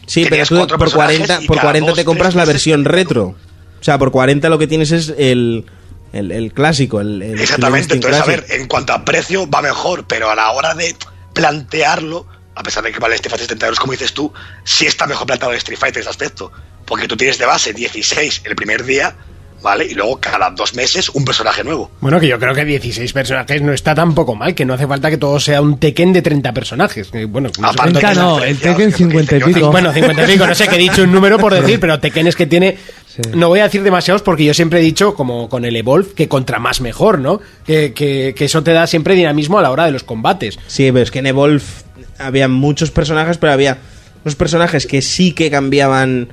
[0.07, 3.35] Sí, pero tú por personajes 40, y por cada 40 te compras la versión retro.
[3.81, 5.65] O sea, por 40 lo que tienes es el,
[6.13, 7.01] el, el clásico.
[7.01, 10.51] El, el Exactamente, entonces a ver, en cuanto a precio va mejor, pero a la
[10.51, 10.95] hora de
[11.39, 14.33] plantearlo, a pesar de que vale Street Fighter 70 euros, como dices tú,
[14.65, 16.51] sí está mejor planteado el Street Fighter ese aspecto.
[16.85, 19.15] Porque tú tienes de base 16 el primer día,
[19.63, 19.87] ¿vale?
[19.87, 21.91] Y luego cada dos meses un personaje nuevo.
[22.01, 25.11] Bueno, que yo creo que 16 personajes no está tampoco mal, que no hace falta
[25.11, 27.11] que todo sea un Tekken de 30 personajes.
[27.29, 29.71] bueno, no Aparte el Tekken hostia, porque 50 y pico.
[29.71, 32.27] Bueno, 50 y pico, no sé que he dicho un número por decir, pero Tekken
[32.27, 32.77] es que tiene.
[33.07, 33.23] Sí.
[33.35, 36.29] No voy a decir demasiados porque yo siempre he dicho, como con el Evolve, que
[36.29, 37.41] contra más mejor, ¿no?
[37.67, 40.59] Que, que- que eso te da siempre dinamismo a la hora de los combates.
[40.69, 41.63] Sí, pero es que en Evolve
[42.19, 43.79] había muchos personajes, pero había
[44.25, 46.29] unos personajes que sí que cambiaban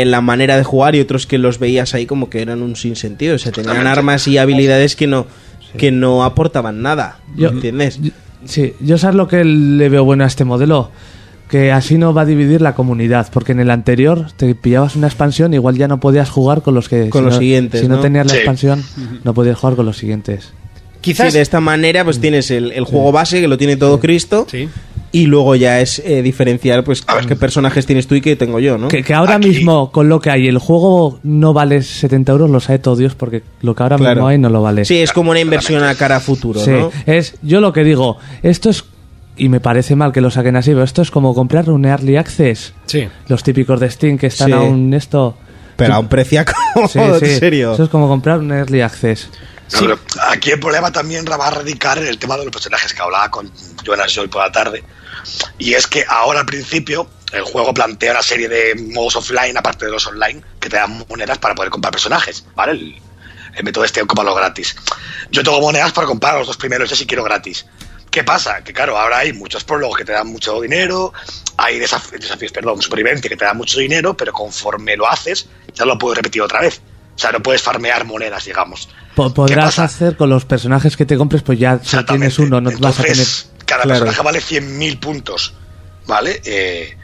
[0.00, 2.74] en la manera de jugar y otros que los veías ahí como que eran un
[2.76, 3.36] sinsentido.
[3.36, 5.26] O sea, tenían armas y habilidades que no,
[5.76, 7.18] que no aportaban nada.
[7.36, 8.00] Yo- ¿Entiendes?
[8.02, 8.10] Yo-
[8.46, 10.90] Sí, yo sabes lo que le veo bueno a este modelo.
[11.48, 15.06] Que así no va a dividir la comunidad, porque en el anterior te pillabas una
[15.06, 17.08] expansión, igual ya no podías jugar con los que...
[17.10, 18.00] Con si los no- siguientes, Si no, ¿no?
[18.02, 18.36] tenías la Sí.
[18.38, 18.82] expansión,
[19.24, 20.52] no podías jugar con los siguientes.
[21.00, 21.32] Quizás.
[21.32, 24.46] Sí, de esta manera pues tienes el, el juego base que lo tiene todo Cristo
[24.50, 24.68] Sí.
[25.14, 28.78] Y luego ya es eh, diferenciar pues qué personajes tienes tú y qué tengo yo,
[28.78, 28.88] ¿no?
[28.88, 32.50] Que, que ahora Aquí- mismo, con lo que hay, el juego no vale 70 euros,
[32.50, 34.14] lo sabe todo Dios, porque lo que ahora Claro.
[34.16, 34.84] mismo hay no lo vale.
[34.84, 36.90] Sí, es como una inversión a cara a futuro, Sí, ¿no?
[37.06, 38.84] es, yo lo que digo, esto es,
[39.36, 42.16] y me parece mal que lo saquen así, pero esto es como comprar un Early
[42.16, 42.72] Access.
[42.86, 43.06] Sí.
[43.28, 44.52] Los típicos de Steam que están Sí.
[44.52, 45.36] aún esto...
[45.76, 46.52] Pero a un preciaco,
[46.88, 47.74] Sí, en sí, serio.
[47.74, 49.28] Eso es como comprar un Early Access.
[49.72, 49.98] No, pero
[50.30, 53.30] aquí el problema también va a radicar en el tema de los personajes que hablaba
[53.30, 53.50] con
[53.84, 54.82] Jonas Joy por la tarde.
[55.58, 59.86] Y es que ahora al principio el juego plantea una serie de modos offline, aparte
[59.86, 62.72] de los online, que te dan monedas para poder comprar personajes, ¿vale?
[62.72, 63.02] El,
[63.56, 64.76] el método este de comprarlo gratis.
[65.30, 67.66] Yo tengo monedas para comprar los dos primeros ya si quiero gratis.
[68.10, 68.62] ¿Qué pasa?
[68.62, 71.12] Que claro, ahora hay muchos prólogos que te dan mucho dinero,
[71.56, 75.84] hay desaf- desafíos, perdón, supervivencia que te dan mucho dinero, pero conforme lo haces, ya
[75.84, 76.80] lo puedes repetir otra vez.
[77.16, 78.88] O sea, no puedes farmear monedas, digamos.
[79.16, 82.70] Po- ¿Qué podrás hacer con los personajes que te compres, pues ya tienes uno, no
[82.78, 83.26] vas a tener...
[83.74, 84.04] Cada Claro.
[84.06, 85.54] personaje vale 100.000 puntos,
[86.06, 86.40] ¿vale?
[86.44, 86.96] Eh,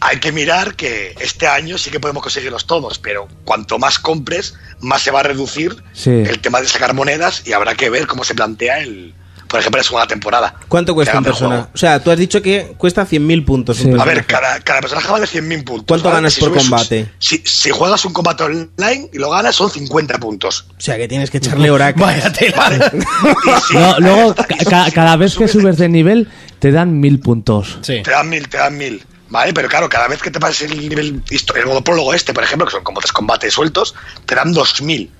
[0.00, 4.54] hay que mirar que este año sí que podemos conseguirlos todos, pero cuanto más compres,
[4.80, 6.10] más se va a reducir Sí.
[6.10, 9.14] el tema de sacar monedas y habrá que ver cómo se plantea el...
[9.52, 10.54] por ejemplo, la segunda temporada.
[10.66, 11.68] ¿Cuánto cuesta un personaje?
[11.72, 13.78] O sea, tú has dicho que cuesta 100.000 puntos.
[13.80, 14.00] un Sí.
[14.00, 15.84] A ver, cada, cada personaje vale 100.000 puntos.
[15.86, 16.16] ¿Cuánto ¿vale?
[16.16, 17.12] ganas por subes- combate?
[17.18, 20.66] Si, si juegas un combate online y lo ganas, son 50 puntos.
[20.70, 22.02] O sea, que tienes que echarle oracle.
[22.06, 22.90] Vaya tela.
[23.68, 24.34] Si No, luego,
[24.68, 27.78] ca- cada vez que subes de nivel, te dan mil puntos.
[27.82, 28.02] Sí.
[28.02, 29.04] Te dan mil, te dan mil.
[29.28, 29.52] ¿Vale?
[29.54, 31.22] Pero claro, cada vez que te pases el nivel,
[31.54, 33.94] el modo prólogo este, por ejemplo, que son como tres combates sueltos,
[34.26, 35.10] te dan 2000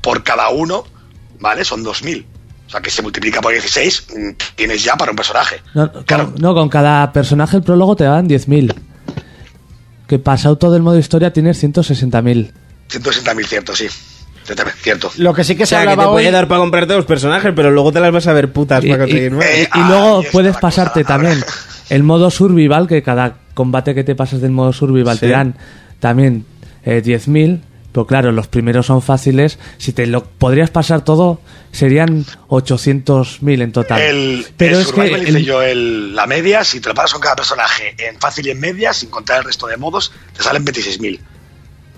[0.00, 0.84] por cada uno,
[1.40, 1.64] ¿vale?
[1.64, 2.26] Son 2000.
[2.70, 5.56] O sea que se multiplica por 16, mm, tienes ya para un personaje.
[5.74, 6.30] No, Claro.
[6.32, 8.72] con, no, con cada personaje el prólogo te dan 10.000.
[10.06, 12.52] Que pasado todo el modo historia tienes 160.000.
[12.88, 13.88] 160.000, cierto, sí.
[14.82, 15.10] Cierto.
[15.18, 16.22] Lo que sí que O se sea, que te hablaba hoy.
[16.22, 18.88] puede dar para comprarte los personajes, pero luego te las vas a ver putas Y,
[18.88, 19.46] para y- conseguir nuevos.
[19.54, 21.44] Eh, y ah, luego puedes pasarte cosa, también
[21.90, 25.26] el modo survival, que cada combate que te pasas del modo survival Sí.
[25.26, 25.54] te dan
[26.00, 26.46] también
[26.84, 27.60] eh, 10.000.
[27.92, 29.58] Pero claro, los primeros son fáciles.
[29.78, 31.40] Si te lo podrías pasar todo,
[31.72, 34.00] serían 800.000 en total.
[34.00, 37.12] El, Pero el es que hice el- yo el- la media, si te lo pagas
[37.12, 40.42] con cada personaje en fácil y en media, sin contar el resto de modos, te
[40.42, 41.20] salen 26.000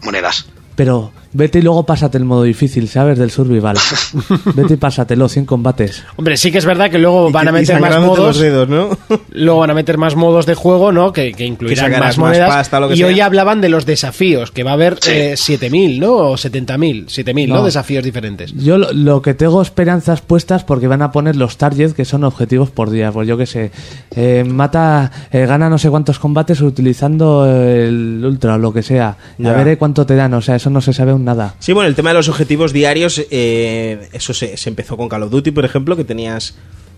[0.02, 0.46] monedas.
[0.76, 3.18] Pero vete y luego pásate el modo difícil, ¿sabes?
[3.18, 3.76] Del survival.
[4.54, 6.04] vete y pásatelo, 100 combates.
[6.16, 8.18] Hombre, sí que es verdad que luego van a Y meter más modos.
[8.18, 8.90] los dedos, ¿no?
[9.32, 11.12] Luego van a meter más modos de juego, ¿no?
[11.12, 12.48] Que, que incluirán más más monedas.
[12.50, 13.06] pasta, lo que y sea.
[13.06, 15.10] hoy hablaban de los desafíos, que va a haber Sí.
[15.12, 16.12] eh, 7.000, ¿no?
[16.14, 17.06] O 70.000.
[17.06, 17.54] 7.000, ¿no?
[17.56, 17.64] No.
[17.64, 18.52] Desafíos diferentes.
[18.54, 22.24] Yo lo, lo que tengo esperanzas puestas porque van a poner los targets que son
[22.24, 23.10] objetivos por día.
[23.12, 23.70] Pues yo que sé,
[24.14, 29.16] eh, mata, eh, gana no sé cuántos combates utilizando el ultra o lo que sea.
[29.38, 29.50] Ya.
[29.58, 31.54] A ver cuánto te dan, o sea, eso no se sabe nada.
[31.58, 35.22] Sí, bueno, el tema de los objetivos diarios, eh, eso se, se empezó con Call
[35.24, 36.54] of Duty, por ejemplo, que tenías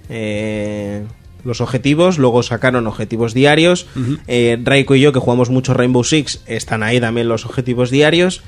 [0.08, 1.04] eh,
[1.44, 3.86] los objetivos, luego sacaron objetivos diarios.
[4.26, 8.42] Eh, Raiko y yo, que jugamos mucho Rainbow Six, están ahí también los objetivos diarios.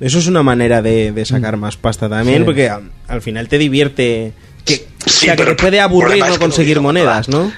[0.00, 2.44] Eso es una manera de, de sacar más pasta también, Sí.
[2.44, 2.70] porque
[3.08, 4.32] al final te divierte.
[4.64, 7.50] Que, o Sí, sea, que te puede aburrir no conseguir monedas, ¿no?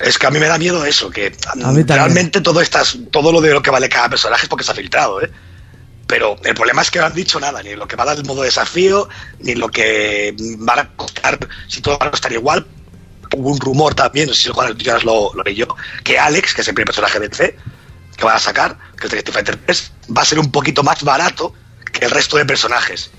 [0.00, 1.32] Es que a mí me da miedo eso, que
[1.86, 4.74] realmente todo, estas, todo lo de lo que vale cada personaje es porque se ha
[4.74, 5.28] filtrado, ¿eh?
[6.08, 8.16] Pero el problema es que no han dicho nada, ni lo que va a dar
[8.16, 9.08] el modo desafío,
[9.40, 12.66] ni lo que van a costar, si todo va a costar igual.
[13.36, 15.66] Hubo un rumor también, no sé si Juan ya lo, lo leí yo,
[16.02, 17.56] que Alex, que es el primer personaje de C,
[18.16, 20.82] que van a sacar, que es de Street Fighter 3, va a ser un poquito
[20.82, 21.52] más barato
[21.92, 23.10] que el resto de personajes.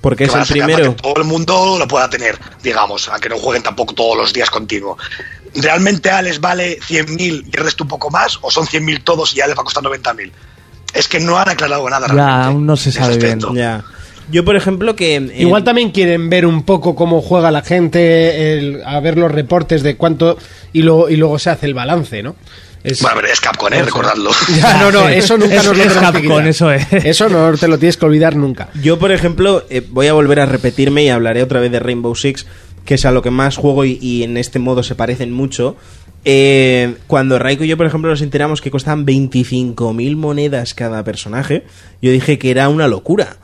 [0.00, 0.76] Porque que es el a primero.
[0.78, 4.32] Para que todo el mundo lo pueda tener, digamos, aunque no jueguen tampoco todos los
[4.32, 4.98] días continuo.
[5.54, 8.36] ¿Realmente Alex vale 100.000 y el resto un poco más?
[8.42, 10.32] ¿O son 100.000 todos y ya les va a costar 90.000?
[10.94, 12.46] Es que no han aclarado nada Ya, realmente.
[12.48, 13.40] aún no se sabe bien.
[13.54, 13.84] Ya.
[14.30, 15.16] Yo, por ejemplo, que.
[15.16, 19.30] eh, Igual también quieren ver un poco cómo juega la gente, el- a ver los
[19.32, 20.38] reportes de cuánto
[20.72, 22.36] y luego, y luego se hace el balance, ¿no?
[22.84, 23.82] Es- Bueno, pero es Capcom, ¿eh?
[23.82, 24.30] recordadlo.
[24.56, 26.86] Ya, no, no, eso nunca Es- nos lo es Capcom, eso es.
[26.92, 28.68] Eso no te lo tienes que olvidar nunca.
[28.82, 32.14] Yo, por ejemplo, eh, voy a volver a repetirme y hablaré otra vez de Rainbow
[32.14, 32.46] Six,
[32.84, 35.76] que es a lo que más juego y, y en este modo se parecen mucho.
[36.24, 41.64] Eh, cuando Raiko y yo, por ejemplo, nos enteramos que costaban 25.000 monedas cada personaje,
[42.00, 43.36] yo dije que era una locura.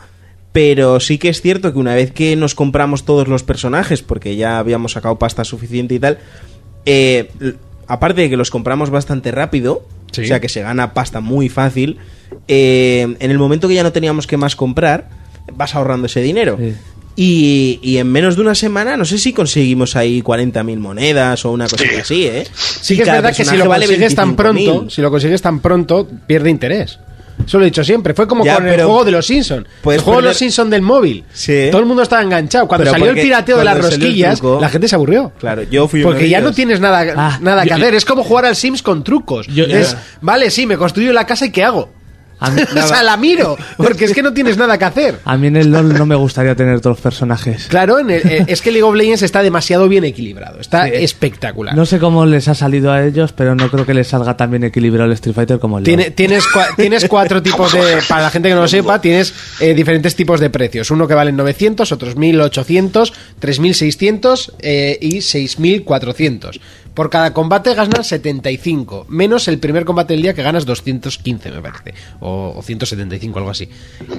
[0.52, 4.36] Pero sí que es cierto que una vez que nos compramos todos los personajes, porque
[4.36, 6.18] ya habíamos sacado pasta suficiente y tal,
[6.86, 7.30] eh,
[7.86, 10.22] aparte de que los compramos bastante rápido, Sí.
[10.22, 11.98] o sea que se gana pasta muy fácil,
[12.48, 15.10] eh, en el momento que ya no teníamos que más comprar,
[15.52, 16.56] vas ahorrando ese dinero.
[16.58, 16.74] Sí.
[17.20, 21.50] Y, y en menos de una semana, no sé si conseguimos ahí 40.000 monedas o
[21.50, 22.00] una cosita Sí.
[22.00, 22.46] así, ¿eh?
[22.54, 24.36] Sí que es verdad que si lo vale consigues tan 25.000.
[24.36, 27.00] pronto, si lo consigues tan pronto, pierde interés.
[27.44, 28.14] Eso lo he dicho siempre.
[28.14, 29.66] Fue como Ya, con el juego de los Simpsons.
[29.84, 31.24] El juego de los Simpsons del móvil.
[31.32, 31.68] Sí.
[31.72, 32.68] Todo el mundo estaba enganchado.
[32.68, 35.32] Cuando Pero salió el pirateo de las rosquillas, truco- la gente se aburrió.
[35.40, 37.94] Claro, yo fui Porque ya no tienes nada, Ah, nada que yo- hacer.
[37.96, 39.46] Es como jugar al Sims con trucos.
[39.48, 41.90] Yo- es, yo- vale, sí, me construyo la casa y ¿qué hago?
[42.40, 43.56] A mí, o sea, la miro.
[43.76, 45.18] Porque es que no tienes nada que hacer.
[45.24, 47.66] a mí en el LOL no me gustaría tener todos los personajes.
[47.68, 50.60] Claro, en el- eh, es que League of Legends está demasiado bien equilibrado.
[50.60, 50.92] Está Sí.
[50.96, 51.74] espectacular.
[51.74, 54.50] No sé cómo les ha salido a ellos, pero no creo que les salga tan
[54.50, 55.86] bien equilibrado el Street Fighter como el LoL.
[55.86, 57.98] Tiene- tienes, cua- tienes cuatro tipos de.
[58.08, 60.90] Para la gente que no lo sepa, tienes eh, diferentes tipos de precios.
[60.90, 66.60] Uno que valen 900, otros 1800, 3600 eh, y 6400.
[66.98, 71.62] Por cada combate ganas 75, menos el primer combate del día que ganas 215, me
[71.62, 71.94] parece.
[72.18, 73.70] O, o 175, algo así.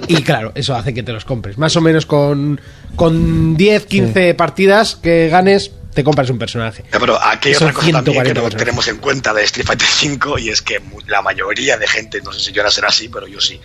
[0.08, 1.58] Y claro, eso hace que te los compres.
[1.58, 2.62] Más o menos con,
[2.96, 6.86] con 10, 15 partidas que ganes, te compras un personaje.
[6.90, 8.58] Ya, Pero aquí hay otra cosa también que 140 no personajes.
[8.58, 9.88] tenemos en cuenta de Street Fighter
[10.18, 13.10] V y es que la mayoría de gente, no sé si yo ahora será así,
[13.10, 13.60] pero yo sí,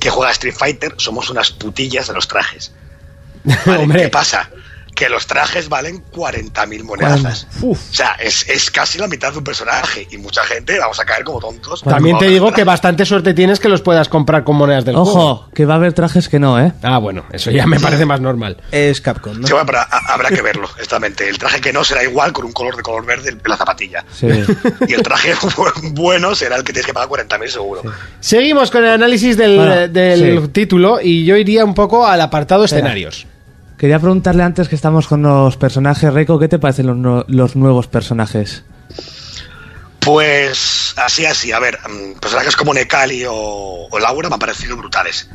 [0.00, 2.72] que juega a Street Fighter somos unas putillas de los trajes.
[3.66, 4.02] Vale, Hombre.
[4.02, 4.50] ¿Qué pasa?
[4.98, 7.46] Que los trajes valen 40.000 monedazas.
[7.62, 10.08] O sea, es, es casi la mitad de un personaje.
[10.10, 11.82] Y mucha gente vamos a caer como tontos.
[11.82, 15.10] También te digo que bastante suerte tienes que los puedas comprar con monedas del juego.
[15.12, 16.72] Ojo, que va a haber trajes que no, ¿eh?
[16.82, 18.56] Ah, bueno, eso ya me parece más normal.
[18.72, 19.46] Es Capcom, ¿no?
[19.46, 19.70] Sí, bueno,
[20.08, 21.28] habrá que verlo, exactamente.
[21.28, 24.04] El traje que no será igual con un color de color verde en la zapatilla.
[24.12, 24.26] Sí.
[24.88, 27.82] Y el traje bu- bueno será el que tienes que pagar 40.000 seguro.
[28.18, 30.48] Seguimos con el análisis del, Bueno, del sí.
[30.48, 33.26] título y yo iría un poco al apartado escenarios.
[33.78, 37.54] Quería preguntarle antes que estamos con los personajes, Reiko, ¿qué te parecen los, nue- los
[37.56, 38.64] nuevos personajes?
[40.00, 41.52] Pues así, así.
[41.52, 43.34] A ver, mm, personajes como Nekali o,
[43.90, 45.28] o Laura me han parecido brutales.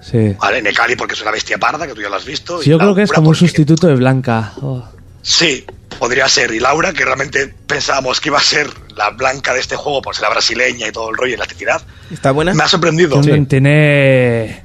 [0.00, 0.34] Sí.
[0.40, 0.62] ¿Vale?
[0.62, 2.62] Nekali porque es una bestia parda, que tú ya lo has visto.
[2.62, 4.52] Sí, y yo creo que es como un sustituto de Blanca.
[4.62, 4.82] Oh.
[5.22, 5.66] Sí,
[5.98, 6.52] podría ser.
[6.52, 10.14] Y Laura, que realmente pensábamos que iba a ser la blanca de este juego por
[10.14, 12.54] ser la brasileña y todo el rollo y la actividad, ¿Está buena?
[12.54, 13.20] me ha sorprendido.
[13.20, 14.64] Tiene,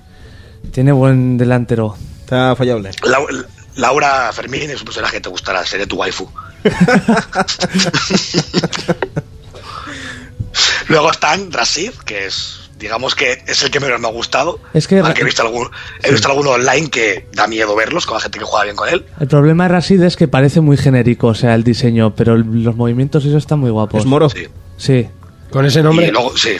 [0.71, 1.97] tiene buen delantero.
[2.25, 2.89] Está fallable.
[3.03, 3.45] Lau-
[3.75, 6.27] Laura Fermín es un personaje que te gustará, seré tu waifu.
[10.87, 14.59] Luego están Rasid, que es, digamos que es el que menos me ha gustado.
[14.73, 15.69] Es que- Aunque he visto, algún,
[16.03, 18.87] he visto alguno online que da miedo verlos, con la gente que juega bien con
[18.89, 19.05] él.
[19.19, 22.63] El problema de Rasid es que parece muy genérico, o sea, el diseño, pero el-
[22.63, 23.99] los movimientos y eso están muy guapos.
[24.01, 24.29] Es moro.
[24.29, 24.47] Sí.
[24.77, 25.07] Sí.
[25.55, 26.07] Con ese nombre.
[26.07, 26.57] Y luego, sí.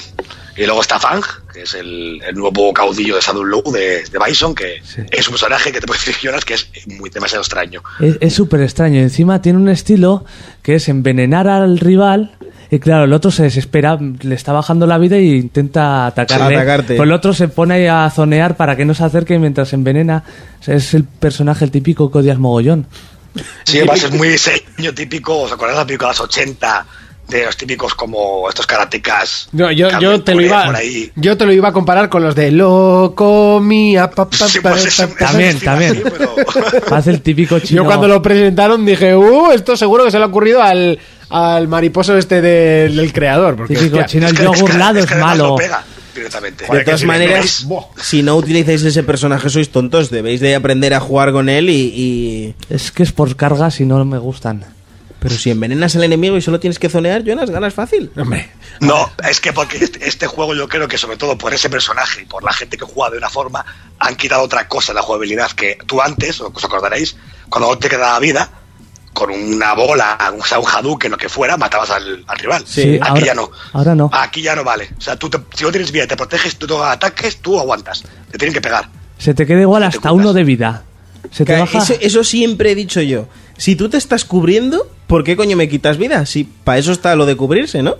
[0.55, 1.22] Y luego está Fang,
[1.53, 5.01] que es el, el nuevo caudillo de Shadow Low de, de Bison, que Sí.
[5.11, 7.84] es un personaje que te puedo decir, Jonas, que es muy demasiado extraño.
[8.22, 9.01] Es súper extraño.
[9.01, 10.23] Encima tiene un estilo
[10.61, 12.38] que es envenenar al rival.
[12.72, 16.55] Y claro, el otro se desespera, le está bajando la vida e intenta atacarle.
[16.55, 16.95] Atacarte.
[16.95, 20.23] Pues el otro se pone ahí a zonear para que no se acerque mientras envenena.
[20.61, 22.88] O sea, es el personaje, el típico que odias mogollón.
[23.65, 26.85] Sí, además es muy diseño típico, ¿os acordáis de las películas 80?
[27.27, 29.49] De los típicos como estos karatecas.
[29.52, 30.72] No, yo, yo te lo iba,
[31.15, 35.03] yo te lo iba a comparar con los de loco mía pa, pa, Sí, pues.
[35.18, 36.03] También, también.
[36.91, 37.81] Hace el típico chino.
[37.81, 40.99] Yo cuando lo presentaron dije, uh, esto seguro que se le ha ocurrido al,
[41.30, 43.56] al mariposo este del, del creador.
[43.56, 45.47] Porque, Típico hostia, chino, Es el yogur lado es es, que además malo.
[45.49, 45.84] lo pega
[46.14, 46.65] directamente.
[46.72, 47.65] De todas si maneras,
[48.02, 51.73] si no utilizáis ese personaje sois tontos, debéis de aprender a jugar con él y...
[51.73, 54.64] y- Es que es por cargas y no me gustan.
[55.27, 58.11] Pero si envenenas al enemigo y solo tienes que zonear, Jonas, ganas fácil.
[58.15, 61.69] Hombre, No, es que porque este, este juego yo creo que sobre todo por ese
[61.69, 63.65] personaje y por la gente que juega de una forma,
[63.97, 67.15] han quitado otra cosa la jugabilidad que tú antes, os acordaréis,
[67.49, 68.49] cuando te quedaba vida,
[69.14, 72.64] con una bola, o sea, un Hadouken lo que fuera, matabas al, al rival.
[72.68, 73.49] Sí, Aquí ahora- ya no.
[73.73, 74.10] ahora no.
[74.14, 74.89] Aquí ya no vale.
[74.97, 77.57] O sea, tú te- si no tienes vida y te proteges, tú te ataques, tú
[77.60, 78.03] aguantas.
[78.30, 78.89] Te tienen que pegar.
[79.18, 80.84] Se te queda igual hasta uno de vida.
[81.31, 81.77] Se te baja.
[81.80, 83.27] Eso, eso siempre he dicho yo.
[83.57, 86.26] Si tú te estás cubriendo, ¿por qué coño me quitas vida?
[86.26, 87.95] Si para eso está lo de cubrirse, ¿no?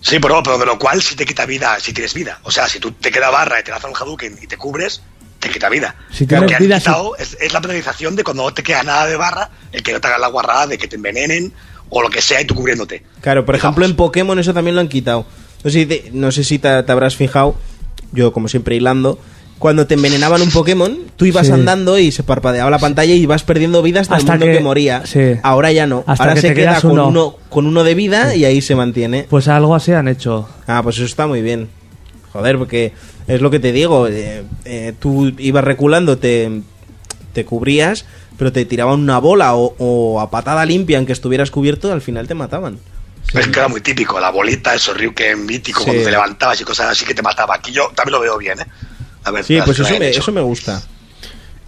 [0.00, 2.40] Sí, pero, pero de lo cual sí te quita vida si tienes vida.
[2.42, 5.00] O sea, si tú te queda barra y te lanzan un Hadouken y te cubres,
[5.38, 5.94] te quita vida.
[6.10, 8.62] Si Lo tienes que han vida, quitado es, es la penalización de cuando no te
[8.64, 11.52] queda nada de barra, el que no te haga la guarrada de que te envenenen
[11.90, 13.04] o lo que sea y tú cubriéndote.
[13.20, 13.74] Claro, por Digamos.
[13.74, 15.26] ejemplo, en Pokémon eso también lo han quitado.
[15.62, 17.54] No sé si te, no sé si te, te habrás fijado,
[18.10, 19.20] yo como siempre hilando,
[19.62, 21.52] cuando te envenenaban un Pokémon, tú ibas Sí.
[21.52, 24.58] andando y se parpadeaba la pantalla y ibas perdiendo vida hasta, Hasta el mundo que-
[24.58, 25.06] que, moría.
[25.06, 25.20] sí.
[25.44, 26.02] Ahora ya no.
[26.04, 27.06] Hasta Ahora que se te queda con uno.
[27.06, 27.36] uno.
[27.48, 29.24] con uno de vida y ahí se mantiene.
[29.30, 30.48] Pues algo así han hecho.
[30.66, 31.68] Ah, pues eso está muy bien.
[32.32, 32.92] Joder, porque
[33.28, 34.08] es lo que te digo.
[34.08, 36.60] eh, eh, tú ibas reculando, te,
[37.32, 38.04] te cubrías,
[38.36, 42.26] pero te tiraban una bola o, o a patada limpia, aunque estuvieras cubierto, al final
[42.26, 42.78] te mataban.
[43.32, 45.84] Es que era muy típico, la bolita, el Ryuken mítico, Sí.
[45.86, 47.54] cuando te levantabas y cosas así que te mataba.
[47.54, 48.66] Aquí yo también lo veo bien, ¿eh?
[49.24, 50.82] A ver, Sí, pues eso me, eso me gusta.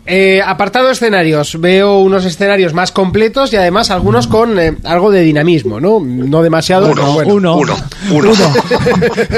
[0.06, 5.22] Eh, apartado escenarios, veo unos escenarios más completos y además algunos con eh, algo de
[5.22, 5.98] dinamismo, ¿no?
[5.98, 7.34] No demasiado, Uno, pero bueno.
[7.34, 7.56] uno.
[7.56, 7.76] Uno,
[8.10, 8.54] uno.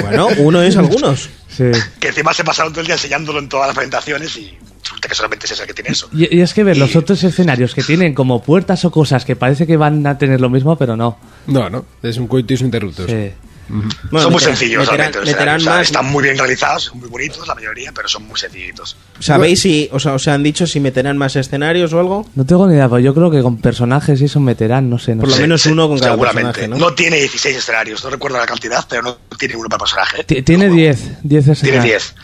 [0.02, 1.30] Bueno, uno es algunos.
[1.48, 1.64] Sí.
[2.01, 5.14] que encima se pasaron todo el día enseñándolo en todas las presentaciones y resulta que
[5.14, 6.09] solamente es ese el que tiene eso.
[6.12, 9.24] Y, y es que ver los Y- otros escenarios que tienen como puertas o cosas
[9.24, 11.16] que parece que van a tener lo mismo, pero no.
[11.47, 13.06] No, no, es un coitus interruptus.
[13.09, 13.30] Sí.
[13.68, 15.18] Bueno, son muy meterán- sencillos, meterán- realmente.
[15.20, 15.62] los meterán escenarios.
[15.62, 15.86] O sea, más.
[15.86, 18.97] están muy bien realizados, son muy bonitos la mayoría, pero son muy sencillitos.
[19.20, 22.28] ¿Sabéis si o sea, os han dicho si meterán más escenarios o algo?
[22.34, 25.14] No tengo ni idea, pero yo creo que con personajes y eso meterán, no sé.
[25.14, 25.43] No Por lo sé.
[25.43, 26.52] menos Sí, uno con cada seguramente.
[26.60, 26.94] personaje, ¿no?
[26.94, 30.24] tiene 16 escenarios, no recuerdo la cantidad, pero no tiene uno para personaje.
[30.24, 30.82] Ti- Tiene El juego.
[30.86, 31.84] 10, 10 Tiene escenarios.
[31.84, 32.14] 10.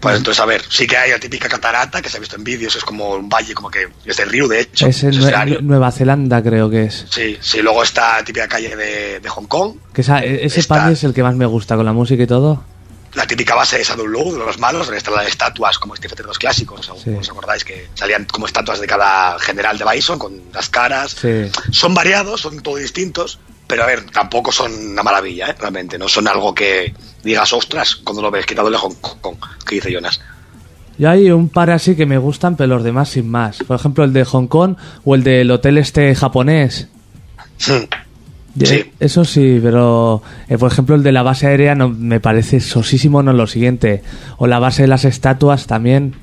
[0.00, 2.42] Pues entonces, a ver, sí que hay la típica catarata que se ha visto en
[2.44, 4.86] vídeos, es como un valle, como que es de río, de hecho.
[4.86, 5.60] Es en Nue-.
[5.60, 7.04] Nueva Zelanda, creo que es.
[7.10, 10.60] Sí, sí, luego está la típica calle de, de Hong Kong, Que esa- e- ese
[10.60, 12.64] Está- es el que más me gusta, con la música y todo.
[13.12, 16.06] la típica base de Shadow Low, de los malos, donde están las estatuas como este
[16.08, 17.10] de los clásicos, ¿os- Sí.
[17.10, 21.16] ¿os acordáis que salían como estatuas de cada general de Bison con las caras?
[21.20, 21.50] Sí.
[21.72, 23.40] Son variados, son todos distintos,
[23.70, 25.54] pero a ver, tampoco son una maravilla, ¿eh?
[25.56, 26.92] realmente, no son algo que
[27.22, 30.20] digas, ostras, cuando lo ves quitado de Hong Kong, que dice Jonas.
[30.98, 33.58] Yo hay un par así que me gustan, pero los demás sin más.
[33.58, 34.74] Por ejemplo, el de Hong Kong
[35.04, 36.88] o el del hotel este japonés.
[37.64, 37.84] Hmm.
[38.64, 38.92] Sí.
[38.98, 43.22] Eso sí, pero eh, por ejemplo el de la base aérea no, me parece sosísimo,
[43.22, 44.02] no lo siguiente.
[44.38, 46.16] O la base de las estatuas también.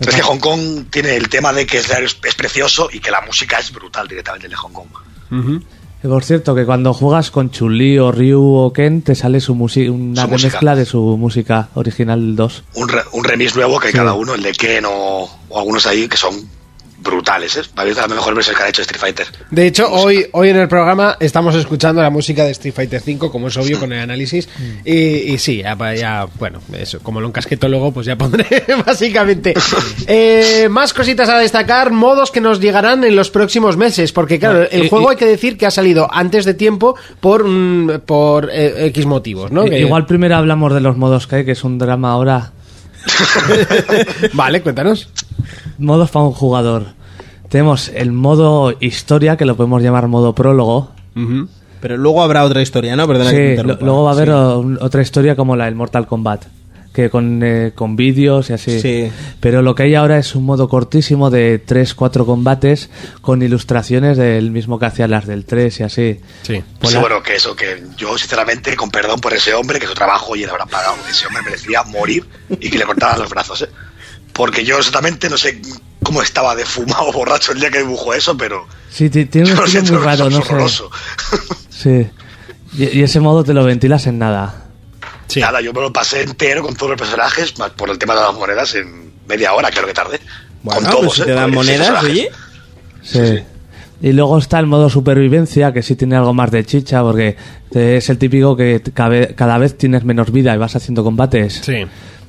[0.00, 3.20] Es que Hong Kong tiene el tema de que es, es precioso y que la
[3.20, 4.88] música es brutal directamente de Hong Kong.
[5.30, 9.54] Y por cierto, que cuando juegas con Chun-Li o Ryu o Ken, te sale su
[9.54, 12.64] una Su remezcla de su música original del 2.
[12.76, 13.96] Un, re- un remix nuevo que Sí.
[13.96, 16.34] cada uno, el de Ken o, o algunos ahí, que son
[17.10, 17.56] brutales.
[17.56, 17.62] ¿eh?
[17.74, 19.26] Para mí es de las mejores versiones que han hecho de Street Fighter.
[19.50, 23.30] De hecho, hoy, hoy en el programa estamos escuchando la música de Street Fighter V,
[23.30, 24.48] como es obvio con el análisis.
[24.84, 28.46] Y, y sí, ya, ya, bueno, eso, como lo encasqueto luego, pues ya pondré
[28.86, 29.54] básicamente.
[30.06, 34.62] Eh, más cositas a destacar, modos que nos llegarán en los próximos meses, porque claro,
[34.70, 38.86] el juego hay que decir que ha salido antes de tiempo por, mm, por eh,
[38.86, 39.64] X motivos, ¿no?
[39.64, 42.52] Que- Igual primero hablamos de los modos que hay, que es un drama ahora.
[44.34, 45.08] Vale, cuéntanos.
[45.78, 46.86] Modos para un jugador.
[47.48, 50.92] Tenemos el modo historia, que lo podemos llamar modo prólogo.
[51.80, 53.06] Pero luego habrá otra historia, ¿no?
[53.06, 54.78] Perdona que te luego va a haber Sí.
[54.84, 56.44] otra historia como la del Mortal Kombat.
[56.92, 58.80] Que con, eh, con vídeos y así.
[58.80, 59.08] Sí.
[59.38, 64.50] Pero lo que hay ahora es un modo cortísimo de 3-4 combates con ilustraciones del
[64.50, 66.20] mismo que hacían las del 3 y así.
[66.42, 66.60] Sí.
[66.80, 69.94] Pues la- bueno, que eso, que yo sinceramente, con perdón por ese hombre, que su
[69.94, 73.62] trabajo y le habrán pagado, ese hombre merecía morir y que le cortaran los brazos,
[73.62, 73.68] ¿eh?
[74.32, 75.60] Porque yo exactamente no sé
[76.02, 78.66] cómo estaba de fumado borracho el día que dibujó eso, pero...
[78.90, 80.52] Sí, ti- tiene un estilo muy raro, no sé.
[80.52, 80.90] horroroso.
[81.70, 82.06] Sí.
[82.76, 84.64] Y, y ese modo te lo ventilas en nada.
[85.28, 85.40] Sí.
[85.40, 88.22] Nada, yo me lo pasé entero con todos los personajes, más por el tema de
[88.22, 90.18] las monedas, en media hora, creo que tardé.
[90.64, 91.24] Bueno, con pues todos, si ¿eh?
[91.26, 92.30] te dan monedas, oye.
[93.02, 93.38] Sí.
[94.00, 97.36] Y luego está el modo supervivencia, que sí tiene algo más de chicha, porque
[97.72, 101.60] es el típico que cada vez, cada vez tienes menos vida y vas haciendo combates.
[101.64, 101.84] Sí.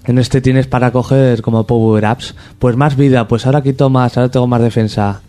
[0.06, 2.34] En este tienes para coger como power-ups.
[2.58, 5.22] Pues más vida, pues ahora quito más, ahora tengo más defensa.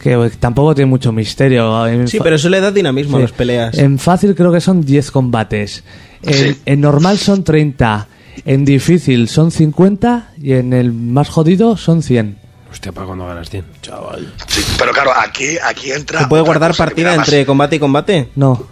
[0.00, 1.86] Que tampoco tiene mucho misterio.
[1.86, 3.76] En Sí, pero eso le da dinamismo a las peleas.
[3.78, 5.82] En fácil creo que son 10 combates.
[6.22, 6.60] En, Sí.
[6.66, 8.06] en normal son 30.
[8.44, 10.30] En difícil son 50.
[10.40, 12.38] Y en el más jodido son 100.
[12.70, 13.64] Hostia, ¿para cuando ganas 100?
[13.82, 14.32] Chaval.
[14.46, 16.20] Sí, pero claro, aquí, aquí entra...
[16.20, 18.28] ¿Se puede guardar partida entre combate y combate?
[18.36, 18.66] No.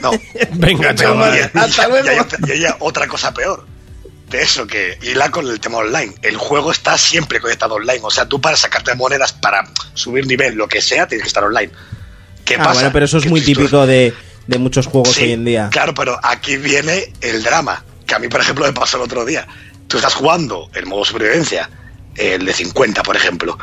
[0.00, 0.10] No.
[0.54, 1.34] Venga, chaval.
[1.34, 3.66] y- y- y hay otra- y hay otra cosa peor.
[4.30, 6.14] De eso, que hila con el tema online.
[6.22, 8.00] El juego está siempre conectado online.
[8.02, 11.42] O sea, tú para sacarte monedas, para subir nivel, lo que sea, tienes que estar
[11.44, 11.72] online.
[12.44, 12.74] ¿Qué Ah, pasa?
[12.74, 14.14] bueno, pero eso es Que muy tú- típico de,
[14.46, 15.68] de muchos juegos Sí, hoy en día.
[15.72, 17.84] Claro, pero aquí viene el drama.
[18.06, 19.46] Que a mí, por ejemplo, me pasó el otro día.
[19.88, 21.68] Tú estás jugando el modo supervivencia,
[22.16, 23.58] el de 50, por ejemplo,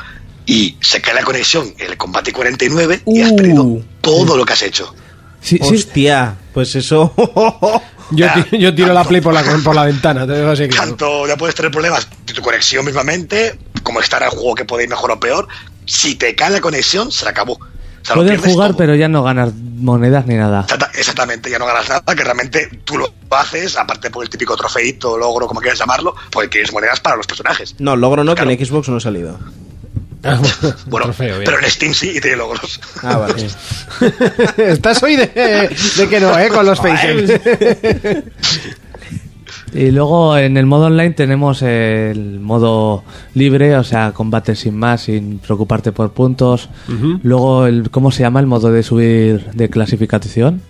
[0.46, 3.36] y se cae la conexión en el combate 49 y has Uh.
[3.38, 4.94] perdido todo lo que has hecho.
[5.42, 5.76] Sí, sí.
[5.76, 7.14] Hostia, pues eso.
[8.12, 10.68] Yo, Ah, ti- yo tiro la play por la, por la ventana, te dejo así
[10.68, 10.88] claro.
[10.90, 14.84] Tanto ya puedes tener problemas de tu conexión mismamente, como estar el juego que puede
[14.84, 15.48] ir mejor o peor.
[15.86, 17.54] Si te cae la conexión, se acabó.
[17.54, 17.60] O
[18.08, 18.78] sea, Puedes jugar, todo.
[18.78, 20.62] pero ya no ganas monedas ni nada.
[20.62, 24.56] Exacta- Exactamente, ya no ganas nada, que realmente tú lo haces, aparte por el típico
[24.56, 27.76] trofeito, logro, como quieras llamarlo, porque tienes monedas para los personajes.
[27.80, 28.52] No, logro no, que Claro.
[28.52, 29.38] en Xbox no ha salido.
[30.24, 30.42] Ah,
[30.88, 32.80] Bueno, trofeo, pero en Steam sí y tiene logros.
[33.04, 33.48] Ah, vale.
[34.72, 36.50] Estás hoy de, de que no, ¿eh?
[36.50, 37.40] Con los faces.
[39.74, 43.04] Y luego en el modo online tenemos el modo
[43.34, 46.70] libre, o sea, combate sin más, sin preocuparte por puntos.
[47.22, 50.62] Luego, el, ¿cómo se llama el modo de subir de clasificación?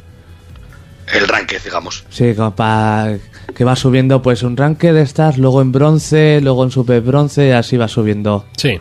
[1.14, 2.04] El ranque, digamos.
[2.10, 7.00] Sí, que va subiendo pues un ranque de estas, luego en bronce, luego en super
[7.02, 8.46] bronce, y así va subiendo.
[8.58, 8.80] Sí.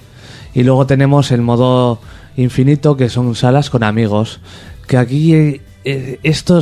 [0.57, 2.01] Y luego tenemos el modo
[2.39, 4.41] infinito, que son salas con amigos.
[4.87, 5.35] Que aquí
[5.85, 6.61] eh, esto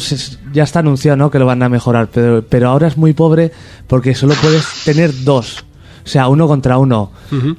[0.53, 1.31] ya está anunciado, ¿no?
[1.31, 3.53] Que lo van a mejorar, pero, pero ahora es muy pobre
[3.87, 5.65] porque solo puedes tener dos.
[6.05, 7.10] O sea, uno contra uno.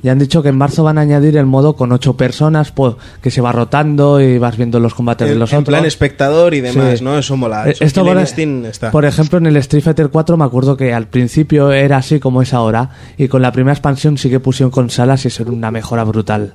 [0.03, 2.93] Y han dicho que en marzo van a añadir el modo con ocho personas, pues,
[3.21, 5.73] que se va rotando y vas viendo los combates de En, los en otros.
[5.73, 7.03] plan espectador y demás, Sí.
[7.03, 7.17] ¿no?
[7.17, 7.67] Eso mola.
[7.67, 8.91] Eh, Eso Esto por, Instinct está.
[8.91, 12.41] por ejemplo, en el Street Fighter 4 me acuerdo que al principio era así como
[12.43, 15.51] es ahora, y con la primera expansión sí que pusieron con salas y eso era
[15.51, 16.53] una mejora brutal.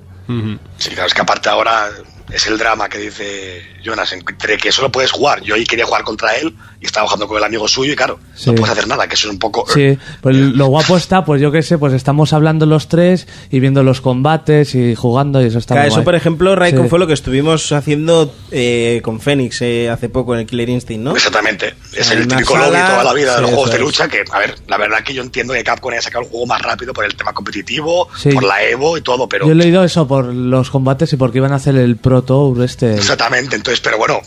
[0.79, 1.87] Sí, claro, es que aparte ahora
[2.33, 5.43] es el drama que dice Jonas, entre que solo puedes jugar.
[5.43, 8.19] Yo ahí quería jugar contra él y estaba jugando con el amigo suyo y claro,
[8.35, 8.49] Sí.
[8.51, 9.67] no puedes hacer nada, que eso es un poco...
[9.73, 13.61] Sí, pues lo guapo está, pues yo qué sé, pues estamos hablando los tres y
[13.61, 16.05] viendo los combates y jugando y eso está Claro, muy eso, guay.
[16.05, 16.89] por ejemplo, Raikon Sí.
[16.89, 21.05] fue lo que estuvimos haciendo eh, con Fénix eh, hace poco en el Killer Instinct,
[21.05, 21.15] ¿no?
[21.15, 21.75] Exactamente.
[21.93, 24.25] Es En el típico sala, lobby toda la vida de los juegos de lucha que,
[24.31, 26.93] a ver, la verdad que yo entiendo que Capcom haya sacado el juego más rápido
[26.95, 28.31] por el tema competitivo, Sí.
[28.31, 29.45] por la Evo y todo, pero...
[29.47, 32.63] Yo he leído eso por los combates y porque iban a hacer el Pro Tour
[32.63, 32.95] este.
[32.95, 34.21] Exactamente, entonces, pero bueno,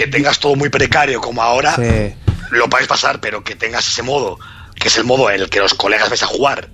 [0.00, 2.14] que tengas todo muy precario como ahora, Sí.
[2.52, 4.38] lo puedes pasar, pero que tengas ese modo,
[4.74, 6.70] que es el modo en el que los colegas vais a jugar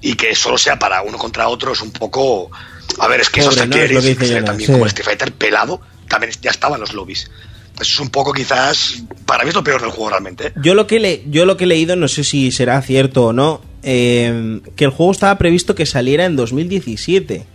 [0.00, 2.50] y que solo sea para uno contra otro es un poco...
[2.98, 3.76] A ver, es que Pobre, esos ¿no?
[3.76, 4.72] Es lo que dice talleres Jonas, también sí.
[4.72, 7.30] como el Street Fighter pelado, también ya estaban los lobbies.
[7.74, 9.02] Eso es un poco quizás...
[9.26, 10.46] Para mí es lo peor del juego realmente.
[10.46, 10.52] ¿eh?
[10.62, 13.32] Yo lo que le, yo lo que he leído, no sé si será cierto o
[13.34, 17.46] no, eh, que el juego estaba previsto que saliera en 2017.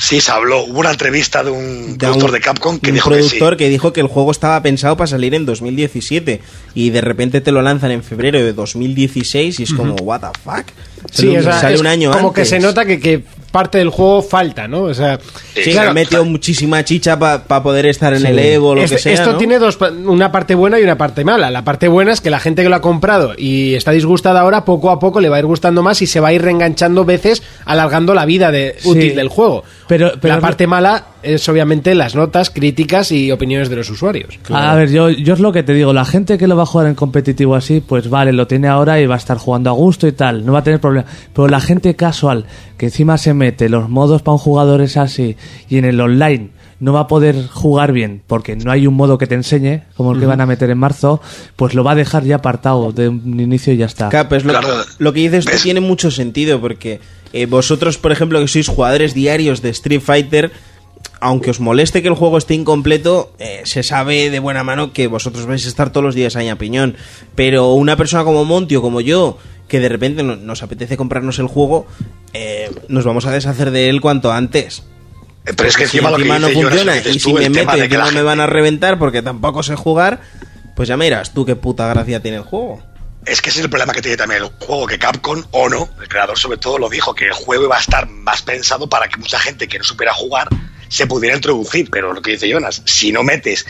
[0.00, 0.62] Sí, se habló.
[0.64, 3.64] Hubo una entrevista de un De productor un- de Capcom que un dijo productor que
[3.64, 6.40] que dijo que el juego estaba pensado para salir en 2017
[6.74, 10.38] y de repente te lo lanzan en febrero de 2016 y es como what the
[10.44, 10.64] fuck
[11.12, 12.48] Sí, sale, o un- sea, sale es un año como que antes.
[12.48, 13.24] se nota que, que
[13.58, 14.82] parte del juego falta, ¿no?
[14.84, 15.18] O sea,
[15.54, 18.26] Sí, claro, han metido muchísima chicha para poder estar en Sí.
[18.28, 19.12] el Evo o lo Este- que sea.
[19.14, 19.38] esto ¿no?
[19.38, 21.50] tiene dos, pa- una parte buena y una parte mala.
[21.50, 24.64] La parte buena es que la gente que lo ha comprado y está disgustada ahora,
[24.64, 27.04] poco a poco le va a ir gustando más y se va a ir reenganchando
[27.04, 28.88] veces, alargando la vida de, Sí.
[28.88, 29.64] útil del juego.
[29.88, 34.38] Pero- pero- la parte mala es obviamente las notas, críticas y opiniones de los usuarios.
[34.50, 36.66] A ver, yo, yo es lo que te digo, la gente que lo va a
[36.66, 39.72] jugar en competitivo así, pues vale, lo tiene ahora y va a estar jugando a
[39.72, 41.06] gusto y tal, no va a tener problema.
[41.34, 42.46] Pero la gente casual,
[42.76, 45.36] que encima se mete los modos para un jugador es así,
[45.68, 46.50] y en el online
[46.80, 50.12] no va a poder jugar bien, porque no hay un modo que te enseñe, como
[50.12, 51.20] el que van a meter en marzo,
[51.56, 54.08] pues lo va a dejar ya apartado de un inicio y ya está.
[54.10, 54.68] Claro, pues lo, Claro.
[54.98, 57.00] lo que dices tiene mucho sentido porque
[57.32, 60.52] eh, vosotros, por ejemplo, que sois jugadores diarios de Street Fighter,
[61.20, 65.06] aunque os moleste que el juego esté incompleto, eh, se sabe de buena mano que
[65.06, 66.96] vosotros vais a estar todos los días ahí a piñón.
[67.34, 69.38] Pero una persona como Monty o como yo,
[69.68, 71.86] que de repente no- nos apetece comprarnos el juego,
[72.32, 74.84] eh, nos vamos a deshacer de él cuanto antes.
[75.46, 77.48] Eh, Pero es que Si encima, lo que encima no funciona y si me la
[77.48, 80.20] no me gente- van a reventar porque tampoco sé jugar,
[80.76, 82.82] pues ya me dirás tú qué puta gracia tiene el juego.
[83.26, 85.88] Es que ese es el problema que tiene también el juego, que Capcom, o no,
[86.00, 89.08] el creador sobre todo lo dijo, que el juego iba a estar más pensado para
[89.08, 90.48] que mucha gente que no supiera jugar
[90.88, 91.88] se pudiera introducir.
[91.90, 93.66] Pero lo que dice Jonas, si no metes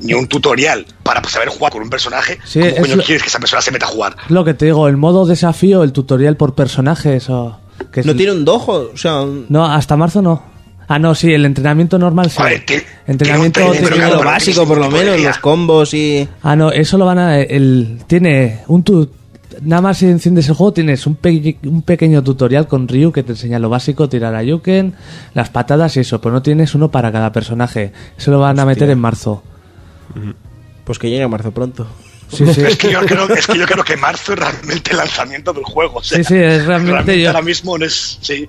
[0.00, 3.28] ni un tutorial para saber jugar con un personaje, Sí, ¿cómo coño lo- quieres que
[3.28, 4.16] esa persona se meta a jugar?
[4.28, 7.58] Lo que te digo, el modo desafío, el tutorial por personajes o...
[7.92, 10.42] Que es- No tiene un dojo, o sea, un- No, hasta marzo no.
[10.88, 12.36] Ah, no, sí, el entrenamiento normal sí.
[12.40, 12.64] A ver,
[13.06, 16.26] entrenamiento tiene- lo básico por lo menos, los combos y...
[16.42, 17.38] Ah, no, eso lo van a.
[17.38, 19.08] El, tiene un tu,
[19.62, 23.22] Nada más si enciendes el juego, tienes un, pe- un pequeño tutorial con Ryu que
[23.22, 24.94] te enseña lo básico: tirar a Yuken,
[25.34, 27.92] las patadas y eso, pero no tienes uno para cada personaje.
[28.16, 29.42] Eso lo van a meter en marzo.
[30.84, 31.86] Pues que llegue a marzo pronto.
[32.28, 32.60] Sí, sí.
[32.62, 35.64] Es que, yo creo, es que yo creo que marzo es realmente el lanzamiento del
[35.64, 35.98] juego.
[35.98, 38.18] o sea, Sí, sí, es realmente yo- ahora mismo no es.
[38.20, 38.48] Sí.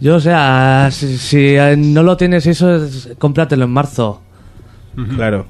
[0.00, 4.20] Yo, o sea, si, si, eh, no lo tienes eso, es- cómpratelo en marzo.
[5.14, 5.46] Claro.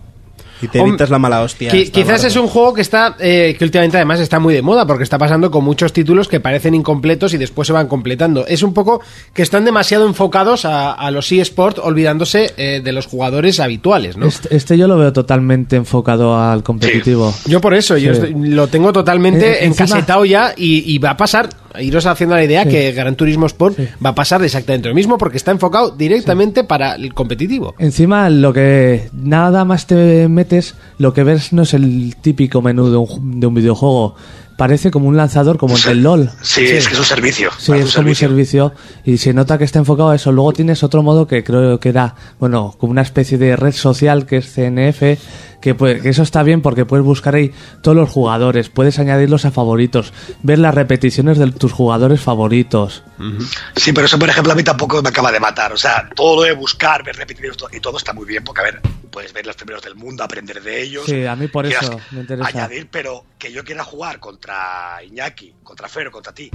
[0.63, 1.71] Y te evitas la mala hostia.
[1.73, 4.87] Qui- quizás es un juego que está eh, que últimamente además está muy de moda
[4.87, 8.47] porque está pasando con muchos títulos que parecen incompletos y después se van completando.
[8.47, 9.01] Es un poco
[9.35, 14.27] que están demasiado enfocados a, a los eSports olvidándose eh, de los jugadores habituales, ¿no?
[14.27, 17.35] Este, este yo lo veo totalmente enfocado al competitivo.
[17.47, 18.33] Yo por eso, yo Sí.
[18.35, 21.49] lo tengo totalmente Eh, encima- encasetado ya y, y va a pasar,
[21.81, 22.71] iros haciendo la idea Sí.
[22.71, 23.89] que Gran Turismo Sport Sí.
[24.05, 27.75] va a pasar exactamente lo mismo porque está enfocado directamente para el competitivo.
[27.79, 32.91] Encima, lo que nada más te metes, lo que ves no es el típico menú
[32.91, 34.15] de un, ju- de un videojuego.
[34.57, 36.31] Parece como un lanzador, como el del LOL.
[36.43, 37.51] Sí, es que es un servicio.
[37.59, 38.73] Sí, es es como un servicio
[39.05, 40.31] y se nota que está enfocado a eso.
[40.31, 44.27] Luego tienes otro modo que creo que era, bueno, como una especie de red social
[44.27, 45.19] que es CNF,
[45.63, 49.47] que, pues, que eso está bien porque puedes buscar ahí todos los jugadores, puedes añadirlos
[49.47, 50.13] a favoritos,
[50.43, 53.03] ver las repeticiones de tus jugadores favoritos.
[53.77, 55.73] Sí, pero eso, por ejemplo, a mí tampoco me acaba de matar.
[55.73, 58.65] O sea, todo lo de buscar, ver repetidos y todo está muy bien, porque, a
[58.65, 58.81] ver,
[59.11, 61.07] puedes ver los primeros del mundo, aprender de ellos.
[61.07, 62.49] Sí, a mí por eso me interesa.
[62.49, 66.51] Añadir, pero que yo quiera jugar contra Iñaki, contra Fero, contra ti,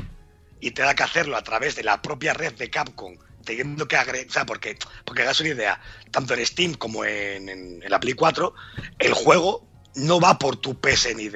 [0.60, 3.14] y tenga que hacerlo a través de la propia red de Capcom,
[3.48, 5.80] teniendo que agregar, o sea, porque, porque hagas una idea,
[6.12, 8.54] tanto en Steam como en, en, en la Play 4,
[9.00, 9.66] el juego
[9.96, 11.36] no va por tu PSNID,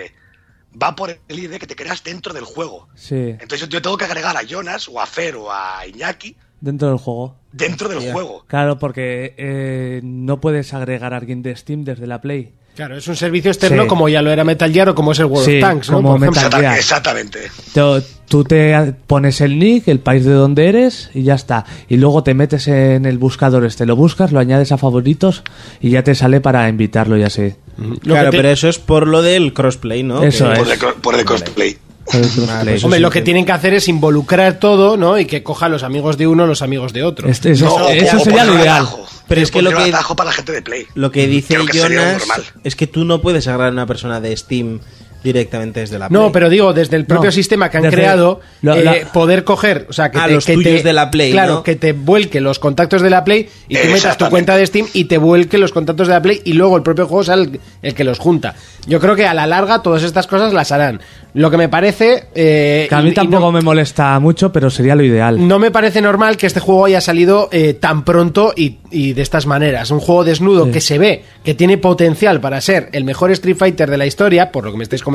[0.82, 2.88] va por el ID que te creas dentro del juego.
[2.96, 6.90] Sí, Entonces yo tengo que agregar a Jonas o a Fer o a Iñaki dentro
[6.90, 7.40] del juego.
[7.52, 8.46] dentro del juego.
[8.48, 12.54] Claro, porque eh, no puedes agregar a alguien de Steam desde la Play.
[12.76, 13.88] Claro, es un servicio externo Sí.
[13.90, 15.98] como ya lo era Metal Gear o como es el World Sí, of Tanks, ¿no?
[15.98, 16.18] como.
[16.18, 16.78] Metal Gear.
[16.78, 17.52] exactamente.
[17.74, 21.66] Tú, tú te pones el nick, el país de donde eres y ya está.
[21.90, 25.44] Y luego te metes en el buscador este, lo buscas, lo añades a favoritos
[25.82, 27.54] y ya te sale para invitarlo y así.
[27.78, 30.24] Lo Claro, que te- pero eso es por lo del crossplay, ¿no?
[30.24, 30.60] Eso es.
[30.60, 31.72] Por el, cro- por el cosplay.
[31.74, 31.91] Vale,
[32.76, 35.18] eso Hombre, lo que tienen que hacer es involucrar todo, ¿no?
[35.20, 37.28] Y que coja los amigos de uno, los amigos de otro.
[37.30, 38.88] Este- eso No, eso o- o sería lo ideal.
[39.28, 40.86] Pero es que lo que- atajo para la gente de Play.
[40.96, 42.24] Lo que dice que Jonas
[42.64, 44.80] es que tú no puedes agarrar a una persona de Steam
[45.24, 46.20] directamente desde la Play.
[46.22, 49.94] No, pero digo, desde el propio No, sistema que han creado, eh, poder coger, o
[49.94, 51.64] sea, que Ah, te, los que tuyos te- de la Play, Claro, ¿no?
[51.64, 54.88] que te vuelque los contactos de la Play y tú metas tu cuenta de Steam
[54.94, 57.60] y te vuelque los contactos de la Play y luego el propio juego sea el,
[57.82, 58.56] el que los junta.
[58.88, 61.02] Yo creo que a la larga todas estas cosas las harán.
[61.34, 62.26] Lo que me parece...
[62.36, 65.48] eh, Que a mí y tampoco no- me molesta mucho, pero sería lo ideal.
[65.48, 69.22] No me parece normal que este juego haya salido eh, tan pronto y, y de
[69.22, 69.92] estas maneras.
[69.92, 70.72] Un juego desnudo Sí.
[70.72, 74.52] que se ve que tiene potencial para ser el mejor Street Fighter de la historia,
[74.52, 75.11] por lo que me estáis comentando,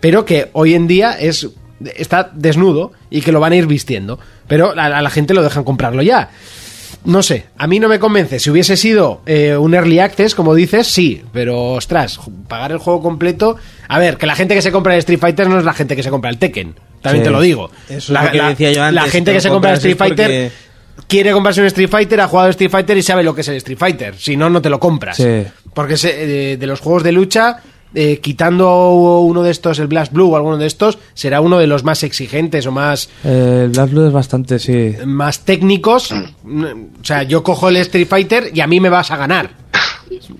[0.00, 1.48] pero que hoy en día es
[1.96, 4.18] está desnudo y que lo van a ir vistiendo.
[4.46, 6.30] Pero a, a la gente lo dejan comprarlo ya.
[7.04, 8.38] No sé, a mí no me convence.
[8.38, 13.02] Si hubiese sido eh, un early access, como dices, sí, pero ostras, pagar el juego
[13.02, 13.56] completo.
[13.88, 15.96] A ver, que la gente que se compra el Street Fighter no es la gente
[15.96, 16.74] que se compra el Tekken.
[17.00, 17.28] También Sí.
[17.28, 17.70] te lo digo.
[17.88, 19.70] Eso es la, lo que la- decía yo antes, la gente te que se compra
[19.70, 20.52] el Street Fighter porque-
[21.08, 23.56] quiere comprarse un Street Fighter, ha jugado Street Fighter y sabe lo que es el
[23.56, 24.14] Street Fighter.
[24.16, 25.16] Si no, no te lo compras.
[25.16, 25.42] Sí.
[25.74, 27.56] Porque se- eh, de los juegos de lucha,
[27.94, 31.66] eh, quitando uno de estos, el Blast Blue o alguno de estos, será uno de
[31.66, 34.94] los más exigentes o más Eh, el Black Blue es bastante, sí.
[35.04, 36.12] más técnicos.
[36.12, 39.50] O sea, yo cojo el Street Fighter y a mí me vas a ganar.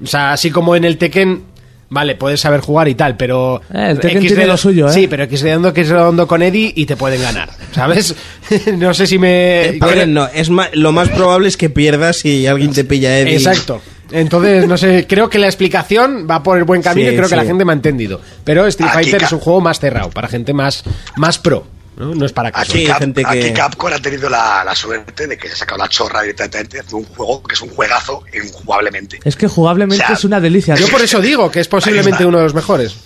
[0.03, 1.43] O sea, así como en el Tekken,
[1.89, 3.61] vale, puedes saber jugar y tal, pero.
[3.73, 4.93] Eh, el Tekken tiene lo suyo, ¿eh?
[4.93, 7.51] Sí, pero X redondo, X redondo con Eddie y te pueden ganar.
[7.73, 8.15] ¿Sabes?
[8.77, 9.67] no sé si me.
[9.67, 13.35] Eh, pero no, es lo más probable es que pierdas si alguien te pilla Eddie.
[13.35, 13.81] Exacto.
[14.13, 17.29] Entonces, no sé, creo que la explicación va por el buen camino Sí, y creo
[17.29, 18.21] que la gente me ha entendido.
[18.45, 20.85] Pero Street Aquí Fighter es un juego más cerrado, para gente más,
[21.17, 21.67] más pro.
[21.97, 22.15] ¿no?
[22.15, 22.75] No es para casos.
[22.75, 25.57] Aquí, Cap- gente que- aquí Capcom ha tenido la, la suerte de que se ha
[25.59, 29.21] sacado la chorra directamente de un juego que es un juegazo injugablemente.
[29.25, 30.75] Es que jugablemente O sea, es una delicia.
[30.75, 32.97] Yo por eso digo que es posiblemente uno de los mejores.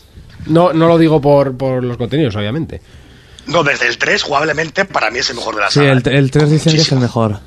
[0.47, 2.81] No, no lo digo por, por los contenidos, obviamente.
[3.47, 5.93] No, desde el 3, jugablemente, para mí es el mejor de la Sí, saga.
[5.93, 7.39] el, el 3 dicen que es el mejor.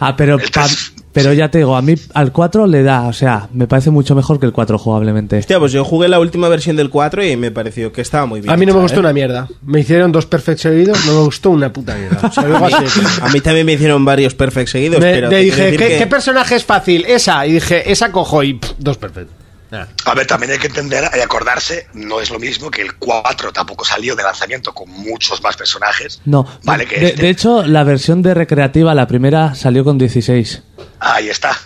[0.00, 0.66] Ah, pero, pa-
[1.12, 4.16] pero ya te digo, a mí al 4 le da, o sea, me parece mucho
[4.16, 5.38] mejor que el 4 jugablemente.
[5.38, 8.40] Hostia, pues yo jugué la última versión del 4 y me pareció que estaba muy
[8.40, 8.52] bien.
[8.52, 9.00] A mí no me gustó ¿eh?
[9.00, 9.46] una mierda.
[9.62, 12.18] Me hicieron dos perfectos seguidos, no me gustó una puta mierda.
[12.28, 12.86] O sea, de claro.
[13.22, 16.06] A mí también me hicieron varios perfects seguidos, Me- pero te dije, ¿qué, que- qué
[16.08, 17.04] personaje es fácil?
[17.06, 17.46] Esa.
[17.46, 19.36] Y dije, esa cojo y pff, dos perfectos.
[19.74, 19.88] Nada.
[20.04, 23.52] A ver, también hay que entender y acordarse, no es lo mismo que el 4
[23.52, 26.20] tampoco salió de lanzamiento con muchos más personajes.
[26.24, 29.98] No, Vale, que de, este- de hecho, la versión de recreativa, la primera, salió con
[29.98, 30.62] 16.
[31.00, 31.58] Ahí está.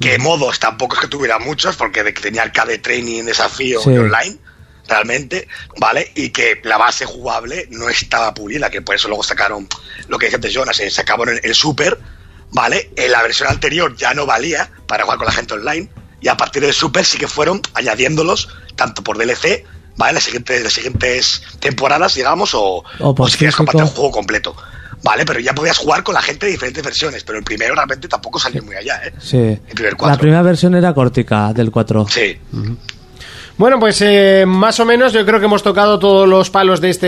[0.00, 3.90] Que modos tampoco es que tuviera muchos, porque tenía arcade training, desafío Sí.
[3.90, 4.36] y online,
[4.88, 5.46] realmente,
[5.78, 6.10] ¿vale?
[6.16, 9.68] Y que la base jugable no estaba pulida, que por eso luego sacaron
[10.08, 11.98] lo que dice antes Jonas, eh, sacaron el, el Super,
[12.50, 12.90] ¿vale?
[12.96, 15.88] En la versión anterior ya no valía para jugar con la gente online,
[16.24, 20.14] y a partir del Super sí que fueron añadiéndolos, tanto por DLC, ¿vale?
[20.14, 24.10] Las siguientes, las siguientes temporadas, digamos, o, O por o si quieres compartir el juego
[24.10, 24.56] completo.
[25.02, 28.08] Vale, pero ya podías jugar con la gente de diferentes versiones, pero el primero realmente
[28.08, 29.12] tampoco salió muy allá, ¿eh?
[29.20, 29.36] Sí.
[29.36, 32.06] El primer La primera versión era cortica del 4.
[32.08, 32.38] Sí.
[33.56, 36.90] Bueno, pues eh, más o menos yo creo que hemos tocado todos los palos de
[36.90, 37.06] este,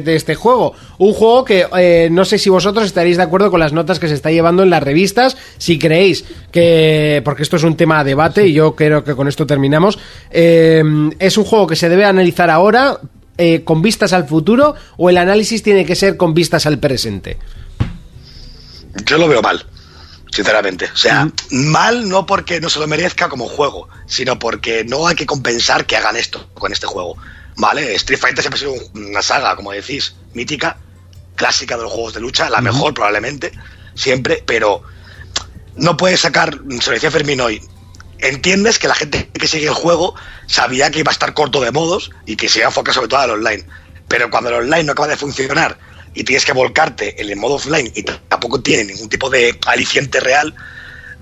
[0.00, 0.74] de este juego.
[0.98, 4.08] Un juego que eh, no sé si vosotros estaréis de acuerdo con las notas que
[4.08, 5.38] se está llevando en las revistas.
[5.56, 9.26] Si creéis que, porque esto es un tema a debate y yo creo que con
[9.26, 9.98] esto terminamos,
[10.30, 10.82] eh,
[11.18, 12.98] es un juego que se debe analizar ahora
[13.38, 17.36] eh, con vistas al futuro o el análisis tiene que ser con vistas al presente.
[19.04, 19.62] Yo lo veo mal,
[20.36, 20.90] sinceramente.
[20.92, 25.16] O sea, mal no porque no se lo merezca como juego, sino porque no hay
[25.16, 27.16] que compensar que hagan esto con este juego.
[27.56, 27.94] ¿Vale?
[27.94, 30.76] Street Fighter siempre ha sido una saga, como decís, mítica,
[31.36, 33.50] clásica de los juegos de lucha, la mejor probablemente,
[33.94, 34.82] siempre, pero
[35.74, 37.62] no puedes sacar, se lo decía Fermín hoy,
[38.18, 40.14] entiendes que la gente que sigue el juego
[40.46, 43.08] sabía que iba a estar corto de modos y que se iba a enfocar sobre
[43.08, 43.64] todo al online.
[44.06, 45.78] Pero cuando el online no acaba de funcionar
[46.16, 50.18] y tienes que volcarte en el modo offline y tampoco tiene ningún tipo de aliciente
[50.18, 50.52] real,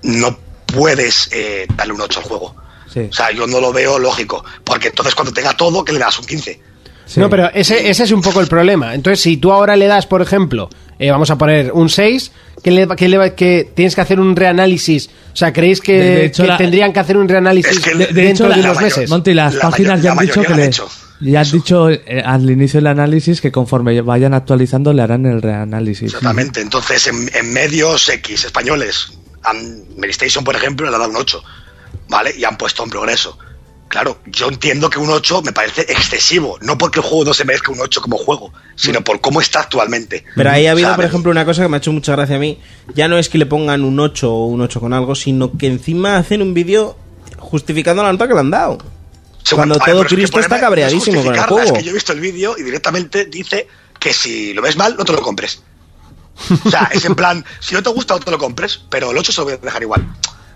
[0.03, 2.55] no puedes eh, darle un 8 al juego.
[2.91, 3.01] Sí.
[3.09, 4.43] O sea, yo no lo veo lógico.
[4.63, 6.59] Porque entonces cuando tenga todo, que le das un 15?
[7.05, 7.19] Sí.
[7.19, 8.95] No, pero ese, ese es un poco el problema.
[8.95, 12.31] Entonces, si tú ahora le das, por ejemplo, eh, vamos a poner un 6,
[12.63, 15.09] que, le, que, le- que tienes que hacer un reanálisis.
[15.33, 17.83] O sea, ¿creéis que, De- de hecho, que la- tendrían que hacer un reanálisis Es
[17.83, 19.09] que de- de- de dentro hecho, la- de la unos mayor- meses?
[19.09, 20.89] Monty, las La páginas mayor- ya han la dicho que le, han hecho.
[21.31, 21.55] Ya han Eso.
[21.55, 26.13] dicho eh, al inicio del análisis que conforme vayan actualizando le harán el reanálisis.
[26.13, 26.61] Exactamente.
[26.61, 31.43] Entonces, en, en medios X españoles, han, Medistation, por ejemplo, le ha dado un 8.
[32.09, 32.33] ¿Vale?
[32.37, 33.37] Y han puesto en progreso.
[33.87, 36.57] Claro, yo entiendo que un 8 me parece excesivo.
[36.61, 39.61] No porque el juego no se merezca un 8 como juego, sino por cómo está
[39.61, 40.25] actualmente.
[40.35, 40.95] Pero ahí ha habido, ¿Sabes?
[40.97, 42.59] por ejemplo, una cosa que me ha hecho mucha gracia a mí.
[42.93, 45.67] Ya no es que le pongan un 8 o un 8 con algo, sino que
[45.67, 46.97] encima hacen un vídeo
[47.37, 48.77] justificando la nota que le han dado.
[49.53, 51.63] Cuando a ver, todo pero es que Cristo está es cabreadísimo con el juego.
[51.63, 53.67] Es que yo he visto el vídeo y directamente dice
[53.99, 55.61] que si lo ves mal, no te lo compres.
[56.65, 59.17] O sea, es en plan, si no te gusta, no te lo compres, pero el
[59.17, 60.07] 8 se lo voy a dejar igual.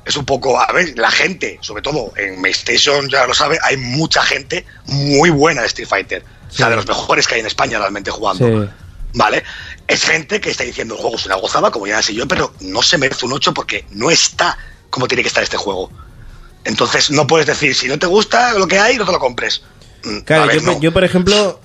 [0.09, 3.77] es un poco, a ver, la gente, sobre todo en PlayStation, ya lo sabe, hay
[3.77, 6.23] mucha gente muy buena de Street Fighter.
[6.49, 8.63] O sea, de los mejores que hay en España realmente jugando.
[8.63, 8.69] Sí.
[9.13, 9.43] ¿Vale?
[9.87, 12.53] Es gente que está diciendo el juego es una gozada, como ya sé yo, pero
[12.59, 14.57] no se merece un 8 porque no está
[14.89, 15.91] como tiene que estar este juego.
[16.69, 19.61] Entonces no puedes decir, si no te gusta lo que hay, no te lo compres.
[20.05, 20.79] Mm, Claro, ver, yo, no.
[20.79, 21.59] yo, por ejemplo,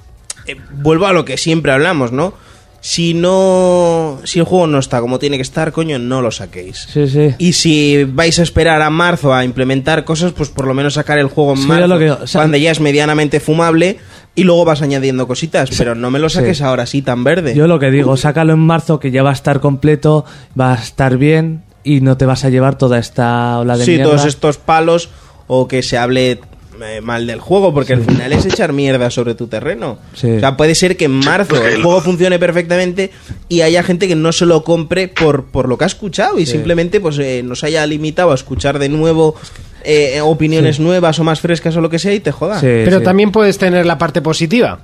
[0.46, 2.34] eh, vuelvo a lo que siempre hablamos, ¿no?
[2.80, 4.20] Si no.
[4.24, 6.86] Si el juego no está como tiene que estar, coño, no lo saquéis.
[6.92, 7.34] Sí, sí.
[7.38, 11.18] Y si vais a esperar a marzo a implementar cosas, pues por lo menos sacar
[11.18, 13.98] el juego en Sí, marzo, lo que- o sea- cuando ya es medianamente fumable,
[14.34, 16.62] y luego vas añadiendo cositas, pero no me lo saques Sí.
[16.64, 17.54] ahora así tan verde.
[17.54, 20.26] Yo lo que digo, sácalo en marzo que ya va a estar completo,
[20.60, 23.92] va a estar bien y no te vas a llevar toda esta ola de sí,
[23.92, 24.06] mierda.
[24.06, 25.10] todos estos palos
[25.46, 26.40] o que se hable
[26.82, 29.98] eh, mal del juego, porque al final es echar mierda sobre tu terreno.
[30.14, 30.30] Sí.
[30.30, 33.10] O sea, puede ser que en marzo el juego funcione perfectamente
[33.48, 36.46] y haya gente que no se lo compre por, por lo que ha escuchado y
[36.46, 39.36] simplemente pues eh, nos haya limitado a escuchar de nuevo
[39.84, 42.58] eh, opiniones nuevas o más frescas o lo que sea y te joda.
[42.58, 43.04] Sí, Pero sí.
[43.04, 44.80] también puedes tener la parte positiva.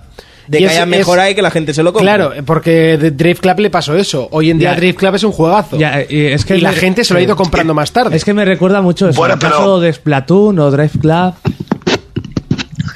[0.51, 2.07] De Y que es- haya es- mejora y que la gente se lo compre.
[2.13, 4.27] Claro, porque de Drive Club le pasó eso.
[4.33, 4.77] Hoy en día Ya.
[4.79, 5.79] Drive Club es un juegazo.
[5.79, 8.17] Ya, y es que y la me- gente se lo ha ido comprando más tarde.
[8.17, 9.17] Es que me recuerda mucho eso.
[9.17, 11.35] Bueno, el pero- caso de Splatoon o Drive Club.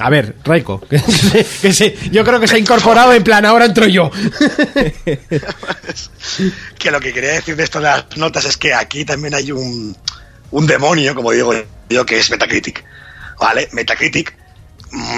[0.01, 1.01] A ver, Raiko, que,
[2.11, 4.11] yo creo que se ha incorporado en plan, ahora entro yo.
[6.79, 9.53] que lo que quería decir de esto de las notas es que aquí también hay
[9.53, 9.97] un,
[10.51, 11.53] un demonio, como digo
[11.89, 12.85] yo, que es Metacritic.
[13.41, 13.69] ¿Vale?
[13.73, 14.35] Metacritic,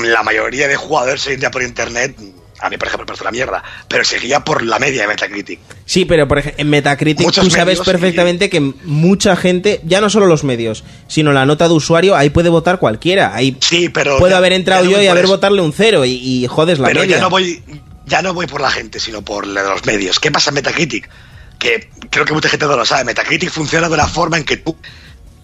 [0.04, 2.16] la mayoría de jugadores se iría por internet.
[2.58, 5.60] A mí, por ejemplo, me parece una mierda, pero seguía por la media de Metacritic.
[5.84, 10.08] Sí, pero por ejemplo, en Metacritic Muchos tú sabes perfectamente que mucha gente, ya no
[10.08, 13.34] solo los medios, sino la nota de usuario, ahí puede votar cualquiera.
[13.34, 14.16] Ahí Sí, pero.
[14.18, 15.34] puedo ya- haber entrado no yo y haber eso.
[15.34, 17.16] votarle un cero y, y jodes la Pero media.
[17.16, 17.62] ya no voy
[18.06, 20.18] ya no voy por la gente, sino por la de los medios.
[20.18, 21.10] ¿Qué pasa en Metacritic?
[21.58, 23.04] Que creo que mucha gente no lo sabe.
[23.04, 24.76] Metacritic funciona de una forma en que tú,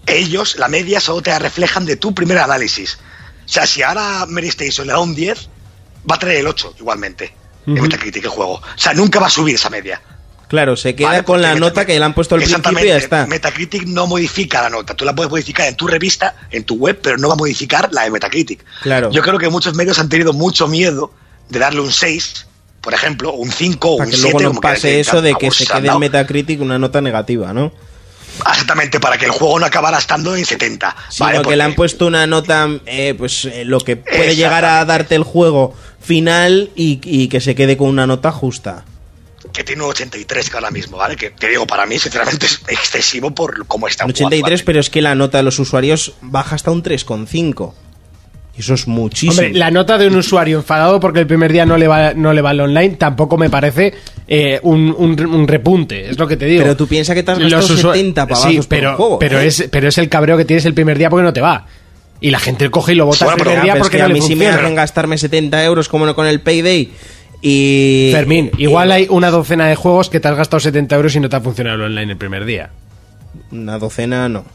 [0.07, 2.97] ellos, la media, solo te reflejan de tu primer análisis.
[3.45, 5.49] O sea, si ahora Mary Station le da un 10,
[6.09, 7.33] va a traer el 8 igualmente.
[7.65, 8.55] En Metacritic el juego.
[8.55, 10.01] O sea, nunca va a subir esa media.
[10.49, 11.23] Claro, se queda ¿vale?
[11.23, 13.25] con la nota que le han puesto al principio y ya está.
[13.25, 14.93] Metacritic no modifica la nota.
[14.95, 17.89] Tú la puedes modificar en tu revista, en tu web, pero no va a modificar
[17.91, 18.63] la de Metacritic.
[18.81, 19.09] Claro.
[19.11, 21.11] Yo creo que muchos medios han tenido mucho miedo
[21.49, 22.45] de darle un 6,
[22.81, 24.21] por ejemplo, un 5 o un que 7.
[24.23, 25.99] luego no como que pase le- eso de que muchos se quede en.
[25.99, 27.71] Metacritic una nota negativa, ¿no?
[28.49, 30.95] Exactamente, para que el juego no acabara estando en 70.
[31.09, 31.41] Sino ¿vale?
[31.41, 35.15] que le han puesto una nota, eh, pues eh, lo que puede llegar a darte
[35.15, 38.85] el juego final y, y que se quede con una nota justa.
[39.53, 41.15] que tiene un 83 que ahora mismo, ¿vale?
[41.15, 44.41] Que te digo, para mí, sinceramente, es excesivo por cómo está Un el juego 83,
[44.43, 44.65] actualmente.
[44.65, 47.73] pero es que la nota de los usuarios baja hasta un 3,5.
[48.55, 49.31] Y eso es muchísimo.
[49.31, 52.33] Hombre, la nota de un usuario enfadado porque el primer día no le va, no
[52.33, 53.93] le va al online tampoco me parece
[54.27, 56.61] eh, un, un- un repunte, es lo que te digo.
[56.61, 59.19] Pero tú piensas que te has gastado usua- 70 pavazos Sí, por pero, un juego,
[59.19, 59.47] pero, ¿eh?
[59.47, 61.65] es, pero es el cabreo que tienes el primer día porque no te va.
[62.21, 64.07] Y la gente coge y lo vota Bueno, el primer día porque que no a
[64.09, 64.61] le mí sí me funciona.
[64.63, 66.91] hacen gastarme 70 euros como no con el Payday.
[67.41, 68.09] Y.
[68.13, 71.19] Fermín, y- igual hay una docena de juegos que te has gastado 70 euros y
[71.19, 72.69] no te ha funcionado el online el primer día.
[73.51, 74.45] Una docena no.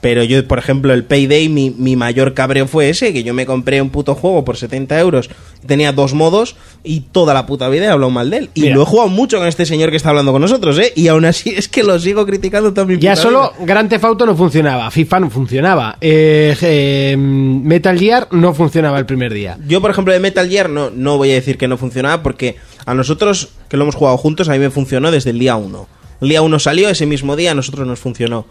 [0.00, 3.44] Pero yo, por ejemplo, el Payday, mi, mi mayor cabreo fue ese, que yo me
[3.44, 5.28] compré un puto juego por 70 euros.
[5.66, 8.50] Tenía dos modos y toda la puta vida he hablado mal de él.
[8.54, 8.76] Y Mira.
[8.76, 10.92] lo he jugado mucho con este señor que está hablando con nosotros, ¿eh?
[10.96, 13.00] Y aún así es que lo sigo criticando también.
[13.00, 18.54] Ya solo Grand Theft Auto no funcionaba, FIFA no funcionaba, eh, eh, Metal Gear no
[18.54, 19.58] funcionaba el primer día.
[19.66, 22.56] Yo, por ejemplo, de Metal Gear no, no voy a decir que no funcionaba porque
[22.86, 25.86] a nosotros, que lo hemos jugado juntos, a mí me funcionó desde el día 1.
[26.22, 28.46] El día 1 salió, ese mismo día a nosotros nos funcionó.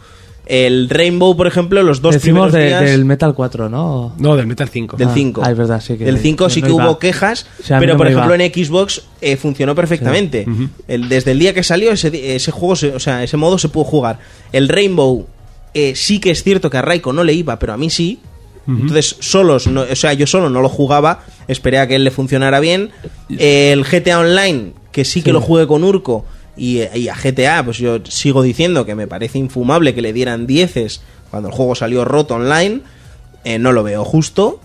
[0.50, 2.92] El Rainbow, por ejemplo, los dos Decimos primeros de- días...
[2.92, 4.14] del Metal 4, ¿no?
[4.18, 4.98] No, del Metal 5.
[4.98, 5.42] Del Ah, 5.
[5.46, 6.84] ah, es verdad, sí que- Del 5 sí que iba.
[6.88, 8.44] hubo quejas, O sea, pero no por ejemplo iba.
[8.44, 10.48] en Xbox eh, funcionó perfectamente.
[10.88, 13.84] El- desde el día que salió ese, juego, se- o sea, ese modo se pudo
[13.84, 14.18] jugar.
[14.52, 15.28] El Rainbow
[15.76, 18.20] eh, sí que es cierto que a Raiko no le iba, pero a mí sí.
[18.68, 22.12] Entonces, solos, no- o sea, yo solo no lo jugaba, esperé a que él le
[22.12, 22.90] funcionara bien.
[23.38, 26.26] El GTA Online, que sí que lo jugué con Urco,
[26.60, 30.45] y, y a GTA, pues yo sigo diciendo que me parece infumable que le dieran
[30.45, 32.81] dieces cuando el juego salió roto online.
[33.45, 34.60] Eh, no lo veo justo.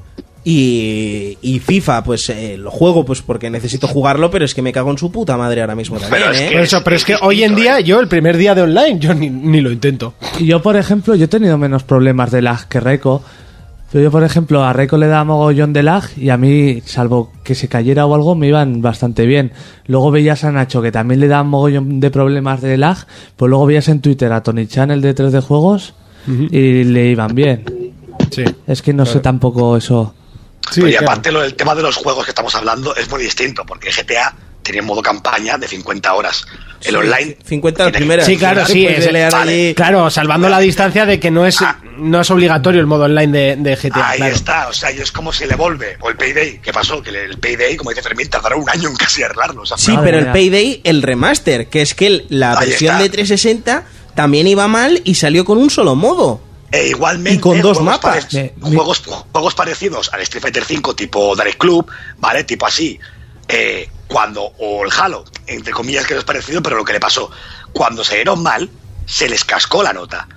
[0.47, 4.73] Y, y FIFA, pues eh, lo juego pues porque necesito jugarlo, pero es que me
[4.73, 6.45] cago en su puta madre ahora mismo también, Pero es ¿eh?
[6.45, 8.99] que- Pero, eso, pero es que hoy en día, yo el primer día de online,
[8.99, 10.13] yo ni, ni lo intento.
[10.39, 13.23] Y yo, por ejemplo, yo he tenido menos problemas de lag que Reiko.
[13.95, 17.31] Pero yo, por ejemplo, a Reiko le da mogollón de lag y a mí, salvo
[17.45, 19.53] que se cayera o algo, me iban bastante bien.
[19.87, 22.97] Luego veías a Nacho que también le da mogollón de problemas de lag.
[23.37, 25.95] Pues luego veías en Twitter a Tony Chan, el de 3D Juegos,
[26.27, 27.93] y le iban bien.
[28.33, 28.43] Sí.
[28.67, 30.13] Es que no sé tampoco eso.
[30.73, 31.07] Sí, y claro.
[31.07, 34.35] aparte lo del tema de los juegos que estamos hablando es muy distinto, porque GTA
[34.65, 36.45] tenía un modo campaña de 50 horas.
[36.83, 37.37] El online.
[37.47, 38.25] 50 la tiene- primera.
[38.25, 38.83] Sí, claro, sí.
[38.85, 39.75] Puedes es- vale.
[39.75, 41.79] Claro, salvando la distancia de que no es, Ah.
[41.97, 44.09] no es obligatorio el modo online de, de GTA.
[44.11, 44.35] Ahí claro.
[44.35, 45.97] está, o sea, y es como si le vuelve.
[46.01, 47.01] O el Payday, ¿qué pasó?
[47.03, 49.63] Que el Payday, como dice Fermín, tardará un año en casi arreglarlo.
[49.63, 50.27] o sea, Sí, pero el.
[50.33, 53.03] Payday, el remaster, que es que la Ahí versión está.
[53.05, 53.85] de 360
[54.15, 56.41] también iba mal y salió con un solo modo.
[56.71, 58.35] E igualmente, Y con dos juegos mapas.
[58.35, 61.87] Me- juegos, juegos parecidos al Street Fighter V, tipo Direct Club,
[62.19, 62.45] ¿vale?
[62.45, 62.99] Tipo así.
[63.49, 67.01] eh, cuando, o el Halo, entre comillas que no es parecido, pero lo que le
[67.01, 67.31] pasó,
[67.73, 68.69] cuando se dieron mal,
[69.07, 70.29] se les cascó la nota.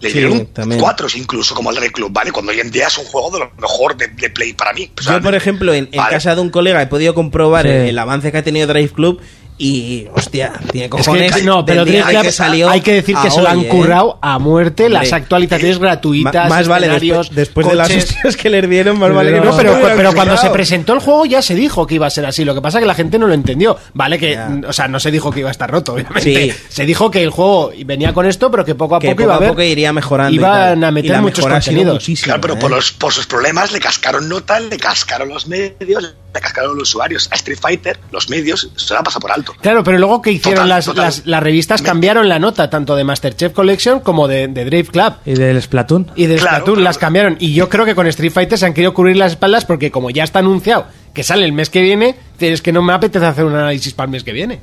[0.00, 0.80] Le Sí, dieron también.
[0.80, 2.30] cuatro incluso, como el Direct Club, ¿vale?
[2.32, 4.90] Cuando hoy en día es un juego de lo mejor de, de Play para mí.
[5.00, 6.10] Yo, por ejemplo, en, en Vale.
[6.10, 7.70] casa de un colega he podido comprobar Sí.
[7.72, 9.20] el, el avance que ha tenido Drive Club
[9.56, 11.32] y, hostia, tiene Es cojones.
[11.36, 13.68] que, no, pero Drive Club, que salió hay que decir que se lo han ¿eh?
[13.68, 18.36] currado a muerte, Hombre, las actualizaciones gratuitas, Ma- más vale después, después de las hostias
[18.36, 21.40] que les dieron, más vale que No, no, pero, cuando se presentó el juego ya
[21.40, 22.44] se dijo que iba a ser así.
[22.44, 23.76] Lo que pasa es que la gente no lo entendió.
[23.92, 24.50] Vale, que, Ya.
[24.66, 26.52] o sea, no se dijo que iba a estar roto, obviamente.
[26.52, 26.58] Sí.
[26.68, 29.36] Se dijo que el juego venía con esto, pero que poco a que poco poco
[29.38, 30.34] iba a poco iría mejorando.
[30.34, 32.04] iban a meter muchos contenidos.
[32.22, 32.56] Claro, pero ¿eh?
[32.56, 36.02] por, los, por sus problemas le cascaron nota, le cascaron los medios,
[36.34, 37.28] le cascaron los usuarios.
[37.30, 39.43] A Street Fighter, los medios, se la pasa por alto.
[39.60, 41.04] Claro, pero luego que hicieron Total, las, total.
[41.04, 45.14] las, las revistas cambiaron la nota tanto de Masterchef Collection como de, de Drive Club.
[45.24, 46.10] Y del Splatoon.
[46.16, 46.84] Y de Claro, Splatoon claro.
[46.84, 47.36] las cambiaron.
[47.40, 50.10] Y yo creo que con Street Fighter se han querido cubrir las espaldas porque como
[50.10, 53.44] ya está anunciado que sale el mes que viene, es que no me apetece hacer
[53.44, 54.60] un análisis para el mes que viene.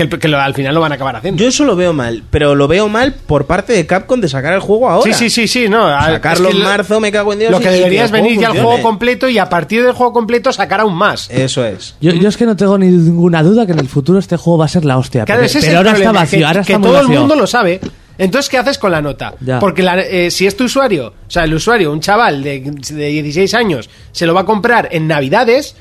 [0.00, 1.42] Que, el- que lo- al final lo van a acabar haciendo.
[1.42, 4.54] Yo eso lo veo mal, pero lo veo mal por parte de Capcom de sacar
[4.54, 5.12] el juego ahora.
[5.12, 5.88] Sí, sí, sí, sí, no.
[5.90, 7.50] Sacarlo es que en lo- marzo, me cago en Dios.
[7.50, 10.50] Lo que debería es venir ya al juego completo y a partir del juego completo
[10.54, 11.28] sacar aún más.
[11.30, 11.96] Eso es.
[12.00, 14.56] Yo, yo es que no tengo ni ninguna duda que en el futuro este juego
[14.58, 15.26] va a ser la hostia.
[15.26, 17.46] Claro, es pero ahora está vacío, que, ahora que está muy todo el mundo lo
[17.46, 17.80] sabe.
[18.16, 19.34] Entonces, ¿qué haces con la nota?
[19.40, 19.58] Ya.
[19.58, 23.06] Porque la- eh, si es tu usuario, o sea, el usuario, un chaval de, de
[23.08, 25.76] 16 años, se lo va a comprar en Navidades,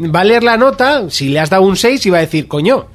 [0.00, 2.48] va a leer la nota, si le has dado un 6 y va a decir,
[2.48, 2.86] coño.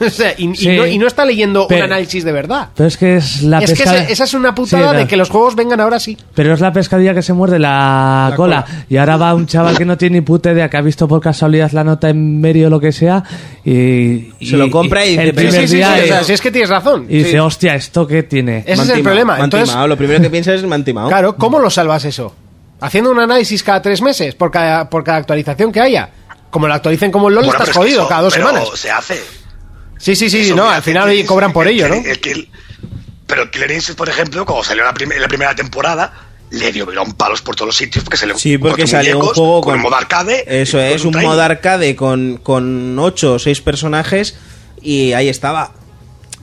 [0.06, 0.76] O sea, y, y Sí.
[0.76, 2.68] no, y no está leyendo Pero- un análisis de verdad.
[2.74, 4.98] Pero es que es la es pesca- esa es una Sí, putada claro.
[4.98, 6.16] de que los juegos vengan ahora sí.
[6.34, 8.64] Pero es la pescadilla que se muerde la, cola.
[8.88, 11.20] Y ahora va un chaval que no tiene ni puta idea, que ha visto por
[11.20, 13.22] casualidad la nota en medio o lo que sea,
[13.64, 14.32] y...
[14.40, 16.40] Se lo compra y dice, el primer Sí, sí, sí, día o sea, si es
[16.40, 17.06] que tienes razón.
[17.08, 17.38] y dice, Sí.
[17.38, 18.64] hostia, ¿esto qué tiene?
[18.66, 19.38] Ese es el problema.
[19.40, 19.74] Entonces.
[19.86, 21.08] Lo primero que piensas es timado.
[21.08, 22.34] Claro, ¿cómo lo salvas eso?
[22.80, 26.10] ¿Haciendo un análisis cada tres meses por cada, por cada actualización que haya?
[26.50, 28.68] Como lo actualicen como el LOL, Bueno, estás jodido eso- cada dos pero semanas.
[28.74, 29.20] se hace.
[29.98, 31.96] Sí, sí, sí, no, al final cobran por ello, el- ¿no?
[32.08, 32.48] el Kill-
[33.26, 36.12] pero el Killer Instinct, por ejemplo, cuando salió la, prim- en la primera temporada,
[36.50, 36.86] le dio
[37.16, 39.74] palos por todos los sitios porque se le Sí, porque salió un juego con, con,
[39.76, 40.44] un modo arcade.
[40.46, 41.28] Eso es, un training.
[41.30, 44.36] modo arcade con, con 8 o 6 personajes
[44.80, 45.72] y ahí estaba.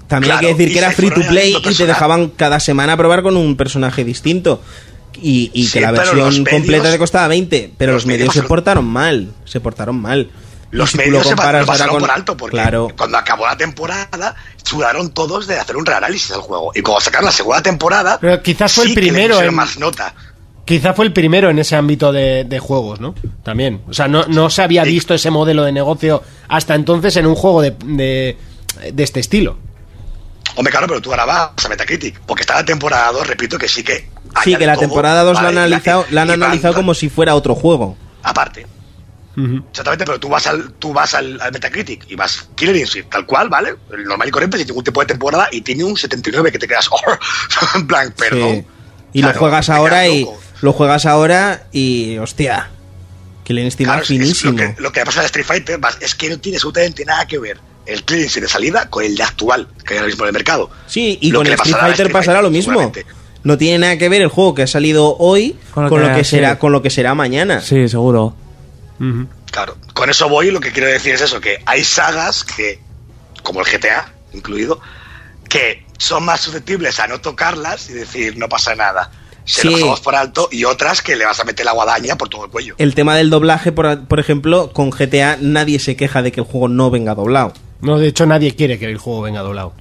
[0.07, 2.97] También Claro, hay que decir que era free to play y te dejaban cada semana
[2.97, 4.61] probar con un personaje distinto.
[5.21, 8.27] Y, y Sí, que la versión medios- completa te costaba 20, pero los, los medios
[8.27, 9.31] medios se portaron mal.
[9.45, 10.29] Se portaron mal.
[10.73, 12.89] Los si medios lo se pasaron con- por alto porque Claro.
[12.97, 16.71] cuando acabó la temporada sudaron todos de hacer un reanálisis del juego.
[16.75, 20.13] Y cuando sacaron la segunda temporada, Pero quizás fue el sí primero en- más nota.
[20.65, 23.13] Quizá fue el primero en ese ámbito de, de juegos, ¿no?
[23.43, 23.81] También.
[23.89, 24.91] O sea, no, no se había Sí.
[24.91, 28.37] visto ese modelo de negocio hasta entonces en un juego de, de,
[28.91, 29.57] de este estilo.
[30.55, 32.19] Hombre, claro, pero tú ahora vas a Metacritic.
[32.21, 34.09] Porque está la temporada 2, repito que sí que.
[34.43, 36.93] Sí, que la todo, temporada 2 la han vale, y analizado, la han analizado como
[36.93, 37.97] si fuera otro juego.
[38.23, 38.65] Aparte.
[39.35, 43.25] Exactamente, pero tú vas al, tú vas al, al Metacritic y vas Killer Instinct, tal
[43.25, 43.75] cual, ¿vale?
[43.91, 46.67] El normal y corriente, sin ningún tipo de temporada, y tiene un 79 que te
[46.67, 46.97] quedas, oh,
[47.75, 48.51] en plan, perdón.
[48.51, 48.65] Sí.
[49.13, 50.39] Y Claro, lo juegas ahora y loco.
[50.61, 52.69] lo juegas ahora y hostia.
[53.43, 54.51] Que le Claro, es- es finísimo.
[54.53, 57.37] lo, que, lo que pasa en Street Fighter es que no tiene absolutamente nada que
[57.39, 60.27] ver el Killer Instinct de salida con el de actual que hay ahora mismo en
[60.29, 60.69] el mercado.
[60.87, 62.91] Sí, y Lo con le Street Fighter Street pasará lo mismo.
[63.43, 66.23] No tiene nada que ver el juego que ha salido hoy con lo, que, que-
[66.23, 67.59] será con lo que será mañana.
[67.59, 68.35] Sí, seguro.
[69.51, 72.79] Claro, con eso voy, lo que quiero decir es eso, que hay sagas que,
[73.43, 74.79] como el GTA incluido,
[75.49, 79.11] que son más susceptibles a no tocarlas y decir no pasa nada.
[79.45, 79.67] Se Sí.
[79.67, 82.45] lo pasamos por alto y otras que le vas a meter la guadaña por todo
[82.45, 82.75] el cuello.
[82.77, 86.45] El tema del doblaje, por, por ejemplo, con GTA nadie se queja de que el
[86.47, 87.53] juego no venga doblado.
[87.81, 89.73] No, de hecho, nadie quiere que el juego venga doblado.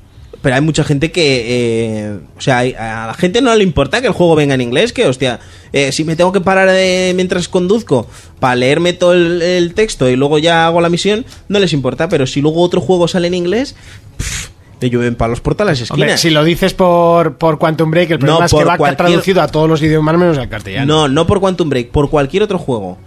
[0.42, 1.44] Pero hay mucha gente que.
[1.46, 4.92] eh, o sea, a la gente no le importa que el juego venga en inglés.
[4.92, 5.38] Que, hostia,
[5.72, 8.08] eh, si me tengo que parar de- mientras conduzco
[8.40, 12.08] para leerme todo el, el texto y luego ya hago la misión, no les importa.
[12.08, 13.76] Pero si luego otro juego sale en inglés,
[14.18, 14.48] pff,
[14.80, 16.02] le llueven palos por todas las esquinas.
[16.08, 18.96] Hombre, si lo dices por, por Quantum Break, el problema No, es que va cualquier-
[18.96, 20.86] traducido a todos los idiomas menos al castellano.
[20.92, 22.98] No, no por Quantum Break, por cualquier otro juego.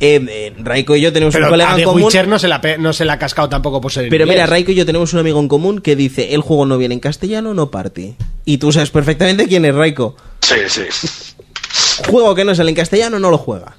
[0.00, 2.04] Eh, eh, Raiko y yo tenemos Pero un colega a en común.
[2.04, 4.46] Witcher no se, la, no se la ha cascado tampoco por ser Pero mira.
[4.46, 7.00] Raiko y yo tenemos un amigo en común que dice: el juego no viene en
[7.00, 8.16] castellano, no party.
[8.44, 10.16] Y tú sabes perfectamente quién es Raiko.
[10.40, 10.82] Sí, sí.
[12.08, 13.76] Juego que no sale en castellano, no lo juega.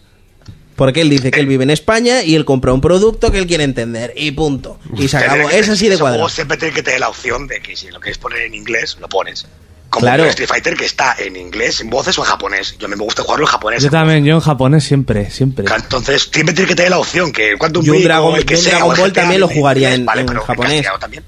[0.75, 3.47] Porque él dice que él vive en España y él compra un producto que él
[3.47, 4.13] quiere entender.
[4.15, 4.79] Y punto.
[4.95, 5.49] Y se acabó.
[5.49, 6.29] Es así de cuadrado.
[6.29, 9.09] siempre tiene que tener la opción de que si lo quieres poner en inglés, lo
[9.09, 9.47] pones.
[9.89, 10.23] Como Claro.
[10.23, 12.75] el Street Fighter que está en inglés, en voces o en japonés.
[12.77, 13.83] Yo a mí me gusta jugarlo en japonés.
[13.83, 15.65] Yo también, yo en japonés siempre, siempre.
[15.73, 18.97] Entonces siempre tiene que tener la opción que cuando Yo un Dragon- yo un Dragon
[18.97, 20.85] Ball también lo jugaría en- en japonés.
[20.99, 21.23] también.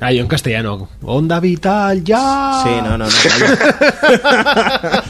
[0.00, 0.88] Ah, yo en castellano.
[1.02, 2.60] Onda vital, ya.
[2.64, 3.10] Sí, no, no, no.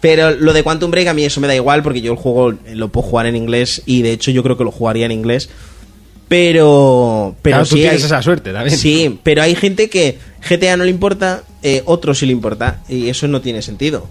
[0.00, 2.52] Pero lo de Quantum Break a mí eso me da igual porque yo el juego
[2.74, 5.48] lo puedo jugar en inglés y de hecho yo creo que lo jugaría en inglés.
[6.28, 8.76] Pero, pero Claro, tú sí tienes hay- esa suerte también.
[8.76, 13.08] Sí, pero hay gente que GTA no le importa, eh, otro sí le importa y
[13.08, 14.08] eso no tiene sentido.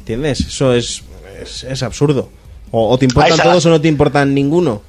[0.00, 0.40] ¿Entiendes?
[0.40, 1.02] Eso es,
[1.42, 2.30] es, es absurdo.
[2.70, 4.82] O, o te importan todos o no te importan ninguno.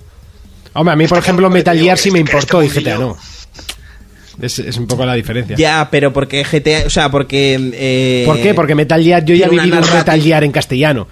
[0.73, 3.18] Hombre, a mí, por ejemplo, Metal Gear sí me importó y GTA no.
[4.41, 5.56] Es, es un poco la diferencia.
[5.57, 7.57] Ya, pero porque GTA, o sea, porque...
[7.73, 8.53] eh, ¿Por qué?
[8.53, 11.07] Porque Metal Gear, yo ya vivido un Metal Gear en castellano.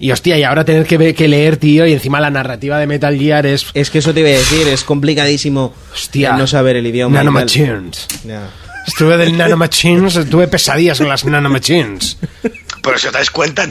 [0.00, 3.18] Y hostia, y ahora tener que, que leer, tío, y encima la narrativa de Metal
[3.18, 3.66] Gear es.
[3.74, 6.34] Es que eso te iba a decir, es complicadísimo Hostia.
[6.34, 7.16] no saber el idioma.
[7.16, 8.06] Nanomachines.
[8.24, 8.48] Ya.
[8.86, 12.16] Estuve del Nanomachines, tuve pesadillas con las Nanomachines.
[12.82, 13.68] Pero si os dais cuenta,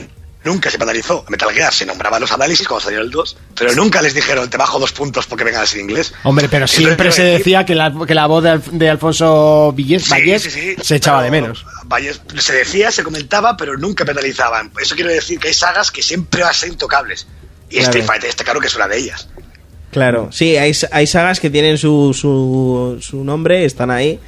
[0.48, 1.24] nunca se penalizó.
[1.26, 4.50] A Metal Gear se nombraban los análisis cuando salió el 2, pero nunca les dijeron
[4.50, 6.12] te bajo dos puntos porque vengas en inglés.
[6.24, 7.38] Hombre, pero siempre se decir.
[7.38, 10.76] decía que la, que la voz de, Alf- de Alfonso Villés, Sí, Vallés sí, sí,
[10.82, 11.64] se echaba de menos.
[11.86, 14.72] Vallés- se decía, se comentaba, pero nunca penalizaban.
[14.80, 17.26] Eso quiere decir que hay sagas que siempre van a ser intocables.
[17.70, 17.84] Y Claro.
[17.84, 19.28] Street Fighter está claro que es una de ellas.
[19.90, 24.20] Claro, sí, hay, hay sagas que tienen su, su, su nombre, están ahí,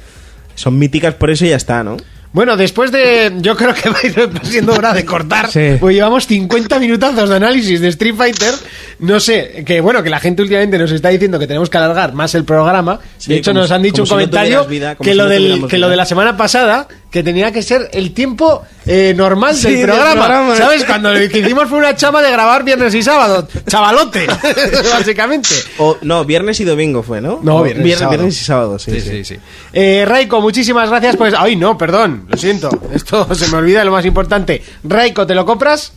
[0.55, 1.97] son míticas por eso y ya está, ¿no?
[2.33, 3.33] Bueno, después de.
[3.39, 5.51] Yo creo que va a ir siendo hora de cortar.
[5.51, 5.77] Sí.
[5.79, 8.53] Pues llevamos 50 minutazos de análisis de Street Fighter.
[8.99, 12.13] No sé, que bueno, que la gente últimamente nos está diciendo que tenemos que alargar
[12.13, 12.99] más el programa.
[13.17, 15.15] Sí, de hecho, como nos han dicho un como si no comentario vida, que, si
[15.15, 19.13] lo no del, lo de la semana pasada, que tenía que ser el tiempo eh,
[19.15, 20.13] normal Sí, del programa.
[20.25, 20.55] programa.
[20.55, 20.85] ¿Sabes?
[20.85, 23.47] Cuando lo que hicimos fue una chama de grabar viernes y sábado.
[23.67, 24.25] Chavalote,
[24.93, 25.49] básicamente.
[25.77, 27.39] O, no, viernes y domingo fue, ¿no?
[27.43, 28.09] No, viernes y sábado.
[28.11, 29.23] viernes y sábado, sí.
[29.25, 29.37] sí.
[29.73, 31.17] Eh, Raiko, muchísimas gracias.
[31.17, 32.69] Pues, ay, no, perdón, lo siento.
[32.93, 34.63] Esto se me olvida lo más importante.
[34.85, 35.91] Raiko, ¿te lo compras?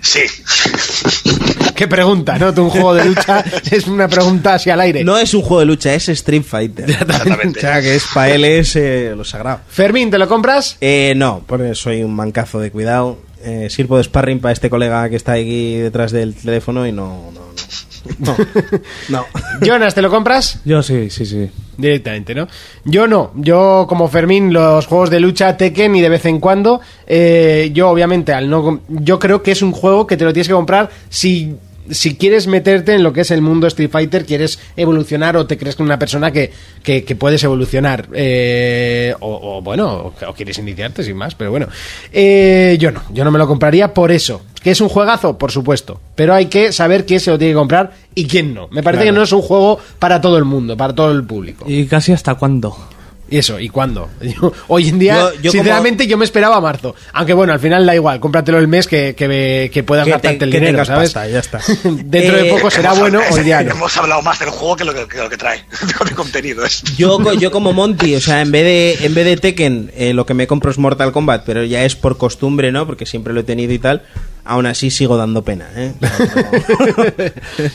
[0.00, 0.20] Sí.
[1.76, 2.50] Qué pregunta, ¿no?
[2.62, 5.04] Un juego de lucha es una pregunta así al aire.
[5.04, 6.86] No es un juego de lucha, es Street Fighter.
[6.88, 7.60] o Exactamente.
[7.60, 9.60] sea, que es para él es eh, lo sagrado.
[9.68, 10.76] Fermín, ¿te lo compras?
[10.80, 13.18] Eh, no, porque soy un mancazo de cuidado.
[13.42, 17.30] Eh, sirvo de sparring para este colega que está aquí detrás del teléfono y no,
[17.34, 17.46] no, no.
[18.18, 18.36] No,
[19.08, 19.26] no.
[19.66, 20.60] Jonas, ¿te lo compras?
[20.64, 21.50] Yo sí, sí, sí.
[21.76, 22.46] Directamente, ¿no?
[22.84, 23.32] Yo no.
[23.34, 26.80] Yo, como Fermín, los juegos de lucha Tekken y de vez en cuando.
[27.06, 28.80] eh, yo, obviamente, al no.
[28.88, 31.56] Yo creo que es un juego que te lo tienes que comprar si.
[31.90, 35.56] Si quieres meterte en lo que es el mundo Street Fighter, quieres evolucionar o te
[35.56, 36.52] crees que una persona que,
[36.82, 38.08] que, que puedes evolucionar.
[38.12, 41.68] eh, o, o, bueno, o, o quieres iniciarte sin más, pero bueno.
[42.12, 44.42] Eh, yo no, yo no me lo compraría por eso.
[44.62, 45.38] ¿Que es un juegazo?
[45.38, 46.00] Por supuesto.
[46.16, 48.66] Pero hay que saber quién se lo tiene que comprar y quién no.
[48.72, 51.64] Me parece que no es un juego para todo el mundo, para todo el público.
[51.68, 52.76] ¿Y casi hasta cuándo?
[53.28, 53.58] ¿Y eso?
[53.58, 54.08] ¿Y cuándo?
[54.20, 56.94] Yo- hoy en día, Yo- yo sinceramente, yo me esperaba marzo.
[57.12, 60.38] Aunque bueno, al final da igual, cómpratelo el mes que, que, que puedas Que gastarte
[60.38, 61.12] te- el que dinero, ¿sabes?
[61.12, 61.60] pasta, ya está.
[61.84, 63.70] Dentro de Eh, poco será Hemos bueno, hoy día no.
[63.72, 65.64] Hemos hablado más del juego que lo que, que lo que trae
[66.06, 66.64] de contenido.
[66.96, 68.64] Yo, yo como Monty, o sea, en vez
[69.00, 71.84] de, en vez de Tekken, eh, lo que me compro es Mortal Kombat, pero ya
[71.84, 72.86] es por costumbre, ¿no?
[72.86, 74.02] Porque siempre lo he tenido y tal.
[74.46, 75.92] Aún así sigo dando pena, ¿eh?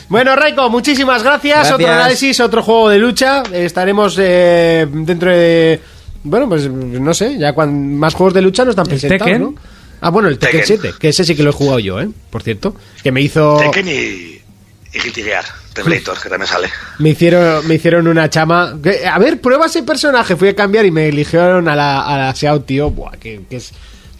[0.08, 1.56] Bueno, Raiko, muchísimas gracias.
[1.56, 1.74] Gracias.
[1.74, 3.42] Otro análisis, otro juego de lucha.
[3.52, 5.80] Estaremos eh, dentro de.
[6.24, 9.42] Bueno, pues no sé, ya cuan, más juegos de lucha no están presentados, Tekken?
[9.42, 9.54] ¿no?
[10.00, 10.80] Ah, bueno, el Tekken, Tekken.
[10.80, 12.08] 7, que ese sí que lo he jugado yo, ¿eh?
[12.30, 12.74] Por cierto.
[13.02, 13.58] Que me hizo.
[13.58, 15.44] Tekken y, y Guilty Gear,
[15.74, 15.82] que
[16.28, 16.70] también sale.
[16.98, 18.78] Me hicieron, me hicieron una chama.
[18.82, 20.36] que, a ver, prueba ese personaje.
[20.36, 22.90] Fui a cambiar y me eligieron a la, a la SEO, tío.
[22.90, 23.72] Buah, que, que es.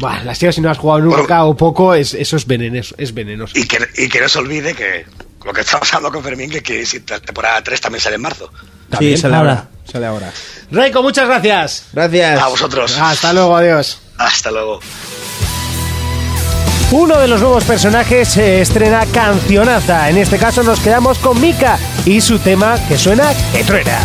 [0.03, 1.47] Buah, la SEO, si no has jugado nunca Bueno.
[1.51, 2.93] o poco, es, eso es venenoso.
[2.99, 3.57] Es venenoso.
[3.57, 5.07] Y que, y que no se olvide que
[5.45, 8.23] lo que estamos hablando con Fermín, que, que si la temporada 3 también sale en
[8.23, 8.51] marzo.
[8.99, 9.51] sí, sale Ahora.
[9.53, 9.69] ahora.
[9.93, 10.33] Sale ahora.
[10.73, 11.85] Raiko, muchas gracias.
[11.93, 12.43] Gracias.
[12.43, 12.99] A vosotros.
[12.99, 14.01] Hasta luego, adiós.
[14.19, 14.81] Hasta luego.
[16.91, 20.11] Uno de los nuevos personajes se estrena cancionaza.
[20.11, 23.99] En este caso nos quedamos con Mika y su tema que suena que truena.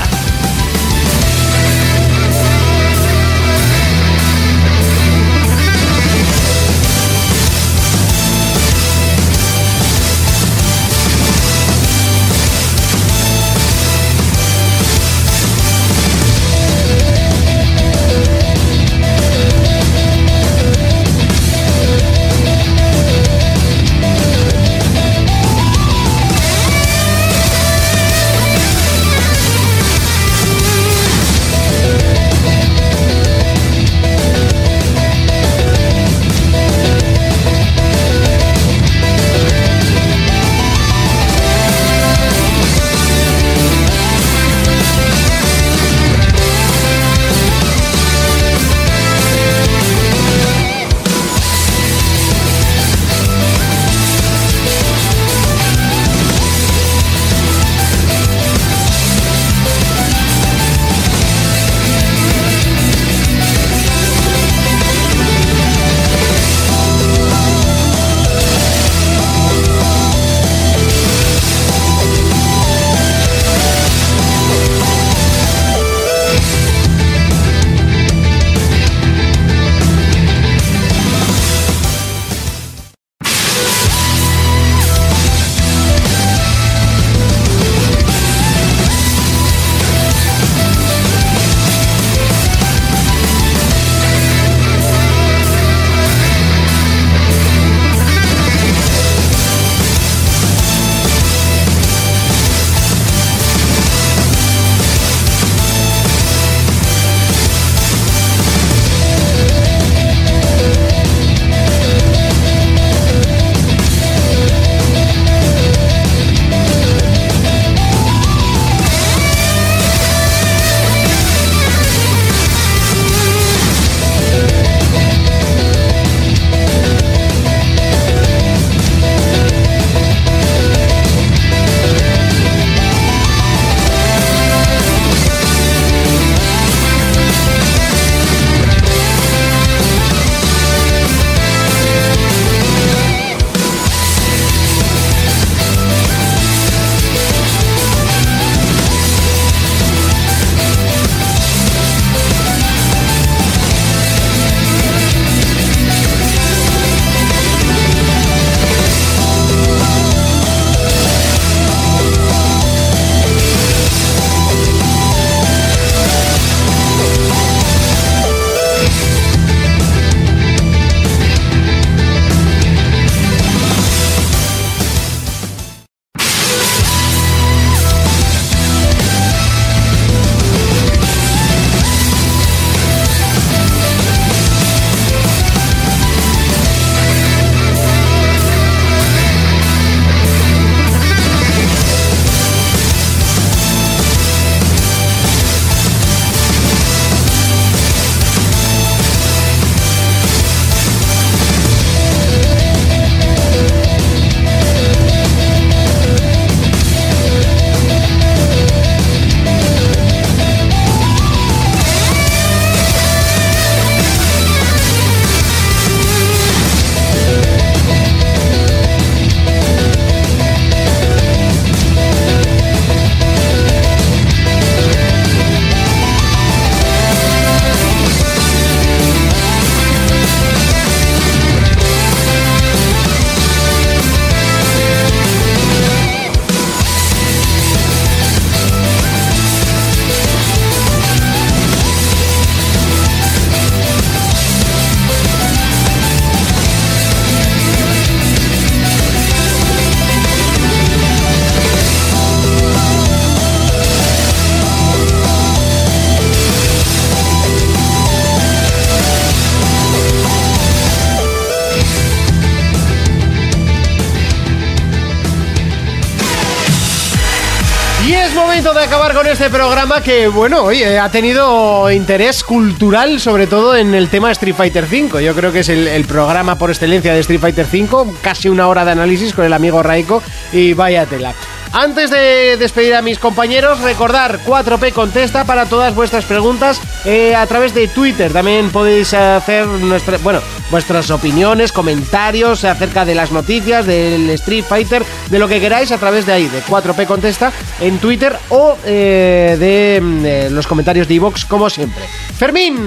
[269.47, 274.55] Este programa que, bueno, oye, ha tenido interés cultural, sobre todo en el tema Street
[274.55, 275.23] Fighter V.
[275.23, 278.83] Yo creo que es el, programa por excelencia de Street Fighter V, casi una hora
[278.83, 280.21] de análisis con el amigo Raiko
[280.51, 281.33] y vaya tela.
[281.71, 287.45] Antes de despedir a mis compañeros, recordar 4P Contesta para todas vuestras preguntas eh, a
[287.47, 288.33] través de Twitter.
[288.33, 290.41] También podéis hacer nuestra, bueno,
[290.71, 295.97] vuestras opiniones, comentarios acerca de las noticias del Street Fighter, de lo que queráis a
[295.97, 301.07] través de ahí, de 4P Contesta en Twitter o eh, de mm, eh, los comentarios
[301.07, 302.03] de Evox, como siempre.
[302.37, 302.77] Fermín,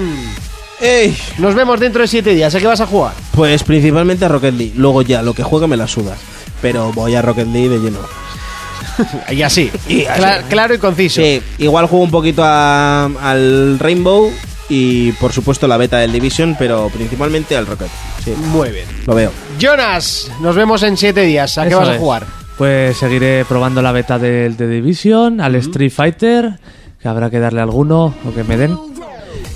[0.79, 1.15] ¡Ey!
[1.37, 2.53] nos vemos dentro de 7 días.
[2.55, 3.13] ¿A qué vas a jugar?
[3.35, 4.73] Pues principalmente a Rocket League.
[4.75, 6.15] Luego ya, lo que juegue me la suda.
[6.61, 7.99] Pero voy a Rocket League de lleno.
[9.31, 10.21] Y así, Y así.
[10.21, 11.21] Cla- claro y conciso.
[11.21, 14.31] Sí, igual juego un poquito a- al Rainbow
[14.73, 17.89] y por supuesto la beta del Division, pero principalmente al Rocket.
[18.23, 18.85] Sí, Muy bien.
[19.05, 19.31] lo veo.
[19.59, 21.57] Jonas, nos vemos en 7 días.
[21.57, 21.99] ¿A qué Eso vas a es.
[21.99, 22.25] jugar?
[22.57, 26.59] Pues seguiré probando la beta del The Division, al Street Fighter,
[27.01, 28.77] que habrá que darle alguno o que me den.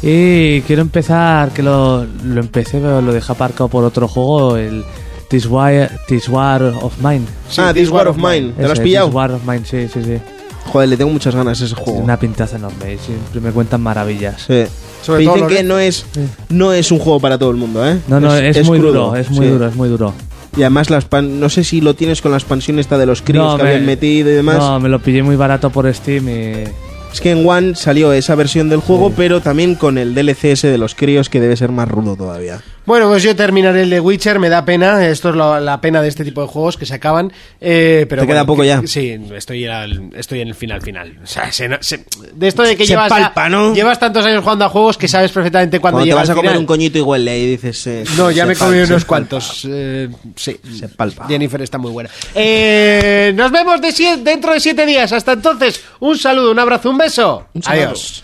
[0.02, 4.84] Y quiero empezar, que lo, lo empecé, pero lo dejé aparcado por otro juego, el
[5.30, 7.26] This War, This War of Mine.
[7.58, 8.54] ah, This War of Mine.
[8.58, 9.08] ¿Te lo has pillado?
[9.08, 10.18] This War of Mine, sí, sí, sí.
[10.66, 12.00] Joder, le tengo muchas ganas a ese juego.
[12.00, 14.42] Una pintaza enorme y siempre me cuentan maravillas.
[14.48, 14.64] Sí.
[15.02, 16.06] Sobre Te todo dicen que no es,
[16.50, 17.98] no es un juego para todo el mundo, ¿eh?
[18.08, 19.52] No, no, es, muy crudo, duro, es muy sí.
[19.52, 20.14] duro, es muy duro.
[20.58, 23.46] Y además, la no sé si lo tienes con la expansión esta de los críos
[23.46, 24.58] No, que me- habían metido y demás.
[24.58, 26.64] No, me lo pillé muy barato por Steam y...
[27.14, 30.68] Es que en One salió esa versión del juego, pero también con el DLC ese
[30.68, 32.62] de los críos que debe ser más rudo todavía.
[32.86, 36.08] Bueno, pues yo terminaré el de Witcher, me da pena, esto es la pena de
[36.08, 38.82] este tipo de juegos que se acaban, eh, pero Te queda bueno, poco que- ya.
[38.86, 41.20] Sí, estoy, al- estoy en el final final.
[41.24, 43.74] O sea, se no- se- de esto de que Se llevas, ya- palpa, ¿no?
[43.74, 46.52] llevas tantos años jugando a juegos que sabes perfectamente cuándo Cuando te vas a comer
[46.52, 46.60] final.
[46.62, 47.88] un coñito huele y dices...
[47.88, 49.66] eh, No, ya me he comido unos cuantos.
[49.68, 51.28] eh, sí, Se palpa.
[51.28, 52.10] Jennifer está muy buena.
[52.36, 55.12] Eh, nos vemos de dentro de siete días.
[55.12, 57.48] Hasta entonces, un saludo, un abrazo, un beso.
[57.54, 57.62] Un.
[57.66, 58.24] Adiós.